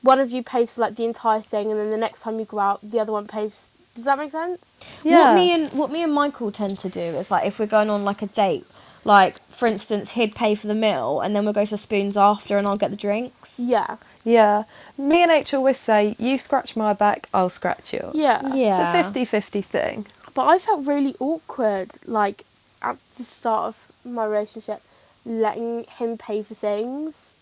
one 0.03 0.19
of 0.21 0.31
you 0.31 0.43
pays 0.43 0.73
for 0.73 0.81
like 0.83 0.97
the 0.97 1.05
entire 1.05 1.41
thing, 1.41 1.71
and 1.71 1.79
then 1.79 1.91
the 1.91 1.97
next 1.97 2.23
time 2.23 2.39
you 2.39 2.45
go 2.45 2.59
out, 2.59 2.79
the 2.83 3.01
other 3.01 3.13
one 3.13 3.27
pays. 3.27 3.69
Does 3.95 4.05
that 4.05 4.17
make 4.19 4.31
sense? 4.31 4.77
Yeah. 5.03 5.31
What 5.31 5.35
me 5.35 5.53
and 5.53 5.73
what 5.73 5.91
me 5.91 6.03
and 6.05 6.13
Michael 6.15 6.53
tend 6.53 6.77
to 6.79 6.89
do 6.89 7.01
is 7.01 7.31
like 7.31 7.45
if 7.47 7.59
we're 7.59 7.67
going 7.67 7.91
on 7.91 8.05
like 8.05 8.23
a 8.23 8.27
date, 8.29 8.65
like 9.05 9.41
for 9.49 9.67
instance, 9.67 10.13
he'd 10.13 10.37
pay 10.37 10.55
for 10.55 10.69
the 10.69 10.75
meal 10.75 11.21
and 11.21 11.35
then 11.35 11.45
we'll 11.45 11.53
go 11.53 11.65
to 11.65 11.77
Spoons 11.77 12.17
after 12.17 12.57
and 12.57 12.67
I'll 12.69 12.77
get 12.77 12.91
the 12.93 12.97
drinks. 12.97 13.59
Yeah, 13.59 13.97
Yeah. 14.23 14.65
Me 14.97 15.21
and 15.25 15.33
H 15.33 15.53
always 15.53 15.79
say, 15.79 16.15
you 16.19 16.39
scratch 16.39 16.77
my 16.77 16.93
back, 16.93 17.29
I'll 17.35 17.51
scratch 17.51 17.93
yours. 17.93 18.15
yeah, 18.15 18.55
Yeah. 18.55 18.99
It's 19.01 19.01
a 19.01 19.03
50 19.05 19.25
50 19.25 19.63
thing. 19.63 20.07
But 20.33 20.47
I 20.47 20.59
felt 20.59 20.87
really 20.87 21.17
awkward, 21.19 21.91
like 22.07 22.45
at 22.83 22.97
the 23.17 23.25
start 23.25 23.67
of 23.69 23.93
my 24.05 24.25
relationship, 24.25 24.83
letting 25.25 25.85
him 25.85 26.19
pay 26.19 26.43
for 26.43 26.55
things. 26.55 27.35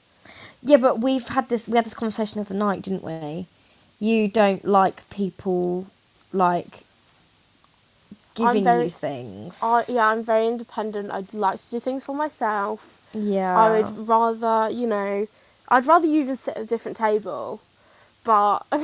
Yeah, 0.63 0.77
but 0.79 1.01
we've 1.01 1.29
had 1.29 1.49
this 1.49 1.69
we 1.69 1.77
had 1.77 1.87
this 1.87 1.95
conversation 1.95 2.41
the 2.43 2.47
other 2.47 2.55
night, 2.55 2.83
didn't 2.83 3.05
we? 3.05 3.47
You 4.01 4.29
don't 4.29 4.65
like 4.65 5.09
people 5.11 5.87
like 6.33 6.81
giving 8.35 8.65
very- 8.65 8.85
you 8.85 8.91
things. 8.91 9.59
I, 9.63 9.85
yeah, 9.89 10.09
I'm 10.09 10.23
very 10.23 10.47
independent. 10.49 11.11
I'd 11.11 11.33
like 11.33 11.63
to 11.65 11.71
do 11.71 11.81
things 11.81 12.05
for 12.05 12.15
myself. 12.15 13.01
yeah. 13.15 13.57
I 13.59 13.81
would 13.81 14.09
rather, 14.09 14.71
you 14.73 14.87
know, 14.87 15.27
I'd 15.69 15.87
rather 15.87 16.07
you 16.07 16.21
even 16.23 16.37
sit 16.37 16.57
at 16.57 16.63
a 16.65 16.67
different 16.67 16.97
table, 16.97 17.61
but 18.25 18.61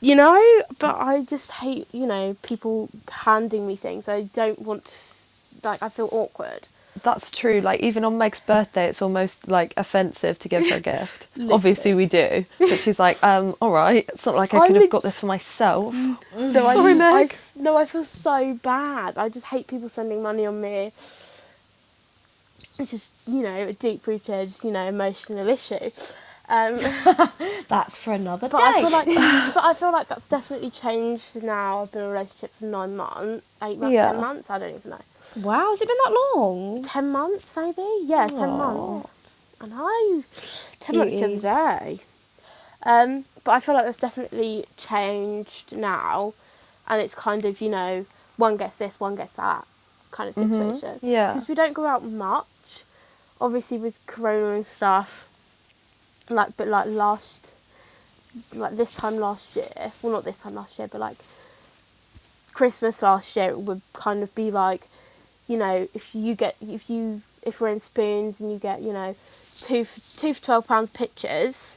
you 0.00 0.14
know, 0.16 0.62
but 0.80 0.96
I 1.00 1.24
just 1.24 1.50
hate, 1.52 1.88
you 1.94 2.06
know, 2.06 2.36
people 2.42 2.88
handing 3.10 3.66
me 3.66 3.76
things. 3.76 4.08
I 4.08 4.22
don't 4.34 4.60
want, 4.60 4.86
to, 4.86 4.92
like, 5.68 5.82
I 5.82 5.88
feel 5.88 6.08
awkward. 6.12 6.68
That's 7.02 7.30
true. 7.30 7.60
Like, 7.60 7.80
even 7.80 8.04
on 8.04 8.18
Meg's 8.18 8.40
birthday, 8.40 8.86
it's 8.86 9.02
almost 9.02 9.48
like 9.48 9.74
offensive 9.76 10.38
to 10.40 10.48
give 10.48 10.68
her 10.70 10.76
a 10.76 10.80
gift. 10.92 11.26
Obviously, 11.50 11.94
we 11.94 12.06
do. 12.06 12.44
But 12.58 12.78
she's 12.78 13.00
like, 13.00 13.22
um, 13.24 13.54
all 13.60 13.72
right. 13.72 14.04
It's 14.08 14.26
not 14.26 14.36
like 14.36 14.54
I 14.54 14.60
I 14.60 14.66
could 14.68 14.76
have 14.76 14.90
got 14.90 15.02
this 15.02 15.20
for 15.20 15.26
myself. 15.26 15.94
No, 16.36 16.52
Sorry, 16.52 16.94
Meg. 16.94 17.34
I, 17.34 17.60
no, 17.60 17.76
I 17.76 17.84
feel 17.86 18.04
so 18.04 18.54
bad. 18.62 19.18
I 19.18 19.28
just 19.28 19.46
hate 19.46 19.66
people 19.66 19.88
spending 19.88 20.22
money 20.22 20.46
on 20.46 20.60
me. 20.60 20.92
It's 22.78 22.90
just, 22.90 23.28
you 23.28 23.42
know, 23.42 23.54
a 23.68 23.72
deep-rooted, 23.72 24.54
you 24.62 24.70
know, 24.70 24.84
emotional 24.86 25.48
issue. 25.48 25.90
Um, 26.48 26.76
That's 27.68 27.96
for 27.96 28.12
another 28.12 28.48
But 28.48 28.58
day. 28.58 28.64
I 28.64 28.80
feel 28.80 28.90
like, 28.90 29.06
but 29.54 29.64
I 29.64 29.74
feel 29.74 29.92
like 29.92 30.08
that's 30.08 30.26
definitely 30.28 30.70
changed 30.70 31.42
now. 31.42 31.80
I've 31.82 31.92
been 31.92 32.02
in 32.02 32.08
a 32.08 32.12
relationship 32.12 32.52
for 32.58 32.66
nine 32.66 32.96
months, 32.96 33.46
eight 33.62 33.78
months, 33.78 33.94
Yeah. 33.94 34.12
ten 34.12 34.20
months. 34.20 34.50
I 34.50 34.58
don't 34.58 34.74
even 34.76 34.90
know. 34.90 35.00
wow, 35.42 35.70
has 35.70 35.80
it 35.80 35.88
been 35.88 35.96
that 36.04 36.16
long? 36.36 36.84
Ten 36.84 37.10
months, 37.10 37.56
maybe. 37.56 37.86
Yeah, 38.04 38.26
ten 38.26 38.50
months. 38.50 39.08
I 39.60 39.66
know. 39.68 40.22
Ten 40.80 40.98
months 40.98 41.14
the 41.18 41.22
Cuties. 41.22 41.44
other 41.44 41.84
day. 41.86 42.00
Um, 42.82 43.24
but 43.44 43.52
I 43.52 43.60
feel 43.60 43.74
like 43.74 43.86
that's 43.86 43.96
definitely 43.96 44.66
changed 44.76 45.74
now, 45.74 46.34
and 46.86 47.00
it's 47.00 47.14
kind 47.14 47.46
of 47.46 47.62
you 47.62 47.70
know 47.70 48.04
one 48.36 48.58
gets 48.58 48.76
this, 48.76 49.00
one 49.00 49.14
gets 49.16 49.32
that 49.34 49.66
kind 50.10 50.28
of 50.28 50.34
Mhm. 50.36 50.74
situation. 50.74 50.98
Yeah. 51.00 51.32
Because 51.32 51.48
we 51.48 51.54
don't 51.54 51.72
go 51.72 51.86
out 51.86 52.04
much, 52.04 52.84
obviously 53.40 53.78
with 53.78 53.98
Corona 54.06 54.56
and 54.56 54.66
stuff. 54.66 55.23
Like, 56.28 56.56
but 56.56 56.68
like 56.68 56.86
last, 56.86 57.54
like 58.54 58.76
this 58.76 58.94
time 58.94 59.16
last 59.16 59.56
year. 59.56 59.90
Well, 60.02 60.12
not 60.12 60.24
this 60.24 60.40
time 60.40 60.54
last 60.54 60.78
year, 60.78 60.88
but 60.88 61.00
like 61.00 61.16
Christmas 62.52 63.02
last 63.02 63.36
year, 63.36 63.50
it 63.50 63.58
would 63.58 63.82
kind 63.92 64.22
of 64.22 64.34
be 64.34 64.50
like, 64.50 64.88
you 65.48 65.58
know, 65.58 65.88
if 65.94 66.14
you 66.14 66.34
get 66.34 66.56
if 66.60 66.88
you 66.88 67.22
if 67.42 67.60
we're 67.60 67.68
in 67.68 67.80
spoons 67.80 68.40
and 68.40 68.50
you 68.50 68.58
get 68.58 68.80
you 68.80 68.92
know 68.92 69.14
two 69.60 69.84
for, 69.84 70.00
two 70.20 70.32
for 70.34 70.42
twelve 70.42 70.66
pounds 70.66 70.90
pictures, 70.90 71.76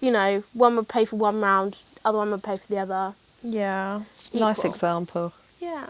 you 0.00 0.10
know, 0.10 0.44
one 0.52 0.76
would 0.76 0.88
pay 0.88 1.04
for 1.04 1.16
one 1.16 1.40
round, 1.40 1.78
other 2.04 2.18
one 2.18 2.30
would 2.30 2.42
pay 2.44 2.56
for 2.56 2.66
the 2.68 2.78
other. 2.78 3.14
Yeah. 3.42 4.02
Nice 4.34 4.64
example. 4.64 5.32
Yeah. 5.60 5.86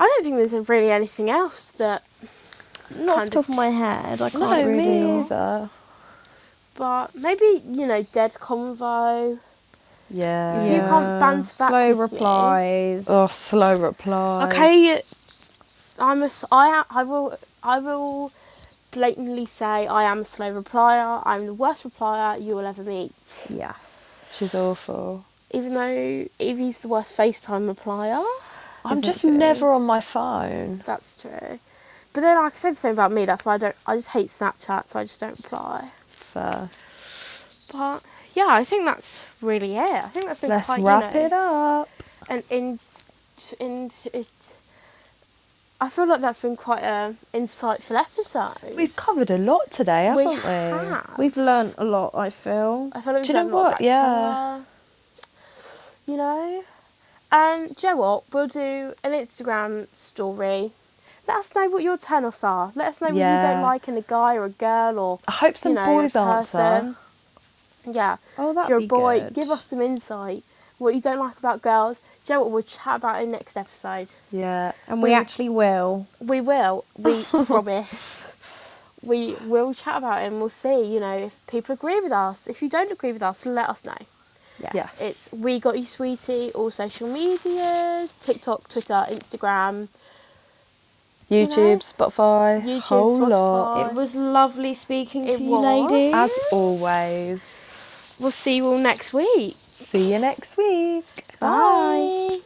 I 0.00 0.04
don't 0.04 0.22
think 0.22 0.36
there's 0.36 0.68
really 0.68 0.90
anything 0.90 1.28
else 1.28 1.70
that, 1.72 2.04
Not 2.96 3.18
off 3.18 3.24
the 3.24 3.30
top 3.30 3.48
of 3.48 3.56
my 3.56 3.70
head. 3.70 4.22
I 4.22 4.30
can't 4.30 4.42
No, 4.42 4.64
really. 4.64 4.84
me 4.84 5.20
either. 5.20 5.70
But 6.78 7.14
maybe 7.26 7.48
you 7.78 7.86
know, 7.90 8.02
dead 8.18 8.32
convo. 8.46 9.38
Yeah. 10.10 10.62
If 10.62 10.72
you 10.74 10.80
can't 10.92 11.20
banter 11.20 11.52
back 11.58 11.68
Slow 11.70 11.88
with 11.88 11.96
me- 11.98 12.02
replies. 12.18 13.04
Oh, 13.08 13.26
slow 13.26 13.72
replies. 13.76 14.52
Okay, 14.52 15.02
I'm 15.98 16.22
a 16.22 16.26
s 16.26 16.44
I 16.50 16.66
I 16.98 17.02
will 17.10 17.28
I 17.74 17.76
will 17.86 18.32
blatantly 18.96 19.44
say 19.60 19.76
I 20.00 20.02
am 20.12 20.18
a 20.20 20.28
slow 20.34 20.50
replier. 20.62 21.10
I'm 21.30 21.42
the 21.50 21.58
worst 21.64 21.80
replier 21.88 22.40
you 22.40 22.52
will 22.56 22.64
ever 22.72 22.84
meet. 22.96 23.12
Yes. 23.64 24.30
She's 24.34 24.54
awful. 24.54 25.24
Even 25.50 25.70
though 25.74 25.98
Evie's 26.48 26.78
the 26.84 26.88
worst 26.94 27.12
FaceTime 27.16 27.64
replier. 27.74 28.24
I'm 28.84 28.98
Isn't 28.98 29.04
just 29.10 29.22
she? 29.22 29.30
never 29.30 29.66
on 29.78 29.82
my 29.94 30.00
phone. 30.14 30.82
That's 30.86 31.10
true. 31.20 31.58
But 32.12 32.20
then 32.22 32.34
like 32.42 32.54
I 32.54 32.56
said 32.56 32.76
the 32.76 32.80
same 32.84 32.92
about 32.98 33.12
me. 33.12 33.22
That's 33.26 33.44
why 33.44 33.54
I 33.54 33.58
don't. 33.58 33.76
I 33.86 33.92
just 34.00 34.08
hate 34.16 34.30
Snapchat, 34.38 34.82
so 34.88 34.94
I 35.00 35.02
just 35.04 35.20
don't 35.20 35.36
reply. 35.36 35.90
Uh, 36.38 36.68
but 37.72 38.02
yeah, 38.34 38.46
I 38.48 38.64
think 38.64 38.84
that's 38.84 39.22
really 39.42 39.76
it. 39.76 40.04
I 40.04 40.08
think 40.08 40.26
that's 40.26 40.40
been 40.40 40.50
Let's 40.50 40.66
quite, 40.68 40.80
wrap 40.82 41.14
you 41.14 41.20
know, 41.20 41.26
it 41.26 41.32
up. 41.32 41.88
And 42.28 42.42
in, 42.50 42.78
in 43.60 43.90
it. 44.12 44.26
I 45.80 45.88
feel 45.90 46.08
like 46.08 46.20
that's 46.20 46.40
been 46.40 46.56
quite 46.56 46.82
a 46.82 47.14
insightful 47.32 47.96
episode. 48.00 48.74
We've 48.76 48.96
covered 48.96 49.30
a 49.30 49.38
lot 49.38 49.70
today, 49.70 50.06
haven't 50.06 50.26
We 50.26 50.34
we? 50.34 50.40
have. 50.40 51.14
We've 51.18 51.36
learnt 51.36 51.74
a 51.78 51.84
lot, 51.84 52.14
I 52.16 52.30
feel. 52.30 52.90
I 52.94 53.00
feel 53.00 53.12
like 53.12 53.22
we've 53.22 53.28
you 53.28 53.34
know 53.34 53.42
a 53.48 53.54
lot 53.54 53.72
what? 53.72 53.80
Yeah. 53.80 54.04
other, 54.04 54.64
You 56.06 56.16
know, 56.16 56.64
and 57.30 57.76
do 57.76 57.86
you 57.86 57.92
know 57.92 57.96
what? 58.00 58.24
We'll 58.32 58.48
do 58.48 58.94
an 59.04 59.12
Instagram 59.12 59.86
story. 59.94 60.72
Let 61.28 61.36
us 61.38 61.54
know 61.54 61.68
what 61.68 61.82
your 61.82 61.98
turn-offs 61.98 62.42
are. 62.42 62.72
Let 62.74 62.88
us 62.88 63.00
know 63.00 63.08
what 63.08 63.16
you 63.16 63.48
don't 63.48 63.62
like 63.62 63.86
in 63.86 63.96
a 63.96 64.02
guy 64.02 64.34
or 64.36 64.46
a 64.46 64.50
girl 64.50 64.98
or 64.98 65.18
I 65.28 65.32
hope 65.32 65.56
some 65.56 65.72
you 65.72 65.76
know, 65.76 65.84
boys 65.86 66.16
answer. 66.16 66.96
Yeah. 67.86 68.16
Oh, 68.38 68.50
if 68.50 68.54
that'd 68.56 68.70
you're 68.70 68.78
a 68.80 68.86
boy, 68.86 69.20
good. 69.20 69.34
give 69.34 69.50
us 69.50 69.66
some 69.66 69.80
insight. 69.80 70.42
What 70.78 70.94
you 70.94 71.00
don't 71.00 71.18
like 71.18 71.38
about 71.38 71.60
girls. 71.62 71.98
Do 72.26 72.32
you 72.32 72.38
know 72.38 72.42
what? 72.44 72.50
We'll 72.52 72.62
chat 72.62 72.96
about 72.96 73.22
in 73.22 73.30
next 73.32 73.56
episode. 73.56 74.08
Yeah. 74.32 74.72
And 74.86 75.02
we 75.02 75.10
we- 75.10 75.14
actually 75.14 75.48
will. 75.48 76.06
We 76.20 76.40
will. 76.40 76.84
We 76.96 77.22
promise. 77.24 78.30
We 79.02 79.36
will 79.44 79.74
chat 79.74 79.98
about 79.98 80.22
it 80.22 80.26
and 80.26 80.40
we'll 80.40 80.50
see, 80.50 80.82
you 80.82 80.98
know, 80.98 81.16
if 81.16 81.46
people 81.46 81.74
agree 81.74 82.00
with 82.00 82.10
us. 82.12 82.46
If 82.46 82.62
you 82.62 82.68
don't 82.68 82.90
agree 82.90 83.12
with 83.12 83.22
us, 83.22 83.46
let 83.46 83.68
us 83.68 83.84
know. 83.84 83.96
Yes. 84.60 84.72
Yes. 84.74 85.00
It's 85.00 85.32
We 85.32 85.60
Got 85.60 85.78
You 85.78 85.84
Sweetie, 85.84 86.50
all 86.52 86.70
social 86.72 87.12
medias, 87.12 88.12
TikTok, 88.24 88.68
Twitter, 88.68 89.04
Instagram. 89.08 89.86
YouTube, 91.30 91.80
Spotify, 91.84 92.62
YouTube, 92.62 92.80
whole 92.80 93.28
lot. 93.28 93.90
It 93.90 93.94
was 93.94 94.14
lovely 94.14 94.72
speaking 94.74 95.28
It 95.28 95.36
to 95.36 95.42
you, 95.42 95.50
was. 95.50 95.90
ladies. 95.90 96.14
As 96.14 96.48
always. 96.52 97.64
We'll 98.18 98.30
see 98.30 98.56
you 98.56 98.66
all 98.66 98.78
next 98.78 99.12
week. 99.12 99.54
See 99.58 100.12
you 100.12 100.18
next 100.18 100.56
week. 100.56 101.04
Bye. 101.38 102.38